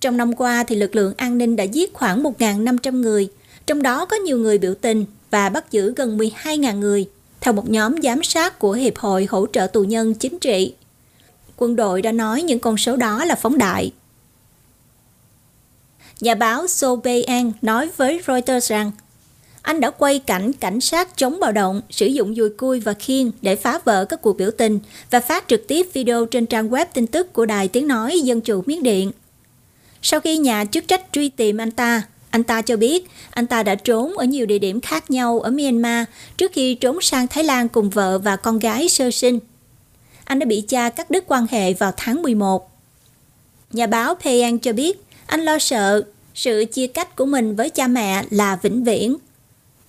Trong 0.00 0.16
năm 0.16 0.36
qua 0.36 0.64
thì 0.64 0.76
lực 0.76 0.96
lượng 0.96 1.14
an 1.16 1.38
ninh 1.38 1.56
đã 1.56 1.64
giết 1.64 1.94
khoảng 1.94 2.22
1.500 2.22 3.00
người, 3.00 3.28
trong 3.66 3.82
đó 3.82 4.04
có 4.04 4.16
nhiều 4.16 4.38
người 4.38 4.58
biểu 4.58 4.74
tình 4.74 5.04
và 5.30 5.48
bắt 5.48 5.70
giữ 5.70 5.92
gần 5.96 6.18
12.000 6.18 6.78
người, 6.78 7.08
theo 7.40 7.54
một 7.54 7.70
nhóm 7.70 8.02
giám 8.02 8.22
sát 8.22 8.58
của 8.58 8.72
Hiệp 8.72 8.98
hội 8.98 9.26
Hỗ 9.30 9.46
trợ 9.52 9.66
Tù 9.66 9.84
nhân 9.84 10.14
Chính 10.14 10.38
trị. 10.38 10.74
Quân 11.56 11.76
đội 11.76 12.02
đã 12.02 12.12
nói 12.12 12.42
những 12.42 12.58
con 12.58 12.76
số 12.76 12.96
đó 12.96 13.24
là 13.24 13.34
phóng 13.34 13.58
đại. 13.58 13.92
Nhà 16.20 16.34
báo 16.34 16.66
So 16.66 16.96
nói 17.62 17.88
với 17.96 18.20
Reuters 18.26 18.70
rằng 18.70 18.92
anh 19.68 19.80
đã 19.80 19.90
quay 19.90 20.18
cảnh 20.18 20.52
cảnh 20.52 20.80
sát 20.80 21.16
chống 21.16 21.40
bạo 21.40 21.52
động, 21.52 21.80
sử 21.90 22.06
dụng 22.06 22.34
dùi 22.34 22.50
cui 22.50 22.80
và 22.80 22.92
khiên 22.92 23.30
để 23.42 23.56
phá 23.56 23.78
vỡ 23.84 24.04
các 24.04 24.22
cuộc 24.22 24.36
biểu 24.36 24.50
tình 24.50 24.78
và 25.10 25.20
phát 25.20 25.44
trực 25.48 25.68
tiếp 25.68 25.86
video 25.92 26.26
trên 26.26 26.46
trang 26.46 26.68
web 26.68 26.86
tin 26.94 27.06
tức 27.06 27.32
của 27.32 27.46
Đài 27.46 27.68
Tiếng 27.68 27.88
Nói 27.88 28.20
Dân 28.20 28.40
Chủ 28.40 28.62
Miến 28.66 28.82
Điện. 28.82 29.12
Sau 30.02 30.20
khi 30.20 30.36
nhà 30.38 30.64
chức 30.64 30.88
trách 30.88 31.02
truy 31.12 31.28
tìm 31.28 31.58
anh 31.58 31.70
ta, 31.70 32.02
anh 32.30 32.44
ta 32.44 32.62
cho 32.62 32.76
biết 32.76 33.08
anh 33.30 33.46
ta 33.46 33.62
đã 33.62 33.74
trốn 33.74 34.18
ở 34.18 34.24
nhiều 34.24 34.46
địa 34.46 34.58
điểm 34.58 34.80
khác 34.80 35.10
nhau 35.10 35.40
ở 35.40 35.50
Myanmar 35.50 36.04
trước 36.36 36.52
khi 36.52 36.74
trốn 36.74 37.00
sang 37.00 37.26
Thái 37.26 37.44
Lan 37.44 37.68
cùng 37.68 37.90
vợ 37.90 38.18
và 38.18 38.36
con 38.36 38.58
gái 38.58 38.88
sơ 38.88 39.10
sinh. 39.10 39.38
Anh 40.24 40.38
đã 40.38 40.46
bị 40.46 40.60
cha 40.60 40.88
cắt 40.88 41.10
đứt 41.10 41.24
quan 41.26 41.46
hệ 41.50 41.74
vào 41.74 41.92
tháng 41.96 42.22
11. 42.22 42.70
Nhà 43.72 43.86
báo 43.86 44.14
Payan 44.14 44.58
cho 44.58 44.72
biết 44.72 45.04
anh 45.26 45.40
lo 45.40 45.58
sợ 45.58 46.02
sự 46.34 46.64
chia 46.72 46.86
cách 46.86 47.16
của 47.16 47.26
mình 47.26 47.56
với 47.56 47.70
cha 47.70 47.86
mẹ 47.86 48.24
là 48.30 48.58
vĩnh 48.62 48.84
viễn 48.84 49.16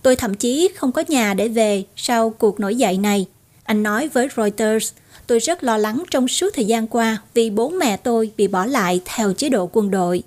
Tôi 0.01 0.15
thậm 0.15 0.33
chí 0.33 0.69
không 0.75 0.91
có 0.91 1.03
nhà 1.07 1.33
để 1.33 1.47
về 1.47 1.83
sau 1.95 2.29
cuộc 2.29 2.59
nổi 2.59 2.75
dậy 2.75 2.97
này. 2.97 3.25
Anh 3.63 3.83
nói 3.83 4.07
với 4.07 4.27
Reuters, 4.37 4.93
tôi 5.27 5.39
rất 5.39 5.63
lo 5.63 5.77
lắng 5.77 6.03
trong 6.11 6.27
suốt 6.27 6.49
thời 6.53 6.65
gian 6.65 6.87
qua 6.87 7.17
vì 7.33 7.49
bố 7.49 7.69
mẹ 7.69 7.97
tôi 7.97 8.31
bị 8.37 8.47
bỏ 8.47 8.65
lại 8.65 9.01
theo 9.05 9.33
chế 9.33 9.49
độ 9.49 9.69
quân 9.73 9.91
đội. 9.91 10.23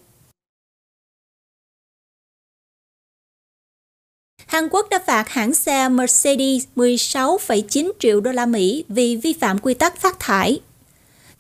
Hàn 4.47 4.69
Quốc 4.69 4.87
đã 4.91 4.99
phạt 5.07 5.29
hãng 5.29 5.55
xe 5.55 5.89
Mercedes 5.89 6.65
16,9 6.77 7.93
triệu 7.99 8.21
đô 8.21 8.33
la 8.33 8.47
Mỹ 8.47 8.85
vì 8.89 9.17
vi 9.17 9.33
phạm 9.33 9.59
quy 9.59 9.75
tắc 9.75 10.01
phát 10.01 10.17
thải. 10.19 10.61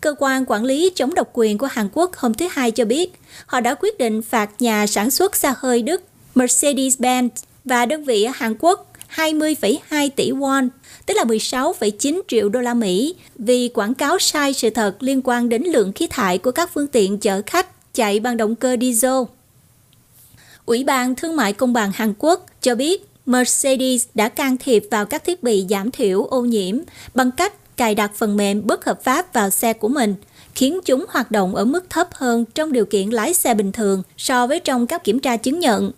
Cơ 0.00 0.14
quan 0.18 0.44
quản 0.46 0.64
lý 0.64 0.90
chống 0.94 1.14
độc 1.14 1.30
quyền 1.32 1.58
của 1.58 1.66
Hàn 1.66 1.88
Quốc 1.92 2.16
hôm 2.16 2.34
thứ 2.34 2.48
Hai 2.50 2.70
cho 2.70 2.84
biết 2.84 3.12
họ 3.46 3.60
đã 3.60 3.74
quyết 3.74 3.98
định 3.98 4.22
phạt 4.22 4.50
nhà 4.58 4.86
sản 4.86 5.10
xuất 5.10 5.36
xe 5.36 5.54
hơi 5.56 5.82
Đức 5.82 6.02
Mercedes-Benz 6.34 7.28
và 7.64 7.86
đơn 7.86 8.04
vị 8.04 8.24
ở 8.24 8.32
Hàn 8.34 8.54
Quốc 8.58 8.92
20,2 9.16 10.10
tỷ 10.16 10.30
won, 10.30 10.68
tức 11.06 11.14
là 11.14 11.24
16,9 11.24 12.20
triệu 12.28 12.48
đô 12.48 12.60
la 12.60 12.74
Mỹ, 12.74 13.14
vì 13.38 13.68
quảng 13.68 13.94
cáo 13.94 14.18
sai 14.18 14.52
sự 14.52 14.70
thật 14.70 14.96
liên 15.00 15.20
quan 15.24 15.48
đến 15.48 15.62
lượng 15.62 15.92
khí 15.92 16.06
thải 16.06 16.38
của 16.38 16.50
các 16.50 16.70
phương 16.74 16.86
tiện 16.86 17.18
chở 17.18 17.42
khách 17.46 17.94
chạy 17.94 18.20
bằng 18.20 18.36
động 18.36 18.54
cơ 18.54 18.76
diesel. 18.80 19.22
Ủy 20.66 20.84
ban 20.84 21.14
Thương 21.14 21.36
mại 21.36 21.52
Công 21.52 21.72
bằng 21.72 21.92
Hàn 21.94 22.14
Quốc 22.18 22.46
cho 22.60 22.74
biết 22.74 23.06
Mercedes 23.26 24.06
đã 24.14 24.28
can 24.28 24.56
thiệp 24.56 24.84
vào 24.90 25.06
các 25.06 25.24
thiết 25.24 25.42
bị 25.42 25.66
giảm 25.70 25.90
thiểu 25.90 26.24
ô 26.24 26.40
nhiễm 26.40 26.78
bằng 27.14 27.30
cách 27.30 27.76
cài 27.76 27.94
đặt 27.94 28.12
phần 28.14 28.36
mềm 28.36 28.66
bất 28.66 28.84
hợp 28.84 29.04
pháp 29.04 29.34
vào 29.34 29.50
xe 29.50 29.72
của 29.72 29.88
mình, 29.88 30.14
khiến 30.54 30.80
chúng 30.84 31.04
hoạt 31.08 31.30
động 31.30 31.54
ở 31.54 31.64
mức 31.64 31.90
thấp 31.90 32.08
hơn 32.12 32.44
trong 32.54 32.72
điều 32.72 32.84
kiện 32.84 33.10
lái 33.10 33.34
xe 33.34 33.54
bình 33.54 33.72
thường 33.72 34.02
so 34.16 34.46
với 34.46 34.60
trong 34.60 34.86
các 34.86 35.04
kiểm 35.04 35.20
tra 35.20 35.36
chứng 35.36 35.58
nhận 35.58 35.92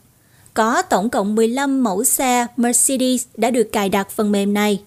có 0.54 0.82
tổng 0.82 1.10
cộng 1.10 1.34
15 1.34 1.82
mẫu 1.82 2.04
xe 2.04 2.46
Mercedes 2.56 3.26
đã 3.36 3.50
được 3.50 3.72
cài 3.72 3.88
đặt 3.88 4.10
phần 4.10 4.32
mềm 4.32 4.54
này. 4.54 4.82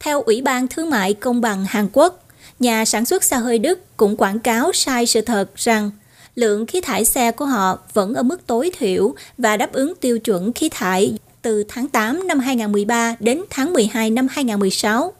Theo 0.00 0.22
Ủy 0.22 0.42
ban 0.42 0.68
Thương 0.68 0.90
mại 0.90 1.14
Công 1.14 1.40
bằng 1.40 1.64
Hàn 1.64 1.88
Quốc, 1.92 2.24
nhà 2.60 2.84
sản 2.84 3.04
xuất 3.04 3.24
xe 3.24 3.36
hơi 3.36 3.58
Đức 3.58 3.96
cũng 3.96 4.16
quảng 4.16 4.38
cáo 4.38 4.72
sai 4.72 5.06
sự 5.06 5.20
thật 5.20 5.56
rằng 5.56 5.90
lượng 6.34 6.66
khí 6.66 6.80
thải 6.80 7.04
xe 7.04 7.30
của 7.30 7.44
họ 7.44 7.78
vẫn 7.92 8.14
ở 8.14 8.22
mức 8.22 8.46
tối 8.46 8.70
thiểu 8.78 9.14
và 9.38 9.56
đáp 9.56 9.72
ứng 9.72 9.94
tiêu 10.00 10.18
chuẩn 10.18 10.52
khí 10.52 10.68
thải 10.68 11.18
từ 11.42 11.64
tháng 11.68 11.88
8 11.88 12.26
năm 12.28 12.38
2013 12.38 13.16
đến 13.20 13.42
tháng 13.50 13.72
12 13.72 14.10
năm 14.10 14.26
2016. 14.30 15.12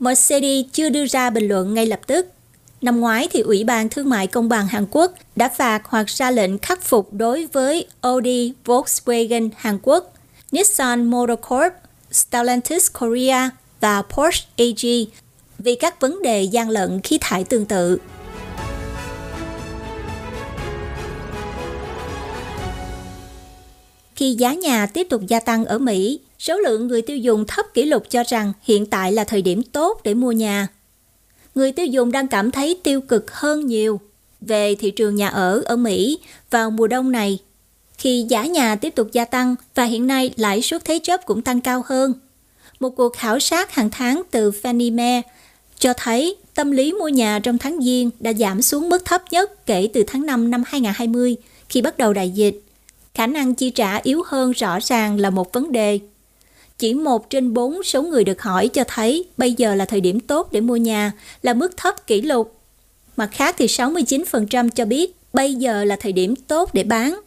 Mercedes 0.00 0.66
chưa 0.72 0.88
đưa 0.88 1.06
ra 1.06 1.30
bình 1.30 1.48
luận 1.48 1.74
ngay 1.74 1.86
lập 1.86 2.00
tức. 2.06 2.26
Năm 2.86 3.00
ngoái 3.00 3.28
thì 3.32 3.40
Ủy 3.40 3.64
ban 3.64 3.88
Thương 3.88 4.08
mại 4.08 4.26
Công 4.26 4.48
bằng 4.48 4.66
Hàn 4.66 4.86
Quốc 4.90 5.12
đã 5.36 5.48
phạt 5.48 5.82
hoặc 5.84 6.06
ra 6.08 6.30
lệnh 6.30 6.58
khắc 6.58 6.82
phục 6.82 7.08
đối 7.12 7.46
với 7.46 7.86
Audi, 8.00 8.52
Volkswagen 8.64 9.50
Hàn 9.56 9.78
Quốc, 9.82 10.14
Nissan 10.52 11.04
Motor 11.10 11.38
Corp, 11.48 11.72
Stellantis 12.12 12.86
Korea 13.00 13.50
và 13.80 14.02
Porsche 14.02 14.46
AG 14.56 15.10
vì 15.58 15.74
các 15.74 16.00
vấn 16.00 16.22
đề 16.22 16.42
gian 16.42 16.70
lận 16.70 17.00
khí 17.00 17.18
thải 17.20 17.44
tương 17.44 17.66
tự. 17.66 17.98
Khi 24.16 24.32
giá 24.32 24.54
nhà 24.54 24.86
tiếp 24.86 25.06
tục 25.10 25.22
gia 25.28 25.40
tăng 25.40 25.64
ở 25.64 25.78
Mỹ, 25.78 26.20
số 26.38 26.56
lượng 26.56 26.86
người 26.86 27.02
tiêu 27.02 27.16
dùng 27.16 27.44
thấp 27.46 27.66
kỷ 27.74 27.82
lục 27.82 28.02
cho 28.10 28.22
rằng 28.22 28.52
hiện 28.62 28.86
tại 28.86 29.12
là 29.12 29.24
thời 29.24 29.42
điểm 29.42 29.62
tốt 29.62 30.00
để 30.04 30.14
mua 30.14 30.32
nhà. 30.32 30.68
Người 31.56 31.72
tiêu 31.72 31.86
dùng 31.86 32.12
đang 32.12 32.28
cảm 32.28 32.50
thấy 32.50 32.80
tiêu 32.82 33.00
cực 33.00 33.32
hơn 33.32 33.66
nhiều 33.66 34.00
về 34.40 34.74
thị 34.74 34.90
trường 34.90 35.14
nhà 35.14 35.28
ở 35.28 35.62
ở 35.64 35.76
Mỹ 35.76 36.18
vào 36.50 36.70
mùa 36.70 36.86
đông 36.86 37.12
này, 37.12 37.38
khi 37.98 38.26
giá 38.28 38.46
nhà 38.46 38.76
tiếp 38.76 38.94
tục 38.94 39.08
gia 39.12 39.24
tăng 39.24 39.54
và 39.74 39.84
hiện 39.84 40.06
nay 40.06 40.30
lãi 40.36 40.62
suất 40.62 40.84
thế 40.84 40.98
chấp 41.02 41.26
cũng 41.26 41.42
tăng 41.42 41.60
cao 41.60 41.82
hơn. 41.86 42.12
Một 42.80 42.90
cuộc 42.90 43.16
khảo 43.16 43.38
sát 43.38 43.74
hàng 43.74 43.90
tháng 43.90 44.22
từ 44.30 44.50
Fannie 44.50 44.94
Mae 44.94 45.22
cho 45.78 45.92
thấy 45.96 46.36
tâm 46.54 46.70
lý 46.70 46.92
mua 46.92 47.08
nhà 47.08 47.38
trong 47.38 47.58
tháng 47.58 47.82
Giêng 47.82 48.10
đã 48.20 48.32
giảm 48.32 48.62
xuống 48.62 48.88
mức 48.88 49.04
thấp 49.04 49.22
nhất 49.30 49.66
kể 49.66 49.88
từ 49.94 50.04
tháng 50.06 50.26
5 50.26 50.50
năm 50.50 50.62
2020 50.66 51.36
khi 51.68 51.82
bắt 51.82 51.98
đầu 51.98 52.12
đại 52.12 52.30
dịch 52.30 52.62
khả 53.14 53.26
năng 53.26 53.54
chi 53.54 53.70
trả 53.70 53.96
yếu 53.96 54.22
hơn 54.26 54.52
rõ 54.52 54.78
ràng 54.82 55.20
là 55.20 55.30
một 55.30 55.52
vấn 55.52 55.72
đề. 55.72 55.98
Chỉ 56.78 56.94
một 56.94 57.30
trên 57.30 57.54
bốn 57.54 57.82
số 57.82 58.02
người 58.02 58.24
được 58.24 58.42
hỏi 58.42 58.68
cho 58.68 58.84
thấy 58.88 59.24
bây 59.36 59.52
giờ 59.52 59.74
là 59.74 59.84
thời 59.84 60.00
điểm 60.00 60.20
tốt 60.20 60.52
để 60.52 60.60
mua 60.60 60.76
nhà, 60.76 61.12
là 61.42 61.54
mức 61.54 61.76
thấp 61.76 62.06
kỷ 62.06 62.22
lục. 62.22 62.54
Mặt 63.16 63.28
khác 63.32 63.54
thì 63.58 63.66
69% 63.66 64.68
cho 64.68 64.84
biết 64.84 65.16
bây 65.32 65.54
giờ 65.54 65.84
là 65.84 65.96
thời 65.96 66.12
điểm 66.12 66.36
tốt 66.36 66.70
để 66.74 66.84
bán. 66.84 67.20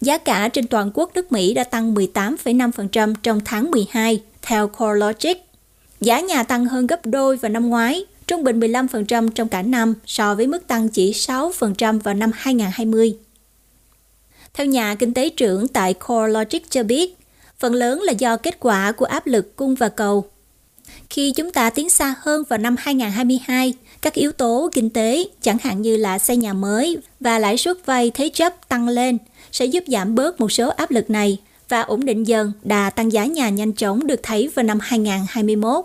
Giá 0.00 0.18
cả 0.18 0.48
trên 0.48 0.66
toàn 0.66 0.90
quốc 0.94 1.10
nước 1.14 1.32
Mỹ 1.32 1.54
đã 1.54 1.64
tăng 1.64 1.94
18,5% 1.94 3.14
trong 3.22 3.40
tháng 3.44 3.70
12, 3.70 4.22
theo 4.42 4.68
CoreLogic. 4.68 5.36
Giá 6.00 6.20
nhà 6.20 6.42
tăng 6.42 6.66
hơn 6.66 6.86
gấp 6.86 7.06
đôi 7.06 7.36
vào 7.36 7.48
năm 7.48 7.68
ngoái, 7.68 8.04
trung 8.26 8.44
bình 8.44 8.60
15% 8.60 9.30
trong 9.30 9.48
cả 9.48 9.62
năm 9.62 9.94
so 10.06 10.34
với 10.34 10.46
mức 10.46 10.66
tăng 10.66 10.88
chỉ 10.88 11.12
6% 11.12 12.00
vào 12.00 12.14
năm 12.14 12.30
2020. 12.34 13.16
Theo 14.54 14.66
nhà 14.66 14.94
kinh 14.94 15.14
tế 15.14 15.28
trưởng 15.28 15.68
tại 15.68 15.94
CoreLogic 15.94 16.70
cho 16.70 16.82
biết, 16.82 17.16
phần 17.60 17.74
lớn 17.74 18.00
là 18.02 18.12
do 18.12 18.36
kết 18.36 18.60
quả 18.60 18.92
của 18.92 19.04
áp 19.04 19.26
lực 19.26 19.56
cung 19.56 19.74
và 19.74 19.88
cầu. 19.88 20.24
Khi 21.10 21.32
chúng 21.32 21.50
ta 21.50 21.70
tiến 21.70 21.90
xa 21.90 22.14
hơn 22.20 22.42
vào 22.48 22.58
năm 22.58 22.76
2022, 22.78 23.74
các 24.02 24.14
yếu 24.14 24.32
tố 24.32 24.70
kinh 24.72 24.90
tế, 24.90 25.24
chẳng 25.42 25.58
hạn 25.62 25.82
như 25.82 25.96
là 25.96 26.18
xây 26.18 26.36
nhà 26.36 26.52
mới 26.52 26.98
và 27.20 27.38
lãi 27.38 27.56
suất 27.56 27.86
vay 27.86 28.10
thế 28.10 28.28
chấp 28.28 28.68
tăng 28.68 28.88
lên, 28.88 29.18
sẽ 29.52 29.64
giúp 29.64 29.84
giảm 29.86 30.14
bớt 30.14 30.40
một 30.40 30.52
số 30.52 30.68
áp 30.68 30.90
lực 30.90 31.10
này 31.10 31.38
và 31.68 31.80
ổn 31.80 32.04
định 32.04 32.26
dần 32.26 32.52
đà 32.62 32.90
tăng 32.90 33.12
giá 33.12 33.24
nhà 33.24 33.48
nhanh 33.48 33.72
chóng 33.72 34.06
được 34.06 34.20
thấy 34.22 34.50
vào 34.54 34.62
năm 34.62 34.78
2021. 34.80 35.84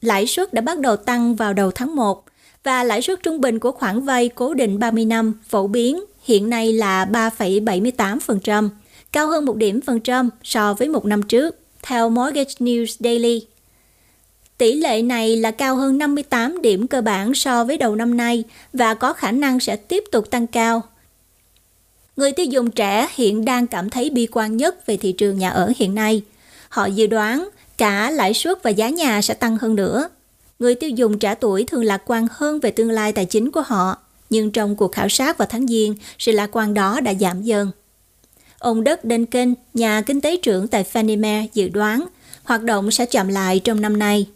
Lãi 0.00 0.26
suất 0.26 0.54
đã 0.54 0.62
bắt 0.62 0.78
đầu 0.78 0.96
tăng 0.96 1.36
vào 1.36 1.52
đầu 1.52 1.70
tháng 1.70 1.96
1 1.96 2.24
và 2.64 2.84
lãi 2.84 3.02
suất 3.02 3.22
trung 3.22 3.40
bình 3.40 3.58
của 3.58 3.72
khoản 3.72 4.00
vay 4.00 4.28
cố 4.28 4.54
định 4.54 4.78
30 4.78 5.04
năm 5.04 5.40
phổ 5.48 5.66
biến 5.66 6.04
hiện 6.24 6.50
nay 6.50 6.72
là 6.72 7.04
3,78%, 7.04 8.68
cao 9.12 9.26
hơn 9.28 9.44
một 9.44 9.56
điểm 9.56 9.80
phần 9.80 10.00
trăm 10.00 10.30
so 10.42 10.74
với 10.74 10.88
một 10.88 11.04
năm 11.04 11.22
trước, 11.22 11.58
theo 11.82 12.10
Mortgage 12.10 12.52
News 12.58 12.96
Daily. 12.98 13.46
Tỷ 14.58 14.72
lệ 14.72 15.02
này 15.02 15.36
là 15.36 15.50
cao 15.50 15.76
hơn 15.76 15.98
58 15.98 16.62
điểm 16.62 16.86
cơ 16.86 17.00
bản 17.00 17.34
so 17.34 17.64
với 17.64 17.78
đầu 17.78 17.96
năm 17.96 18.16
nay 18.16 18.44
và 18.72 18.94
có 18.94 19.12
khả 19.12 19.32
năng 19.32 19.60
sẽ 19.60 19.76
tiếp 19.76 20.04
tục 20.12 20.30
tăng 20.30 20.46
cao. 20.46 20.82
Người 22.16 22.32
tiêu 22.32 22.46
dùng 22.46 22.70
trẻ 22.70 23.08
hiện 23.14 23.44
đang 23.44 23.66
cảm 23.66 23.90
thấy 23.90 24.10
bi 24.10 24.28
quan 24.32 24.56
nhất 24.56 24.86
về 24.86 24.96
thị 24.96 25.12
trường 25.12 25.38
nhà 25.38 25.50
ở 25.50 25.72
hiện 25.76 25.94
nay. 25.94 26.22
Họ 26.68 26.86
dự 26.86 27.06
đoán 27.06 27.48
cả 27.78 28.10
lãi 28.10 28.34
suất 28.34 28.62
và 28.62 28.70
giá 28.70 28.88
nhà 28.88 29.22
sẽ 29.22 29.34
tăng 29.34 29.56
hơn 29.56 29.74
nữa. 29.74 30.08
Người 30.58 30.74
tiêu 30.74 30.90
dùng 30.90 31.18
trẻ 31.18 31.34
tuổi 31.34 31.64
thường 31.64 31.84
lạc 31.84 32.02
quan 32.06 32.26
hơn 32.30 32.60
về 32.60 32.70
tương 32.70 32.90
lai 32.90 33.12
tài 33.12 33.24
chính 33.24 33.50
của 33.50 33.62
họ 33.66 33.98
nhưng 34.30 34.50
trong 34.50 34.76
cuộc 34.76 34.92
khảo 34.92 35.08
sát 35.08 35.38
vào 35.38 35.48
tháng 35.50 35.66
Giêng, 35.66 35.94
sự 36.18 36.32
lạc 36.32 36.56
quan 36.56 36.74
đó 36.74 37.00
đã 37.00 37.14
giảm 37.14 37.42
dần. 37.42 37.70
Ông 38.60 38.84
Đất 38.84 39.00
Duncan, 39.04 39.54
nhà 39.74 40.02
kinh 40.06 40.20
tế 40.20 40.36
trưởng 40.36 40.68
tại 40.68 40.84
Fannie 40.84 41.20
Mae 41.20 41.48
dự 41.54 41.68
đoán 41.68 42.06
hoạt 42.44 42.62
động 42.62 42.90
sẽ 42.90 43.06
chậm 43.06 43.28
lại 43.28 43.60
trong 43.64 43.80
năm 43.80 43.98
nay. 43.98 44.26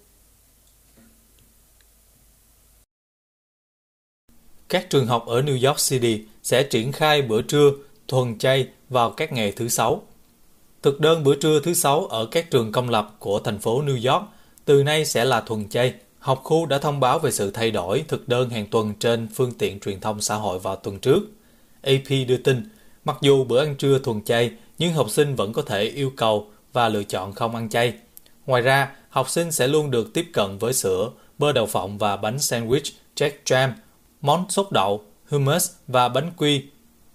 Các 4.69 4.91
trường 4.91 5.07
học 5.07 5.27
ở 5.27 5.43
New 5.43 5.69
York 5.69 5.79
City 5.89 6.23
sẽ 6.43 6.63
triển 6.63 6.93
khai 6.93 7.23
bữa 7.23 7.43
trưa 7.43 7.71
thuần 8.09 8.39
chay 8.39 8.69
vào 8.89 9.11
các 9.11 9.33
ngày 9.33 9.53
thứ 9.53 9.69
Sáu. 9.69 10.03
Thực 10.83 11.01
đơn 11.01 11.25
bữa 11.25 11.35
trưa 11.35 11.61
thứ 11.61 11.75
Sáu 11.75 12.07
ở 12.07 12.27
các 12.27 12.51
trường 12.51 12.73
công 12.73 12.91
lập 12.91 13.17
của 13.19 13.39
thành 13.39 13.59
phố 13.59 13.83
New 13.83 14.13
York 14.13 14.25
từ 14.65 14.83
nay 14.83 15.05
sẽ 15.05 15.25
là 15.25 15.41
thuần 15.41 15.69
chay 15.69 15.95
Học 16.25 16.41
khu 16.45 16.67
đã 16.67 16.79
thông 16.79 17.01
báo 17.01 17.19
về 17.19 17.31
sự 17.31 17.51
thay 17.51 17.71
đổi 17.71 18.05
thực 18.09 18.29
đơn 18.29 18.51
hàng 18.51 18.67
tuần 18.67 18.95
trên 19.01 19.29
phương 19.35 19.53
tiện 19.53 19.81
truyền 19.81 20.01
thông 20.01 20.21
xã 20.21 20.35
hội 20.35 20.59
vào 20.59 20.77
tuần 20.77 20.99
trước. 20.99 21.21
AP 21.83 22.09
đưa 22.29 22.37
tin, 22.37 22.69
mặc 23.05 23.17
dù 23.21 23.45
bữa 23.45 23.65
ăn 23.65 23.77
trưa 23.77 23.99
thuần 23.99 24.25
chay, 24.25 24.51
nhưng 24.79 24.93
học 24.93 25.11
sinh 25.11 25.37
vẫn 25.37 25.53
có 25.53 25.63
thể 25.63 25.83
yêu 25.83 26.13
cầu 26.17 26.51
và 26.73 26.89
lựa 26.89 27.03
chọn 27.03 27.33
không 27.33 27.55
ăn 27.55 27.69
chay. 27.69 27.93
Ngoài 28.47 28.63
ra, 28.63 28.93
học 29.09 29.31
sinh 29.31 29.53
sẽ 29.53 29.67
luôn 29.67 29.91
được 29.91 30.15
tiếp 30.15 30.31
cận 30.33 30.59
với 30.59 30.73
sữa, 30.73 31.11
bơ 31.39 31.53
đậu 31.53 31.67
phộng 31.67 31.99
và 31.99 32.17
bánh 32.17 32.37
sandwich, 32.37 32.91
jack 33.17 33.31
jam, 33.45 33.71
món 34.21 34.51
sốt 34.51 34.67
đậu, 34.71 35.05
hummus 35.29 35.71
và 35.89 36.09
bánh 36.09 36.31
quy. 36.37 36.65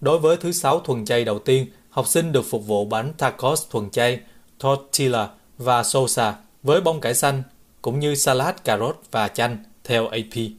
Đối 0.00 0.18
với 0.18 0.36
thứ 0.36 0.52
sáu 0.52 0.80
thuần 0.80 1.04
chay 1.04 1.24
đầu 1.24 1.38
tiên, 1.38 1.66
học 1.90 2.06
sinh 2.06 2.32
được 2.32 2.44
phục 2.50 2.66
vụ 2.66 2.84
bánh 2.84 3.12
tacos 3.18 3.70
thuần 3.70 3.90
chay, 3.90 4.20
tortilla 4.58 5.28
và 5.58 5.82
salsa 5.82 6.34
với 6.62 6.80
bông 6.80 7.00
cải 7.00 7.14
xanh, 7.14 7.42
cũng 7.82 8.00
như 8.00 8.14
salad 8.14 8.54
cà 8.64 8.78
rốt 8.78 9.00
và 9.10 9.28
chanh, 9.28 9.64
theo 9.84 10.08
AP. 10.08 10.50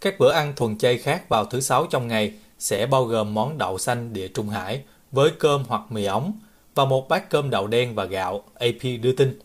Các 0.00 0.18
bữa 0.18 0.32
ăn 0.32 0.52
thuần 0.56 0.78
chay 0.78 0.98
khác 0.98 1.28
vào 1.28 1.44
thứ 1.44 1.60
sáu 1.60 1.86
trong 1.86 2.08
ngày 2.08 2.32
sẽ 2.58 2.86
bao 2.86 3.04
gồm 3.04 3.34
món 3.34 3.58
đậu 3.58 3.78
xanh 3.78 4.12
địa 4.12 4.28
Trung 4.28 4.48
Hải 4.48 4.82
với 5.12 5.30
cơm 5.38 5.64
hoặc 5.68 5.82
mì 5.90 6.04
ống 6.04 6.32
và 6.74 6.84
một 6.84 7.08
bát 7.08 7.30
cơm 7.30 7.50
đậu 7.50 7.66
đen 7.66 7.94
và 7.94 8.04
gạo, 8.04 8.42
AP 8.54 8.82
đưa 9.02 9.12
tin. 9.12 9.38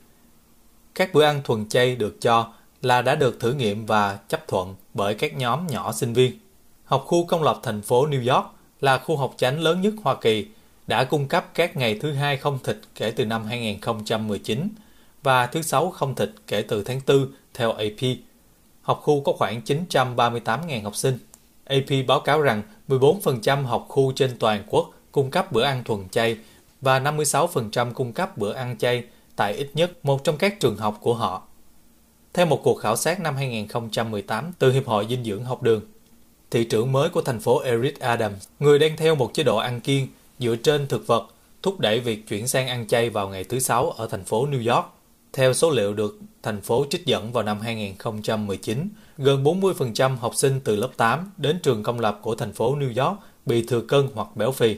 Các 0.95 1.13
bữa 1.13 1.23
ăn 1.23 1.41
thuần 1.43 1.69
chay 1.69 1.95
được 1.95 2.21
cho 2.21 2.53
là 2.81 3.01
đã 3.01 3.15
được 3.15 3.39
thử 3.39 3.53
nghiệm 3.53 3.85
và 3.85 4.19
chấp 4.27 4.47
thuận 4.47 4.75
bởi 4.93 5.13
các 5.13 5.37
nhóm 5.37 5.67
nhỏ 5.67 5.91
sinh 5.91 6.13
viên. 6.13 6.39
Học 6.85 7.03
khu 7.07 7.25
công 7.25 7.43
lập 7.43 7.59
thành 7.63 7.81
phố 7.81 8.07
New 8.07 8.35
York 8.35 8.45
là 8.81 8.97
khu 8.97 9.17
học 9.17 9.33
chánh 9.37 9.59
lớn 9.59 9.81
nhất 9.81 9.93
Hoa 10.03 10.15
Kỳ, 10.15 10.47
đã 10.87 11.03
cung 11.03 11.27
cấp 11.27 11.45
các 11.53 11.77
ngày 11.77 11.99
thứ 12.01 12.13
hai 12.13 12.37
không 12.37 12.59
thịt 12.63 12.77
kể 12.95 13.11
từ 13.11 13.25
năm 13.25 13.45
2019 13.45 14.69
và 15.23 15.47
thứ 15.47 15.61
sáu 15.61 15.91
không 15.91 16.15
thịt 16.15 16.29
kể 16.47 16.61
từ 16.61 16.83
tháng 16.83 17.01
4 17.07 17.27
theo 17.53 17.71
AP. 17.71 18.17
Học 18.81 18.99
khu 19.03 19.21
có 19.21 19.33
khoảng 19.33 19.61
938.000 19.65 20.83
học 20.83 20.95
sinh. 20.95 21.19
AP 21.65 22.07
báo 22.07 22.19
cáo 22.19 22.41
rằng 22.41 22.63
14% 22.91 23.65
học 23.65 23.85
khu 23.89 24.11
trên 24.11 24.37
toàn 24.39 24.63
quốc 24.69 24.91
cung 25.11 25.31
cấp 25.31 25.51
bữa 25.51 25.63
ăn 25.63 25.83
thuần 25.83 26.09
chay 26.09 26.37
và 26.81 26.99
56% 26.99 27.93
cung 27.93 28.13
cấp 28.13 28.37
bữa 28.37 28.53
ăn 28.53 28.77
chay 28.77 29.03
tại 29.35 29.53
ít 29.53 29.69
nhất 29.73 30.05
một 30.05 30.23
trong 30.23 30.37
các 30.37 30.59
trường 30.59 30.77
học 30.77 30.97
của 31.01 31.13
họ. 31.13 31.41
Theo 32.33 32.45
một 32.45 32.61
cuộc 32.63 32.75
khảo 32.75 32.95
sát 32.95 33.19
năm 33.19 33.35
2018 33.35 34.51
từ 34.59 34.71
Hiệp 34.71 34.85
hội 34.85 35.07
Dinh 35.09 35.23
dưỡng 35.23 35.43
học 35.43 35.63
đường, 35.63 35.81
thị 36.51 36.63
trưởng 36.63 36.91
mới 36.91 37.09
của 37.09 37.21
thành 37.21 37.39
phố 37.39 37.59
Eric 37.59 37.99
Adams, 37.99 38.47
người 38.59 38.79
đang 38.79 38.97
theo 38.97 39.15
một 39.15 39.31
chế 39.33 39.43
độ 39.43 39.57
ăn 39.57 39.79
kiêng 39.79 40.07
dựa 40.39 40.55
trên 40.55 40.87
thực 40.87 41.07
vật, 41.07 41.27
thúc 41.63 41.79
đẩy 41.79 41.99
việc 41.99 42.27
chuyển 42.27 42.47
sang 42.47 42.67
ăn 42.67 42.87
chay 42.87 43.09
vào 43.09 43.29
ngày 43.29 43.43
thứ 43.43 43.59
Sáu 43.59 43.91
ở 43.91 44.07
thành 44.07 44.25
phố 44.25 44.47
New 44.47 44.75
York. 44.75 44.85
Theo 45.33 45.53
số 45.53 45.69
liệu 45.69 45.93
được 45.93 46.19
thành 46.43 46.61
phố 46.61 46.85
trích 46.89 47.05
dẫn 47.05 47.31
vào 47.31 47.43
năm 47.43 47.61
2019, 47.61 48.89
gần 49.17 49.43
40% 49.43 50.15
học 50.15 50.35
sinh 50.35 50.59
từ 50.63 50.75
lớp 50.75 50.89
8 50.97 51.31
đến 51.37 51.59
trường 51.63 51.83
công 51.83 51.99
lập 51.99 52.19
của 52.21 52.35
thành 52.35 52.53
phố 52.53 52.75
New 52.75 53.05
York 53.05 53.19
bị 53.45 53.63
thừa 53.63 53.81
cân 53.81 54.07
hoặc 54.13 54.27
béo 54.35 54.51
phì. 54.51 54.77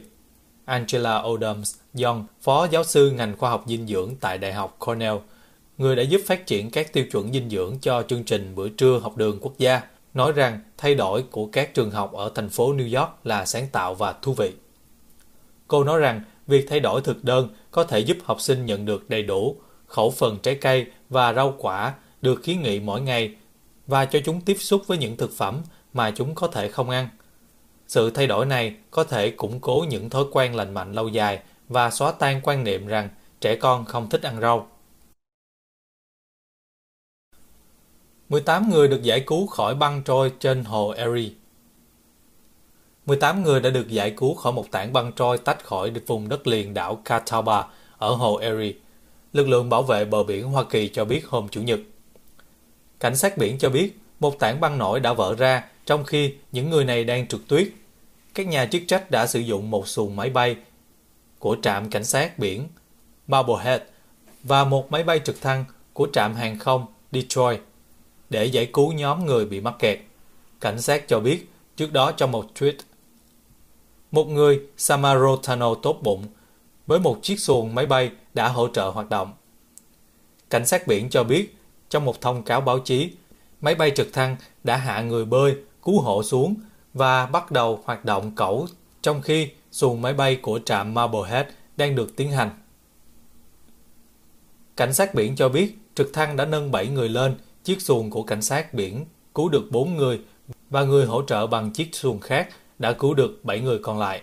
Angela 0.66 1.22
Odoms 1.22 1.76
Young, 2.04 2.26
phó 2.42 2.68
giáo 2.72 2.84
sư 2.84 3.12
ngành 3.12 3.38
khoa 3.38 3.50
học 3.50 3.64
dinh 3.68 3.88
dưỡng 3.88 4.16
tại 4.20 4.38
Đại 4.38 4.54
học 4.54 4.76
Cornell, 4.80 5.18
người 5.78 5.96
đã 5.96 6.04
giúp 6.04 6.22
phát 6.26 6.48
triển 6.48 6.72
các 6.72 6.94
tiêu 6.94 7.06
chuẩn 7.12 7.34
dinh 7.34 7.50
dưỡng 7.50 7.78
cho 7.82 8.04
chương 8.04 8.24
trình 8.24 8.56
bữa 8.56 8.70
trưa 8.70 9.00
học 9.00 9.18
đường 9.18 9.38
quốc 9.42 9.54
gia, 9.58 9.82
nói 10.14 10.32
rằng 10.32 10.60
thay 10.78 10.96
đổi 10.96 11.24
của 11.32 11.46
các 11.46 11.74
trường 11.74 11.92
học 11.92 12.14
ở 12.14 12.32
thành 12.36 12.50
phố 12.50 12.74
New 12.74 13.00
York 13.00 13.12
là 13.24 13.46
sáng 13.46 13.68
tạo 13.72 13.96
và 13.96 14.14
thú 14.22 14.34
vị. 14.34 14.52
Cô 15.68 15.84
nói 15.84 16.00
rằng 16.00 16.22
việc 16.48 16.66
thay 16.70 16.80
đổi 16.80 17.02
thực 17.02 17.24
đơn 17.24 17.50
có 17.72 17.84
thể 17.84 18.00
giúp 18.00 18.18
học 18.24 18.42
sinh 18.42 18.66
nhận 18.66 18.86
được 18.86 19.10
đầy 19.10 19.24
đủ 19.24 19.58
khẩu 19.88 20.12
phần 20.12 20.38
trái 20.44 20.56
cây 20.56 20.86
và 21.10 21.34
rau 21.34 21.56
quả 21.58 21.94
được 22.22 22.42
khuyến 22.44 22.62
nghị 22.62 22.80
mỗi 22.80 23.02
ngày 23.02 23.36
và 23.88 24.06
cho 24.06 24.20
chúng 24.26 24.42
tiếp 24.42 24.58
xúc 24.60 24.82
với 24.88 24.98
những 24.98 25.18
thực 25.18 25.32
phẩm 25.38 25.62
mà 25.94 26.12
chúng 26.12 26.36
có 26.36 26.48
thể 26.48 26.70
không 26.70 26.90
ăn. 26.90 27.10
Sự 27.88 28.10
thay 28.10 28.28
đổi 28.28 28.46
này 28.46 28.76
có 28.92 29.04
thể 29.04 29.30
củng 29.30 29.60
cố 29.60 29.86
những 29.90 30.10
thói 30.10 30.26
quen 30.32 30.56
lành 30.56 30.74
mạnh 30.74 30.94
lâu 30.94 31.08
dài 31.08 31.40
và 31.70 31.92
xóa 31.92 32.12
tan 32.12 32.42
quan 32.44 32.64
niệm 32.64 32.88
rằng 32.88 33.10
trẻ 33.42 33.56
con 33.56 33.86
không 33.86 34.10
thích 34.10 34.22
ăn 34.22 34.42
rau. 34.42 34.68
18 38.30 38.70
người 38.70 38.88
được 38.88 39.04
giải 39.04 39.24
cứu 39.28 39.48
khỏi 39.48 39.76
băng 39.76 40.02
trôi 40.04 40.34
trên 40.40 40.64
hồ 40.64 40.90
Erie 40.90 41.30
18 43.06 43.44
người 43.44 43.62
đã 43.62 43.70
được 43.70 43.88
giải 43.90 44.14
cứu 44.18 44.34
khỏi 44.34 44.54
một 44.54 44.72
tảng 44.72 44.94
băng 44.94 45.12
trôi 45.12 45.38
tách 45.38 45.66
khỏi 45.66 45.92
vùng 46.08 46.30
đất 46.30 46.48
liền 46.48 46.74
đảo 46.74 47.02
Catawba 47.06 47.64
ở 47.98 48.16
hồ 48.16 48.38
Erie. 48.38 48.74
Lực 49.34 49.48
lượng 49.48 49.70
bảo 49.70 49.84
vệ 49.84 50.06
bờ 50.06 50.24
biển 50.24 50.44
Hoa 50.44 50.64
Kỳ 50.64 50.88
cho 50.88 51.06
biết 51.06 51.28
hôm 51.28 51.48
Chủ 51.48 51.62
nhật. 51.62 51.80
Cảnh 53.04 53.16
sát 53.16 53.38
biển 53.38 53.58
cho 53.58 53.70
biết, 53.70 53.97
một 54.20 54.39
tảng 54.39 54.60
băng 54.60 54.78
nổi 54.78 54.99
đã 54.99 55.14
vỡ 55.14 55.36
ra, 55.36 55.64
trong 55.86 56.04
khi 56.04 56.34
những 56.51 56.70
người 56.70 56.86
này 56.86 57.04
đang 57.04 57.28
trượt 57.28 57.41
tuyết. 57.47 57.70
Các 58.34 58.47
nhà 58.47 58.66
chức 58.66 58.82
trách 58.88 59.12
đã 59.12 59.28
sử 59.28 59.39
dụng 59.39 59.72
một 59.72 59.88
xuồng 59.88 60.16
máy 60.16 60.30
bay 60.30 60.56
của 61.39 61.58
trạm 61.62 61.89
cảnh 61.89 62.04
sát 62.04 62.39
biển 62.39 62.68
Marblehead 63.28 63.82
và 64.43 64.64
một 64.64 64.91
máy 64.91 65.04
bay 65.04 65.20
trực 65.20 65.41
thăng 65.41 65.66
của 65.93 66.08
trạm 66.14 66.36
hàng 66.36 66.60
không 66.60 66.86
Detroit 67.12 67.60
để 68.30 68.45
giải 68.45 68.70
cứu 68.74 68.91
nhóm 68.91 69.26
người 69.26 69.45
bị 69.45 69.62
mắc 69.62 69.74
kẹt. 69.80 69.99
Cảnh 70.62 70.82
sát 70.82 71.08
cho 71.08 71.20
biết, 71.20 71.51
trước 71.76 71.93
đó 71.93 72.12
trong 72.12 72.32
một 72.32 72.45
tweet, 72.60 72.76
một 74.12 74.26
người 74.26 74.60
Samarotano 74.78 75.76
tốt 75.76 75.99
bụng 76.01 76.26
với 76.88 76.99
một 76.99 77.20
chiếc 77.22 77.39
xuồng 77.39 77.76
máy 77.76 77.86
bay 77.86 78.12
đã 78.34 78.47
hỗ 78.47 78.68
trợ 78.68 78.89
hoạt 78.89 79.10
động. 79.10 79.34
Cảnh 80.49 80.66
sát 80.66 80.88
biển 80.88 81.10
cho 81.10 81.24
biết 81.24 81.56
trong 81.94 82.06
một 82.06 82.22
thông 82.22 82.44
cáo 82.44 82.62
báo 82.62 82.80
chí, 82.80 83.12
máy 83.62 83.76
bay 83.76 83.91
trực 83.96 84.14
thăng 84.14 84.36
đã 84.64 84.78
hạ 84.78 85.02
người 85.02 85.26
bơi, 85.26 85.56
cứu 85.84 86.02
hộ 86.02 86.24
xuống 86.24 86.56
và 86.94 87.26
bắt 87.26 87.52
đầu 87.52 87.82
hoạt 87.84 88.06
động 88.06 88.36
cẩu 88.36 88.68
trong 89.02 89.22
khi 89.22 89.50
xuồng 89.72 90.02
máy 90.02 90.14
bay 90.14 90.36
của 90.36 90.60
trạm 90.66 90.94
Marblehead 90.94 91.48
đang 91.78 91.96
được 91.96 92.16
tiến 92.16 92.32
hành. 92.32 92.50
Cảnh 94.78 94.94
sát 94.94 95.14
biển 95.14 95.36
cho 95.36 95.50
biết 95.50 95.78
trực 95.96 96.14
thăng 96.14 96.36
đã 96.36 96.46
nâng 96.46 96.72
7 96.72 96.88
người 96.88 97.10
lên, 97.10 97.36
chiếc 97.64 97.82
xuồng 97.82 98.10
của 98.10 98.24
cảnh 98.24 98.41
sát 98.41 98.74
biển 98.74 99.06
cứu 99.36 99.50
được 99.50 99.64
4 99.72 99.98
người 99.98 100.22
và 100.70 100.84
người 100.84 101.06
hỗ 101.06 101.24
trợ 101.24 101.48
bằng 101.48 101.72
chiếc 101.72 101.96
xuồng 101.96 102.20
khác 102.20 102.50
đã 102.80 102.94
cứu 102.94 103.14
được 103.14 103.39
7 103.44 103.60
người 103.60 103.80
còn 103.80 104.00
lại. 104.00 104.22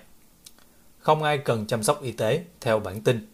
Không 0.98 1.22
ai 1.22 1.38
cần 1.38 1.66
chăm 1.66 1.82
sóc 1.82 2.02
y 2.02 2.12
tế, 2.12 2.44
theo 2.60 2.80
bản 2.80 3.00
tin. 3.00 3.26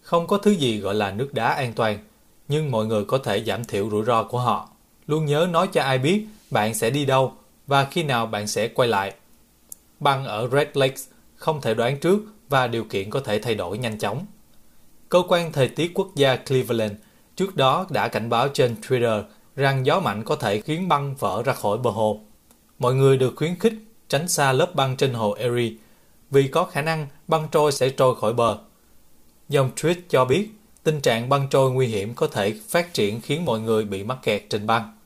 Không 0.00 0.26
có 0.26 0.38
thứ 0.38 0.50
gì 0.50 0.80
gọi 0.80 0.94
là 0.94 1.10
nước 1.10 1.34
đá 1.34 1.48
an 1.48 1.72
toàn, 1.72 1.98
nhưng 2.48 2.70
mọi 2.70 2.86
người 2.86 3.04
có 3.04 3.18
thể 3.18 3.44
giảm 3.44 3.64
thiểu 3.64 3.90
rủi 3.90 4.04
ro 4.04 4.22
của 4.22 4.38
họ. 4.38 4.68
Luôn 5.06 5.26
nhớ 5.26 5.48
nói 5.50 5.68
cho 5.72 5.82
ai 5.82 5.98
biết 5.98 6.26
bạn 6.50 6.74
sẽ 6.74 6.90
đi 6.90 7.04
đâu 7.04 7.32
và 7.66 7.84
khi 7.84 8.02
nào 8.02 8.26
bạn 8.26 8.46
sẽ 8.46 8.68
quay 8.68 8.88
lại. 8.88 9.14
Băng 10.00 10.24
ở 10.24 10.48
Red 10.52 10.68
Lakes 10.74 11.04
không 11.36 11.60
thể 11.60 11.74
đoán 11.74 12.00
trước 12.00 12.18
và 12.48 12.66
điều 12.66 12.84
kiện 12.84 13.10
có 13.10 13.20
thể 13.20 13.38
thay 13.38 13.54
đổi 13.54 13.78
nhanh 13.78 13.98
chóng. 13.98 14.26
Cơ 15.08 15.22
quan 15.28 15.52
thời 15.52 15.68
tiết 15.68 15.90
quốc 15.94 16.08
gia 16.14 16.36
Cleveland 16.36 16.92
trước 17.36 17.56
đó 17.56 17.86
đã 17.90 18.08
cảnh 18.08 18.30
báo 18.30 18.48
trên 18.48 18.76
Twitter 18.82 19.22
rằng 19.56 19.86
gió 19.86 20.00
mạnh 20.00 20.24
có 20.24 20.36
thể 20.36 20.60
khiến 20.60 20.88
băng 20.88 21.14
vỡ 21.14 21.42
ra 21.42 21.52
khỏi 21.52 21.78
bờ 21.78 21.90
hồ. 21.90 22.20
Mọi 22.78 22.94
người 22.94 23.16
được 23.16 23.32
khuyến 23.36 23.58
khích 23.58 23.74
tránh 24.08 24.28
xa 24.28 24.52
lớp 24.52 24.74
băng 24.74 24.96
trên 24.96 25.14
hồ 25.14 25.32
Erie 25.32 25.72
vì 26.30 26.48
có 26.48 26.64
khả 26.64 26.82
năng 26.82 27.06
băng 27.28 27.48
trôi 27.52 27.72
sẽ 27.72 27.90
trôi 27.90 28.16
khỏi 28.20 28.32
bờ. 28.32 28.58
Dòng 29.48 29.70
tweet 29.76 29.94
cho 30.08 30.24
biết 30.24 30.48
tình 30.86 31.00
trạng 31.00 31.28
băng 31.28 31.48
trôi 31.50 31.70
nguy 31.70 31.86
hiểm 31.86 32.14
có 32.14 32.26
thể 32.26 32.54
phát 32.68 32.94
triển 32.94 33.20
khiến 33.20 33.44
mọi 33.44 33.60
người 33.60 33.84
bị 33.84 34.04
mắc 34.04 34.18
kẹt 34.22 34.42
trên 34.50 34.66
băng. 34.66 34.98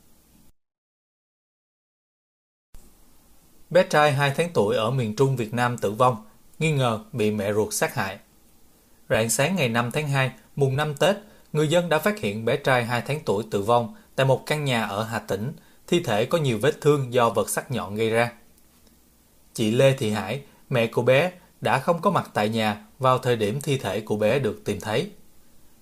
Bé 3.71 3.83
trai 3.91 4.13
2 4.13 4.33
tháng 4.37 4.51
tuổi 4.55 4.77
ở 4.77 4.91
miền 4.91 5.17
Trung 5.17 5.37
Việt 5.37 5.55
Nam 5.55 5.79
tử 5.79 5.91
vong, 5.93 6.17
nghi 6.59 6.73
ngờ 6.73 7.01
bị 7.13 7.31
mẹ 7.31 7.53
ruột 7.53 7.73
sát 7.73 7.95
hại. 7.95 8.19
Rạng 9.09 9.31
sáng 9.31 9.57
ngày 9.57 9.69
5 9.69 9.91
tháng 9.91 10.09
2, 10.09 10.31
mùng 10.57 10.77
5 10.77 10.95
Tết, 10.95 11.17
người 11.53 11.69
dân 11.69 11.89
đã 11.89 11.99
phát 11.99 12.19
hiện 12.19 12.45
bé 12.45 12.57
trai 12.57 12.85
2 12.85 13.03
tháng 13.07 13.21
tuổi 13.25 13.45
tử 13.51 13.63
vong 13.63 13.95
tại 14.17 14.27
một 14.27 14.47
căn 14.47 14.65
nhà 14.65 14.85
ở 14.85 15.05
Hà 15.05 15.19
Tĩnh, 15.19 15.53
thi 15.87 16.01
thể 16.01 16.25
có 16.25 16.39
nhiều 16.39 16.59
vết 16.63 16.81
thương 16.81 17.13
do 17.13 17.31
vật 17.31 17.51
sắc 17.51 17.71
nhọn 17.71 17.95
gây 17.95 18.11
ra. 18.11 18.33
Chị 19.55 19.71
Lê 19.71 19.97
Thị 19.97 20.11
Hải, 20.11 20.43
mẹ 20.71 20.87
của 20.87 21.03
bé, 21.03 21.33
đã 21.61 21.79
không 21.79 22.01
có 22.01 22.11
mặt 22.11 22.31
tại 22.35 22.49
nhà 22.49 22.87
vào 22.99 23.19
thời 23.19 23.37
điểm 23.37 23.61
thi 23.61 23.79
thể 23.79 24.01
của 24.01 24.17
bé 24.17 24.39
được 24.39 24.63
tìm 24.65 24.81
thấy. 24.81 25.11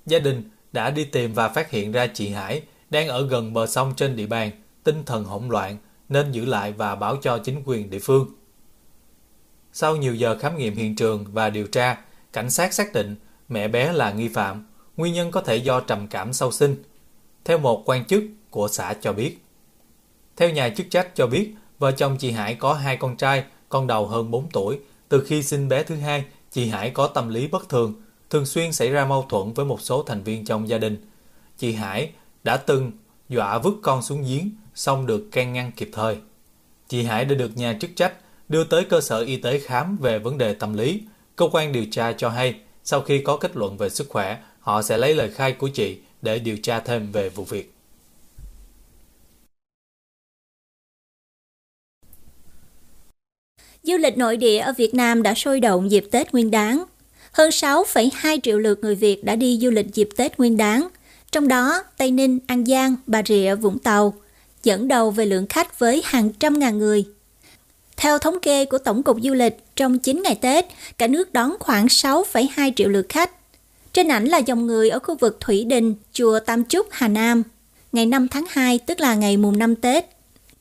Gia 0.08 0.18
đình 0.18 0.50
đã 0.72 0.90
đi 0.90 1.04
tìm 1.04 1.32
và 1.32 1.48
phát 1.48 1.70
hiện 1.70 1.92
ra 1.92 2.06
chị 2.06 2.28
Hải 2.28 2.62
đang 2.90 3.08
ở 3.08 3.26
gần 3.26 3.52
bờ 3.52 3.66
sông 3.66 3.92
trên 3.96 4.16
địa 4.16 4.26
bàn, 4.26 4.50
tinh 4.84 5.02
thần 5.06 5.24
hỗn 5.24 5.48
loạn 5.48 5.76
nên 6.08 6.32
giữ 6.32 6.44
lại 6.44 6.72
và 6.72 6.94
báo 6.94 7.16
cho 7.16 7.38
chính 7.38 7.62
quyền 7.64 7.90
địa 7.90 7.98
phương. 7.98 8.28
Sau 9.72 9.96
nhiều 9.96 10.14
giờ 10.14 10.36
khám 10.38 10.58
nghiệm 10.58 10.74
hiện 10.74 10.96
trường 10.96 11.24
và 11.32 11.50
điều 11.50 11.66
tra, 11.66 11.98
cảnh 12.32 12.50
sát 12.50 12.74
xác 12.74 12.92
định 12.92 13.16
mẹ 13.48 13.68
bé 13.68 13.92
là 13.92 14.12
nghi 14.12 14.28
phạm, 14.28 14.66
nguyên 14.96 15.14
nhân 15.14 15.30
có 15.30 15.40
thể 15.40 15.56
do 15.56 15.80
trầm 15.80 16.06
cảm 16.08 16.32
sau 16.32 16.52
sinh. 16.52 16.82
Theo 17.44 17.58
một 17.58 17.82
quan 17.84 18.04
chức 18.04 18.22
của 18.50 18.68
xã 18.68 18.94
cho 19.00 19.12
biết. 19.12 19.38
Theo 20.36 20.50
nhà 20.50 20.68
chức 20.68 20.86
trách 20.90 21.14
cho 21.14 21.26
biết, 21.26 21.54
vợ 21.78 21.92
chồng 21.92 22.16
chị 22.18 22.30
Hải 22.30 22.54
có 22.54 22.74
hai 22.74 22.96
con 22.96 23.16
trai, 23.16 23.44
con 23.68 23.86
đầu 23.86 24.06
hơn 24.06 24.30
4 24.30 24.48
tuổi. 24.50 24.78
Từ 25.08 25.24
khi 25.26 25.42
sinh 25.42 25.68
bé 25.68 25.82
thứ 25.82 25.94
hai, 25.96 26.24
chị 26.50 26.68
Hải 26.68 26.90
có 26.90 27.06
tâm 27.06 27.28
lý 27.28 27.48
bất 27.48 27.68
thường, 27.68 27.94
thường 28.30 28.46
xuyên 28.46 28.72
xảy 28.72 28.90
ra 28.90 29.04
mâu 29.04 29.26
thuẫn 29.28 29.52
với 29.52 29.66
một 29.66 29.80
số 29.80 30.02
thành 30.02 30.22
viên 30.22 30.44
trong 30.44 30.68
gia 30.68 30.78
đình. 30.78 30.96
Chị 31.58 31.72
Hải 31.72 32.10
đã 32.44 32.56
từng 32.56 32.92
dọa 33.28 33.58
vứt 33.58 33.74
con 33.82 34.02
xuống 34.02 34.24
giếng, 34.28 34.50
xong 34.74 35.06
được 35.06 35.28
can 35.32 35.52
ngăn 35.52 35.72
kịp 35.72 35.90
thời. 35.92 36.16
Chị 36.88 37.02
Hải 37.02 37.24
đã 37.24 37.34
được 37.34 37.56
nhà 37.56 37.76
chức 37.80 37.90
trách 37.96 38.14
đưa 38.48 38.64
tới 38.64 38.84
cơ 38.84 39.00
sở 39.00 39.20
y 39.20 39.36
tế 39.36 39.58
khám 39.58 39.96
về 39.96 40.18
vấn 40.18 40.38
đề 40.38 40.54
tâm 40.54 40.74
lý. 40.74 41.02
Cơ 41.36 41.48
quan 41.52 41.72
điều 41.72 41.84
tra 41.90 42.12
cho 42.12 42.28
hay, 42.28 42.60
sau 42.84 43.00
khi 43.00 43.22
có 43.22 43.36
kết 43.36 43.56
luận 43.56 43.76
về 43.76 43.90
sức 43.90 44.08
khỏe, 44.08 44.42
họ 44.60 44.82
sẽ 44.82 44.98
lấy 44.98 45.14
lời 45.14 45.30
khai 45.30 45.52
của 45.52 45.68
chị 45.68 45.98
để 46.22 46.38
điều 46.38 46.56
tra 46.56 46.80
thêm 46.80 47.12
về 47.12 47.28
vụ 47.28 47.44
việc. 47.44 47.72
Du 53.82 53.96
lịch 53.96 54.18
nội 54.18 54.36
địa 54.36 54.58
ở 54.58 54.72
Việt 54.76 54.94
Nam 54.94 55.22
đã 55.22 55.34
sôi 55.34 55.60
động 55.60 55.90
dịp 55.90 56.04
Tết 56.10 56.32
Nguyên 56.32 56.50
đán. 56.50 56.84
Hơn 57.32 57.50
6,2 57.50 58.40
triệu 58.42 58.58
lượt 58.58 58.78
người 58.82 58.94
Việt 58.94 59.24
đã 59.24 59.36
đi 59.36 59.58
du 59.62 59.70
lịch 59.70 59.94
dịp 59.94 60.08
Tết 60.16 60.38
Nguyên 60.38 60.56
đán, 60.56 60.88
trong 61.32 61.48
đó 61.48 61.82
Tây 61.96 62.10
Ninh, 62.10 62.38
An 62.46 62.66
Giang, 62.66 62.96
Bà 63.06 63.22
Rịa, 63.26 63.54
Vũng 63.54 63.78
Tàu 63.78 64.14
dẫn 64.62 64.88
đầu 64.88 65.10
về 65.10 65.26
lượng 65.26 65.46
khách 65.46 65.78
với 65.78 66.02
hàng 66.04 66.30
trăm 66.32 66.58
ngàn 66.58 66.78
người. 66.78 67.04
Theo 67.96 68.18
thống 68.18 68.40
kê 68.40 68.64
của 68.64 68.78
Tổng 68.78 69.02
cục 69.02 69.16
Du 69.22 69.34
lịch, 69.34 69.58
trong 69.76 69.98
9 69.98 70.22
ngày 70.22 70.34
Tết, 70.34 70.66
cả 70.98 71.06
nước 71.06 71.32
đón 71.32 71.56
khoảng 71.60 71.86
6,2 71.86 72.72
triệu 72.76 72.88
lượt 72.88 73.06
khách. 73.08 73.30
Trên 73.92 74.08
ảnh 74.08 74.24
là 74.24 74.38
dòng 74.38 74.66
người 74.66 74.90
ở 74.90 74.98
khu 74.98 75.14
vực 75.14 75.36
Thủy 75.40 75.64
Đình, 75.64 75.94
chùa 76.12 76.40
Tam 76.40 76.64
Trúc, 76.64 76.86
Hà 76.90 77.08
Nam. 77.08 77.42
Ngày 77.92 78.06
5 78.06 78.28
tháng 78.28 78.44
2, 78.48 78.78
tức 78.78 79.00
là 79.00 79.14
ngày 79.14 79.36
mùng 79.36 79.58
5 79.58 79.76
Tết, 79.76 80.04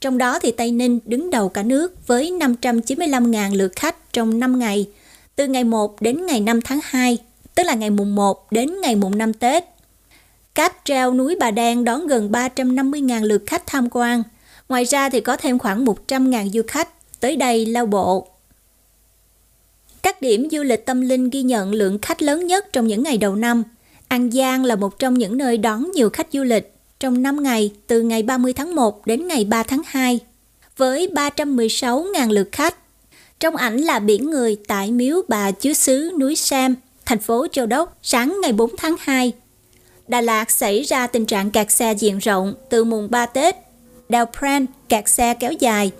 trong 0.02 0.18
đó 0.18 0.40
thì 0.40 0.52
Tây 0.52 0.72
Ninh 0.72 1.00
đứng 1.06 1.30
đầu 1.30 1.50
cả 1.50 1.64
nước 1.64 2.08
với 2.08 2.32
595.000 2.32 3.56
lượt 3.56 3.76
khách 3.76 4.14
trong 4.14 4.40
5 4.40 4.60
ngày, 4.60 4.86
từ 5.38 5.48
ngày 5.48 5.64
1 5.64 6.02
đến 6.02 6.26
ngày 6.26 6.40
5 6.40 6.62
tháng 6.62 6.80
2, 6.84 7.18
tức 7.56 7.64
là 7.64 7.74
ngày 7.74 7.90
mùng 7.90 8.16
1 8.16 8.52
đến 8.52 8.82
ngày 8.82 8.96
mùng 8.96 9.18
5 9.18 9.34
Tết. 9.34 9.64
Cáp 10.56 10.74
treo 10.84 11.14
núi 11.14 11.36
Bà 11.40 11.52
Đen 11.52 11.84
đón 11.84 12.08
gần 12.08 12.32
350.000 12.32 13.24
lượt 13.24 13.44
khách 13.46 13.68
tham 13.68 13.88
quan. 13.92 14.24
Ngoài 14.70 14.84
ra 14.84 15.10
thì 15.10 15.22
có 15.22 15.38
thêm 15.38 15.60
khoảng 15.60 15.86
100.000 15.86 16.50
du 16.50 16.62
khách 16.68 17.20
tới 17.20 17.36
đây 17.36 17.66
lao 17.66 17.86
bộ. 17.86 18.28
Các 20.04 20.22
điểm 20.22 20.48
du 20.52 20.64
lịch 20.64 20.86
tâm 20.86 21.02
linh 21.02 21.30
ghi 21.30 21.44
nhận 21.44 21.74
lượng 21.74 22.00
khách 22.00 22.22
lớn 22.22 22.48
nhất 22.48 22.74
trong 22.74 22.88
những 22.88 23.04
ngày 23.04 23.18
đầu 23.18 23.36
năm. 23.36 23.64
An 24.08 24.32
Giang 24.32 24.66
là 24.66 24.76
một 24.76 25.00
trong 25.00 25.14
những 25.14 25.38
nơi 25.38 25.58
đón 25.58 25.92
nhiều 25.92 26.10
khách 26.10 26.28
du 26.32 26.44
lịch 26.44 26.74
trong 27.00 27.22
5 27.22 27.44
ngày 27.44 27.72
từ 27.88 28.02
ngày 28.02 28.24
30 28.24 28.54
tháng 28.54 28.76
1 28.76 29.08
đến 29.08 29.28
ngày 29.28 29.46
3 29.46 29.64
tháng 29.64 29.82
2 29.86 30.20
với 30.78 31.10
316.000 31.14 32.32
lượt 32.32 32.50
khách. 32.52 32.76
Trong 33.40 33.56
ảnh 33.56 33.78
là 33.78 34.00
biển 34.00 34.30
người 34.30 34.58
tại 34.68 34.92
miếu 34.92 35.22
bà 35.28 35.52
chứa 35.52 35.74
xứ 35.74 36.12
núi 36.20 36.36
Sam, 36.36 36.76
thành 37.06 37.20
phố 37.20 37.48
Châu 37.52 37.66
Đốc 37.66 37.98
sáng 38.04 38.38
ngày 38.42 38.54
4 38.54 38.72
tháng 38.78 38.96
2. 39.00 39.32
Đà 40.08 40.22
Lạt 40.22 40.52
xảy 40.52 40.84
ra 40.84 41.08
tình 41.08 41.26
trạng 41.26 41.52
kẹt 41.52 41.72
xe 41.72 41.94
diện 41.94 42.18
rộng 42.18 42.54
từ 42.70 42.84
mùng 42.84 43.12
3 43.12 43.26
Tết. 43.26 43.56
Đào 44.10 44.26
Pran 44.26 44.66
kẹt 44.90 45.10
xe 45.10 45.34
kéo 45.34 45.52
dài, 45.52 45.92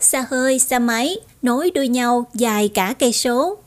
xe 0.00 0.24
hơi, 0.28 0.58
xe 0.58 0.78
máy 0.78 1.16
nối 1.42 1.70
đuôi 1.70 1.88
nhau 1.88 2.26
dài 2.34 2.68
cả 2.74 2.94
cây 2.98 3.12
số. 3.12 3.58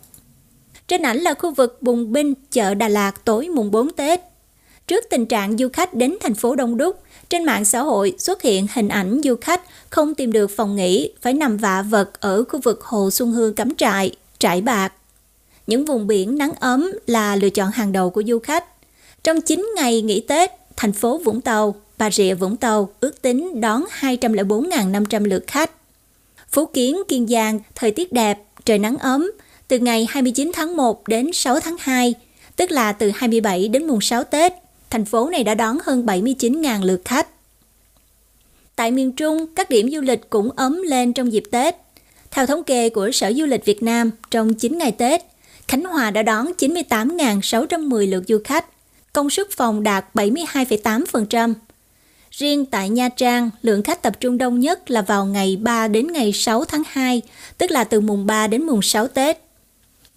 Trên 0.88 1.02
ảnh 1.02 1.18
là 1.18 1.34
khu 1.34 1.54
vực 1.54 1.78
Bùng 1.82 2.12
Binh, 2.12 2.34
chợ 2.52 2.74
Đà 2.74 2.88
Lạt 2.88 3.26
tối 3.26 3.50
mùng 3.50 3.72
4 3.72 3.92
Tết. 3.94 4.22
Trước 4.88 5.04
tình 5.10 5.26
trạng 5.26 5.58
du 5.58 5.70
khách 5.74 5.94
đến 5.94 6.18
thành 6.22 6.34
phố 6.34 6.56
đông 6.56 6.78
đúc, 6.78 7.04
trên 7.30 7.44
mạng 7.44 7.66
xã 7.66 7.80
hội 7.82 8.14
xuất 8.18 8.42
hiện 8.42 8.68
hình 8.74 8.88
ảnh 8.88 9.22
du 9.24 9.36
khách 9.42 9.62
không 9.90 10.16
tìm 10.16 10.32
được 10.32 10.48
phòng 10.48 10.76
nghỉ 10.76 11.12
phải 11.22 11.34
nằm 11.34 11.58
vạ 11.58 11.82
vật 11.82 12.22
ở 12.22 12.44
khu 12.44 12.60
vực 12.64 12.84
Hồ 12.84 13.12
Xuân 13.12 13.32
Hương 13.32 13.54
cắm 13.54 13.76
trại, 13.76 14.12
trại 14.40 14.62
bạc. 14.62 14.94
những 15.68 15.86
vùng 15.86 16.08
biển 16.08 16.38
nắng 16.38 16.52
ấm 16.60 16.92
là 17.08 17.36
lựa 17.36 17.50
chọn 17.50 17.72
hàng 17.72 17.92
đầu 17.92 18.10
của 18.10 18.24
du 18.28 18.40
khách. 18.40 18.66
Trong 19.24 19.42
9 19.42 19.72
ngày 19.76 20.02
nghỉ 20.02 20.22
Tết, 20.22 20.52
thành 20.78 20.94
phố 20.94 21.18
Vũng 21.18 21.42
Tàu, 21.42 21.76
Bà 21.98 22.12
Rịa 22.12 22.34
Vũng 22.34 22.58
Tàu 22.58 22.90
ước 23.00 23.22
tính 23.22 23.62
đón 23.62 23.86
204.500 24.00 25.26
lượt 25.26 25.44
khách. 25.48 25.72
Phú 26.52 26.66
Kiến, 26.66 27.02
Kiên 27.08 27.28
Giang, 27.28 27.60
thời 27.76 27.92
tiết 27.92 28.14
đẹp, 28.14 28.44
trời 28.66 28.80
nắng 28.80 28.98
ấm, 28.98 29.32
từ 29.68 29.80
ngày 29.80 30.08
29 30.10 30.52
tháng 30.54 30.78
1 30.78 31.08
đến 31.08 31.30
6 31.34 31.60
tháng 31.60 31.76
2, 31.80 32.14
tức 32.56 32.72
là 32.72 32.92
từ 32.92 33.12
27 33.16 33.68
đến 33.68 33.88
mùng 33.88 34.02
6 34.02 34.24
Tết, 34.24 34.54
thành 34.90 35.06
phố 35.06 35.30
này 35.30 35.44
đã 35.44 35.56
đón 35.56 35.78
hơn 35.84 36.06
79.000 36.06 36.86
lượt 36.86 37.02
khách. 37.06 37.28
Tại 38.76 38.92
miền 38.92 39.12
Trung, 39.12 39.46
các 39.56 39.70
điểm 39.70 39.90
du 39.92 40.02
lịch 40.02 40.30
cũng 40.30 40.52
ấm 40.52 40.82
lên 40.82 41.14
trong 41.14 41.34
dịp 41.34 41.44
Tết. 41.52 41.76
Theo 42.32 42.46
thống 42.46 42.64
kê 42.64 42.90
của 42.90 43.12
Sở 43.12 43.34
Du 43.34 43.46
lịch 43.46 43.66
Việt 43.66 43.84
Nam, 43.84 44.12
trong 44.32 44.54
9 44.54 44.78
ngày 44.78 44.92
Tết, 44.92 45.22
Khánh 45.68 45.84
Hòa 45.84 46.12
đã 46.12 46.24
đón 46.24 46.48
98.610 46.58 48.10
lượt 48.10 48.24
du 48.28 48.40
khách, 48.44 48.66
công 49.14 49.30
suất 49.30 49.48
phòng 49.52 49.84
đạt 49.84 50.06
72,8%. 50.14 51.54
Riêng 52.32 52.66
tại 52.66 52.90
Nha 52.90 53.10
Trang, 53.10 53.50
lượng 53.62 53.84
khách 53.84 54.02
tập 54.02 54.14
trung 54.20 54.38
đông 54.38 54.60
nhất 54.60 54.92
là 54.92 55.02
vào 55.02 55.26
ngày 55.26 55.58
3 55.62 55.88
đến 55.88 56.12
ngày 56.12 56.34
6 56.34 56.66
tháng 56.66 56.84
2, 56.88 57.22
tức 57.58 57.72
là 57.72 57.84
từ 57.84 58.02
mùng 58.02 58.26
3 58.26 58.48
đến 58.48 58.64
mùng 58.64 58.82
6 58.82 59.08
Tết. 59.08 59.38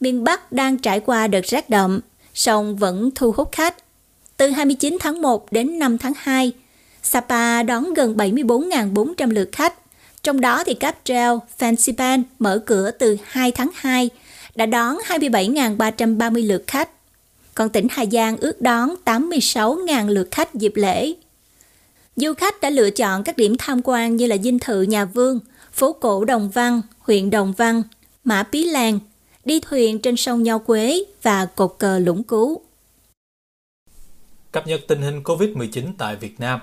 Miền 0.00 0.24
Bắc 0.24 0.52
đang 0.52 0.78
trải 0.78 1.00
qua 1.00 1.26
đợt 1.26 1.44
rét 1.44 1.70
đậm, 1.70 2.00
song 2.34 2.76
vẫn 2.76 3.10
thu 3.14 3.32
hút 3.36 3.48
khách. 3.52 3.76
Từ 4.42 4.50
29 4.50 4.96
tháng 5.00 5.22
1 5.22 5.52
đến 5.52 5.78
5 5.78 5.98
tháng 5.98 6.12
2, 6.16 6.52
Sapa 7.02 7.62
đón 7.62 7.94
gần 7.94 8.16
74.400 8.16 9.30
lượt 9.30 9.48
khách. 9.52 9.74
Trong 10.22 10.40
đó 10.40 10.64
thì 10.64 10.74
Cáp 10.74 10.96
Treo, 11.04 11.42
Fansipan 11.58 12.22
mở 12.38 12.62
cửa 12.66 12.90
từ 12.90 13.16
2 13.24 13.52
tháng 13.52 13.68
2 13.74 14.10
đã 14.54 14.66
đón 14.66 14.98
27.330 15.08 16.46
lượt 16.46 16.64
khách. 16.66 16.88
Còn 17.54 17.68
tỉnh 17.68 17.86
Hà 17.90 18.04
Giang 18.12 18.36
ước 18.36 18.60
đón 18.60 18.94
86.000 19.04 20.08
lượt 20.08 20.28
khách 20.30 20.54
dịp 20.54 20.72
lễ. 20.76 21.12
Du 22.16 22.34
khách 22.34 22.60
đã 22.60 22.70
lựa 22.70 22.90
chọn 22.90 23.24
các 23.24 23.36
điểm 23.36 23.56
tham 23.58 23.80
quan 23.84 24.16
như 24.16 24.26
là 24.26 24.36
dinh 24.36 24.58
thự 24.58 24.82
nhà 24.82 25.04
Vương, 25.04 25.40
phố 25.72 25.92
cổ 25.92 26.24
Đồng 26.24 26.50
Văn, 26.50 26.82
huyện 26.98 27.30
Đồng 27.30 27.52
Văn, 27.52 27.82
Mã 28.24 28.42
Pí 28.42 28.64
Làng, 28.64 28.98
đi 29.44 29.60
thuyền 29.60 29.98
trên 29.98 30.16
sông 30.16 30.42
Nho 30.42 30.58
Quế 30.58 31.04
và 31.22 31.46
cột 31.46 31.76
cờ 31.78 31.98
Lũng 31.98 32.22
Cú. 32.22 32.62
Cập 34.52 34.66
nhật 34.66 34.80
tình 34.88 35.02
hình 35.02 35.22
COVID-19 35.22 35.92
tại 35.98 36.16
Việt 36.16 36.40
Nam 36.40 36.60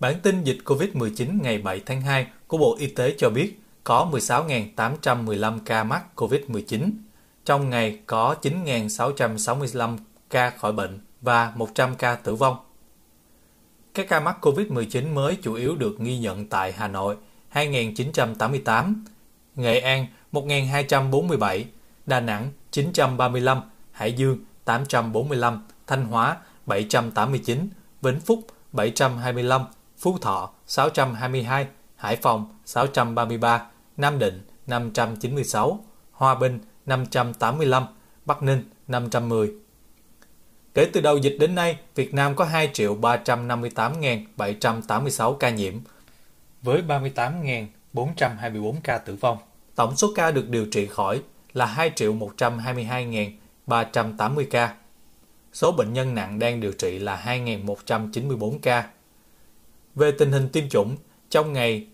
Bản 0.00 0.20
tin 0.22 0.44
dịch 0.44 0.58
COVID-19 0.64 1.42
ngày 1.42 1.58
7 1.58 1.80
tháng 1.86 2.00
2 2.00 2.26
của 2.46 2.58
Bộ 2.58 2.76
Y 2.78 2.86
tế 2.86 3.14
cho 3.18 3.30
biết 3.30 3.60
có 3.84 4.10
16.815 4.12 5.58
ca 5.64 5.84
mắc 5.84 6.04
COVID-19. 6.16 6.90
Trong 7.44 7.70
ngày 7.70 7.98
có 8.06 8.34
9.665 8.42 9.98
ca 10.30 10.50
khỏi 10.50 10.72
bệnh 10.72 11.00
và 11.20 11.52
100 11.56 11.96
ca 11.96 12.14
tử 12.14 12.34
vong. 12.34 12.56
Các 13.94 14.06
ca 14.08 14.20
mắc 14.20 14.36
COVID-19 14.40 15.14
mới 15.14 15.36
chủ 15.42 15.54
yếu 15.54 15.76
được 15.76 15.98
ghi 15.98 16.18
nhận 16.18 16.48
tại 16.48 16.72
Hà 16.72 16.88
Nội 16.88 17.16
2.988, 17.52 18.94
Nghệ 19.54 19.80
An 19.80 20.06
1.247, 20.32 21.64
Đà 22.06 22.20
Nẵng 22.20 22.50
935, 22.70 23.60
Hải 23.92 24.12
Dương 24.12 24.38
845, 24.64 25.62
Thanh 25.86 26.06
Hóa 26.06 26.36
789, 26.66 27.68
Vĩnh 28.02 28.20
Phúc 28.20 28.40
725, 28.72 29.62
Phú 29.98 30.18
Thọ 30.18 30.50
622, 30.66 31.66
Hải 31.96 32.16
Phòng 32.16 32.46
633, 32.64 33.66
Nam 33.96 34.18
Định 34.18 34.42
596, 34.66 35.84
Hòa 36.12 36.34
Bình 36.34 36.58
585, 36.86 37.86
Bắc 38.24 38.42
Ninh 38.42 38.62
510. 38.88 39.52
Kể 40.74 40.90
từ 40.92 41.00
đầu 41.00 41.18
dịch 41.18 41.36
đến 41.40 41.54
nay, 41.54 41.78
Việt 41.94 42.14
Nam 42.14 42.36
có 42.36 42.44
2.358.786 42.44 45.34
ca 45.34 45.50
nhiễm, 45.50 45.74
với 46.62 46.82
38.424 46.88 48.74
ca 48.84 48.98
tử 48.98 49.16
vong. 49.20 49.38
Tổng 49.74 49.96
số 49.96 50.12
ca 50.14 50.30
được 50.30 50.48
điều 50.48 50.66
trị 50.66 50.86
khỏi 50.86 51.22
là 51.52 51.90
2.122.380 51.96 54.46
ca. 54.50 54.74
Số 55.54 55.72
bệnh 55.72 55.92
nhân 55.92 56.14
nặng 56.14 56.38
đang 56.38 56.60
điều 56.60 56.72
trị 56.72 56.98
là 56.98 57.22
2.194 57.26 58.58
ca. 58.62 58.88
Về 59.94 60.12
tình 60.12 60.32
hình 60.32 60.48
tiêm 60.48 60.68
chủng, 60.68 60.96
trong 61.30 61.52
ngày 61.52 61.86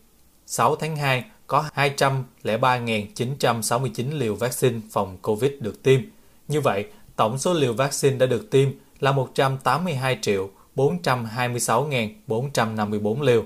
6 0.47 0.77
tháng 0.77 0.97
2 0.97 1.25
có 1.47 1.65
203.969 1.75 4.19
liều 4.19 4.35
vaccine 4.35 4.81
phòng 4.91 5.19
COVID 5.23 5.53
được 5.61 5.83
tiêm. 5.83 6.01
Như 6.49 6.61
vậy, 6.61 6.87
tổng 7.17 7.39
số 7.39 7.55
liều 7.55 7.73
vaccine 7.73 8.17
đã 8.17 8.27
được 8.27 8.51
tiêm 8.51 8.69
là 9.01 9.13
182 9.13 10.19
triệu 10.23 10.51
426.454 10.77 13.23
liều. 13.23 13.45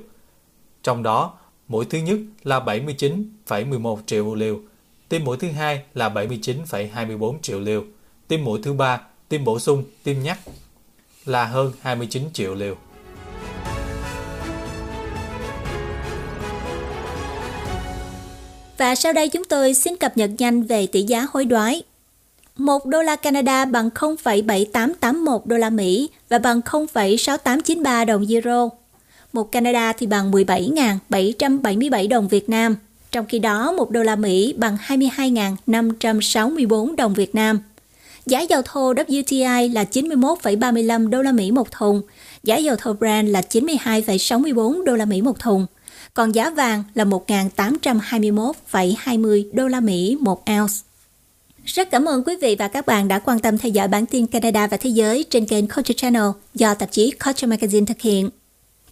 Trong 0.83 1.03
đó, 1.03 1.39
mũi 1.69 1.85
thứ 1.85 1.99
nhất 1.99 2.19
là 2.43 2.61
79,11 2.61 3.99
triệu 4.07 4.35
liều, 4.35 4.61
tiêm 5.09 5.25
mũi 5.25 5.37
thứ 5.37 5.49
hai 5.49 5.83
là 5.95 6.09
79,24 6.09 7.39
triệu 7.43 7.61
liều, 7.61 7.85
tiêm 8.29 8.45
mũi 8.45 8.61
thứ 8.63 8.73
ba, 8.73 9.01
tiêm 9.29 9.45
bổ 9.45 9.59
sung, 9.59 9.85
tiêm 10.03 10.17
nhắc 10.23 10.39
là 11.25 11.45
hơn 11.45 11.73
29 11.81 12.23
triệu 12.33 12.55
liều. 12.55 12.77
Và 18.79 18.95
sau 18.95 19.13
đây 19.13 19.29
chúng 19.29 19.45
tôi 19.45 19.75
xin 19.75 19.97
cập 19.97 20.17
nhật 20.17 20.31
nhanh 20.39 20.63
về 20.63 20.87
tỷ 20.87 21.03
giá 21.03 21.27
hối 21.33 21.45
đoái. 21.45 21.83
1 22.57 22.87
đô 22.87 23.03
la 23.03 23.17
Canada 23.17 23.65
bằng 23.65 23.91
0,7881 23.95 25.41
đô 25.45 25.57
la 25.57 25.71
Mỹ 25.71 26.11
và 26.29 26.39
bằng 26.39 26.61
0,6893 26.61 28.05
đồng 28.05 28.27
euro. 28.29 28.69
1 29.33 29.53
Canada 29.53 29.93
thì 29.93 30.07
bằng 30.07 30.31
17.777 30.31 32.09
đồng 32.09 32.29
Việt 32.29 32.49
Nam. 32.49 32.77
Trong 33.11 33.27
khi 33.27 33.39
đó, 33.39 33.73
1 33.73 33.91
đô 33.91 34.03
la 34.03 34.17
Mỹ 34.17 34.55
bằng 34.59 34.77
22.564 34.87 36.97
đồng 36.97 37.15
Việt 37.15 37.35
Nam. 37.35 37.59
Giá 38.27 38.41
dầu 38.41 38.63
thô 38.65 38.95
WTI 38.95 39.73
là 39.73 39.85
91,35 39.93 41.09
đô 41.09 41.23
la 41.23 41.33
Mỹ 41.33 41.51
một 41.51 41.71
thùng, 41.71 42.03
giá 42.43 42.57
dầu 42.57 42.77
thô 42.79 42.93
Brent 42.93 43.29
là 43.29 43.43
92,64 43.51 44.85
đô 44.85 44.97
la 44.97 45.05
Mỹ 45.05 45.23
một 45.23 45.39
thùng 45.39 45.67
còn 46.15 46.35
giá 46.35 46.51
vàng 46.51 46.85
là 46.95 47.05
1.821,20 47.05 49.45
đô 49.53 49.69
la 49.69 49.81
Mỹ 49.81 50.17
một 50.21 50.43
ounce. 50.51 50.75
Rất 51.65 51.91
cảm 51.91 52.05
ơn 52.05 52.25
quý 52.25 52.37
vị 52.41 52.57
và 52.59 52.69
các 52.69 52.87
bạn 52.87 53.09
đã 53.09 53.19
quan 53.19 53.39
tâm 53.39 53.59
theo 53.59 53.73
dõi 53.73 53.89
bản 53.89 54.07
tin 54.07 54.27
Canada 54.27 54.67
và 54.67 54.77
Thế 54.77 54.91
giới 54.91 55.25
trên 55.31 55.47
kênh 55.47 55.69
Culture 55.69 55.95
Channel 55.97 56.25
do 56.55 56.75
tạp 56.75 56.93
chí 56.93 57.13
Culture 57.25 57.49
Magazine 57.49 57.87
thực 57.87 58.01
hiện. 58.01 58.31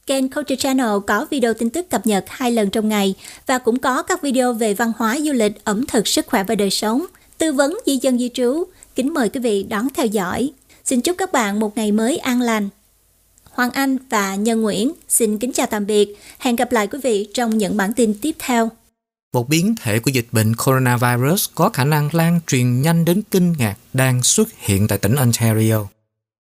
Kênh 0.06 0.30
Culture 0.30 0.56
Channel 0.56 0.90
có 1.06 1.26
video 1.30 1.54
tin 1.54 1.70
tức 1.70 1.90
cập 1.90 2.06
nhật 2.06 2.24
hai 2.28 2.52
lần 2.52 2.70
trong 2.70 2.88
ngày 2.88 3.14
và 3.46 3.58
cũng 3.58 3.78
có 3.78 4.02
các 4.02 4.22
video 4.22 4.52
về 4.52 4.74
văn 4.74 4.92
hóa, 4.96 5.18
du 5.20 5.32
lịch, 5.32 5.64
ẩm 5.64 5.86
thực, 5.86 6.08
sức 6.08 6.26
khỏe 6.26 6.44
và 6.44 6.54
đời 6.54 6.70
sống, 6.70 7.06
tư 7.38 7.52
vấn 7.52 7.78
di 7.86 7.98
dân 8.02 8.18
di 8.18 8.30
trú. 8.34 8.64
Kính 8.94 9.14
mời 9.14 9.28
quý 9.28 9.40
vị 9.40 9.62
đón 9.62 9.88
theo 9.94 10.06
dõi. 10.06 10.50
Xin 10.84 11.00
chúc 11.00 11.16
các 11.18 11.32
bạn 11.32 11.60
một 11.60 11.76
ngày 11.76 11.92
mới 11.92 12.18
an 12.18 12.40
lành. 12.40 12.68
Hoàng 13.50 13.70
Anh 13.70 13.96
và 14.10 14.34
Nhân 14.34 14.62
Nguyễn 14.62 14.92
xin 15.08 15.38
kính 15.38 15.52
chào 15.52 15.66
tạm 15.66 15.86
biệt. 15.86 16.16
Hẹn 16.38 16.56
gặp 16.56 16.72
lại 16.72 16.86
quý 16.86 16.98
vị 17.02 17.28
trong 17.34 17.58
những 17.58 17.76
bản 17.76 17.92
tin 17.92 18.14
tiếp 18.20 18.36
theo. 18.38 18.70
Một 19.34 19.48
biến 19.48 19.74
thể 19.80 19.98
của 19.98 20.10
dịch 20.10 20.26
bệnh 20.32 20.56
coronavirus 20.56 21.48
có 21.54 21.68
khả 21.68 21.84
năng 21.84 22.14
lan 22.14 22.40
truyền 22.46 22.82
nhanh 22.82 23.04
đến 23.04 23.22
kinh 23.30 23.52
ngạc 23.58 23.76
đang 23.92 24.22
xuất 24.22 24.48
hiện 24.58 24.88
tại 24.88 24.98
tỉnh 24.98 25.14
Ontario. 25.14 25.86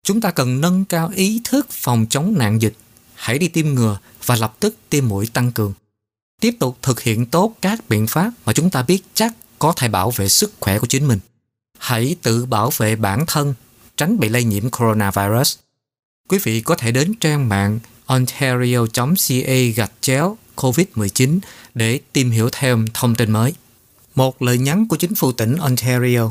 Chúng 0.05 0.21
ta 0.21 0.31
cần 0.31 0.61
nâng 0.61 0.85
cao 0.85 1.11
ý 1.15 1.41
thức 1.45 1.67
phòng 1.71 2.07
chống 2.11 2.35
nạn 2.39 2.63
dịch. 2.63 2.75
Hãy 3.15 3.39
đi 3.39 3.49
tiêm 3.49 3.67
ngừa 3.67 3.99
và 4.27 4.37
lập 4.37 4.57
tức 4.61 4.77
tiêm 4.91 5.09
mũi 5.09 5.27
tăng 5.33 5.53
cường. 5.53 5.73
Tiếp 6.41 6.55
tục 6.61 6.79
thực 6.83 7.01
hiện 7.01 7.27
tốt 7.27 7.55
các 7.61 7.89
biện 7.89 8.07
pháp 8.07 8.33
mà 8.45 8.53
chúng 8.53 8.71
ta 8.71 8.83
biết 8.83 9.03
chắc 9.15 9.33
có 9.59 9.73
thể 9.77 9.89
bảo 9.89 10.11
vệ 10.11 10.29
sức 10.29 10.53
khỏe 10.61 10.79
của 10.79 10.87
chính 10.87 11.09
mình. 11.09 11.19
Hãy 11.83 12.17
tự 12.23 12.47
bảo 12.47 12.71
vệ 12.77 12.97
bản 12.97 13.25
thân, 13.27 13.55
tránh 13.97 14.21
bị 14.21 14.29
lây 14.29 14.45
nhiễm 14.45 14.71
coronavirus 14.71 15.57
quý 16.33 16.39
vị 16.43 16.61
có 16.61 16.75
thể 16.75 16.93
đến 16.93 17.15
trang 17.21 17.49
mạng 17.49 17.79
ontario.ca 18.07 19.55
gạch 19.77 19.93
chéo 20.01 20.37
COVID-19 20.57 21.39
để 21.75 22.01
tìm 22.13 22.31
hiểu 22.31 22.49
thêm 22.53 22.87
thông 22.95 23.15
tin 23.15 23.31
mới. 23.31 23.55
Một 24.15 24.43
lời 24.43 24.59
nhắn 24.59 24.89
của 24.89 24.97
chính 24.97 25.15
phủ 25.15 25.33
tỉnh 25.33 25.57
Ontario 25.57 26.31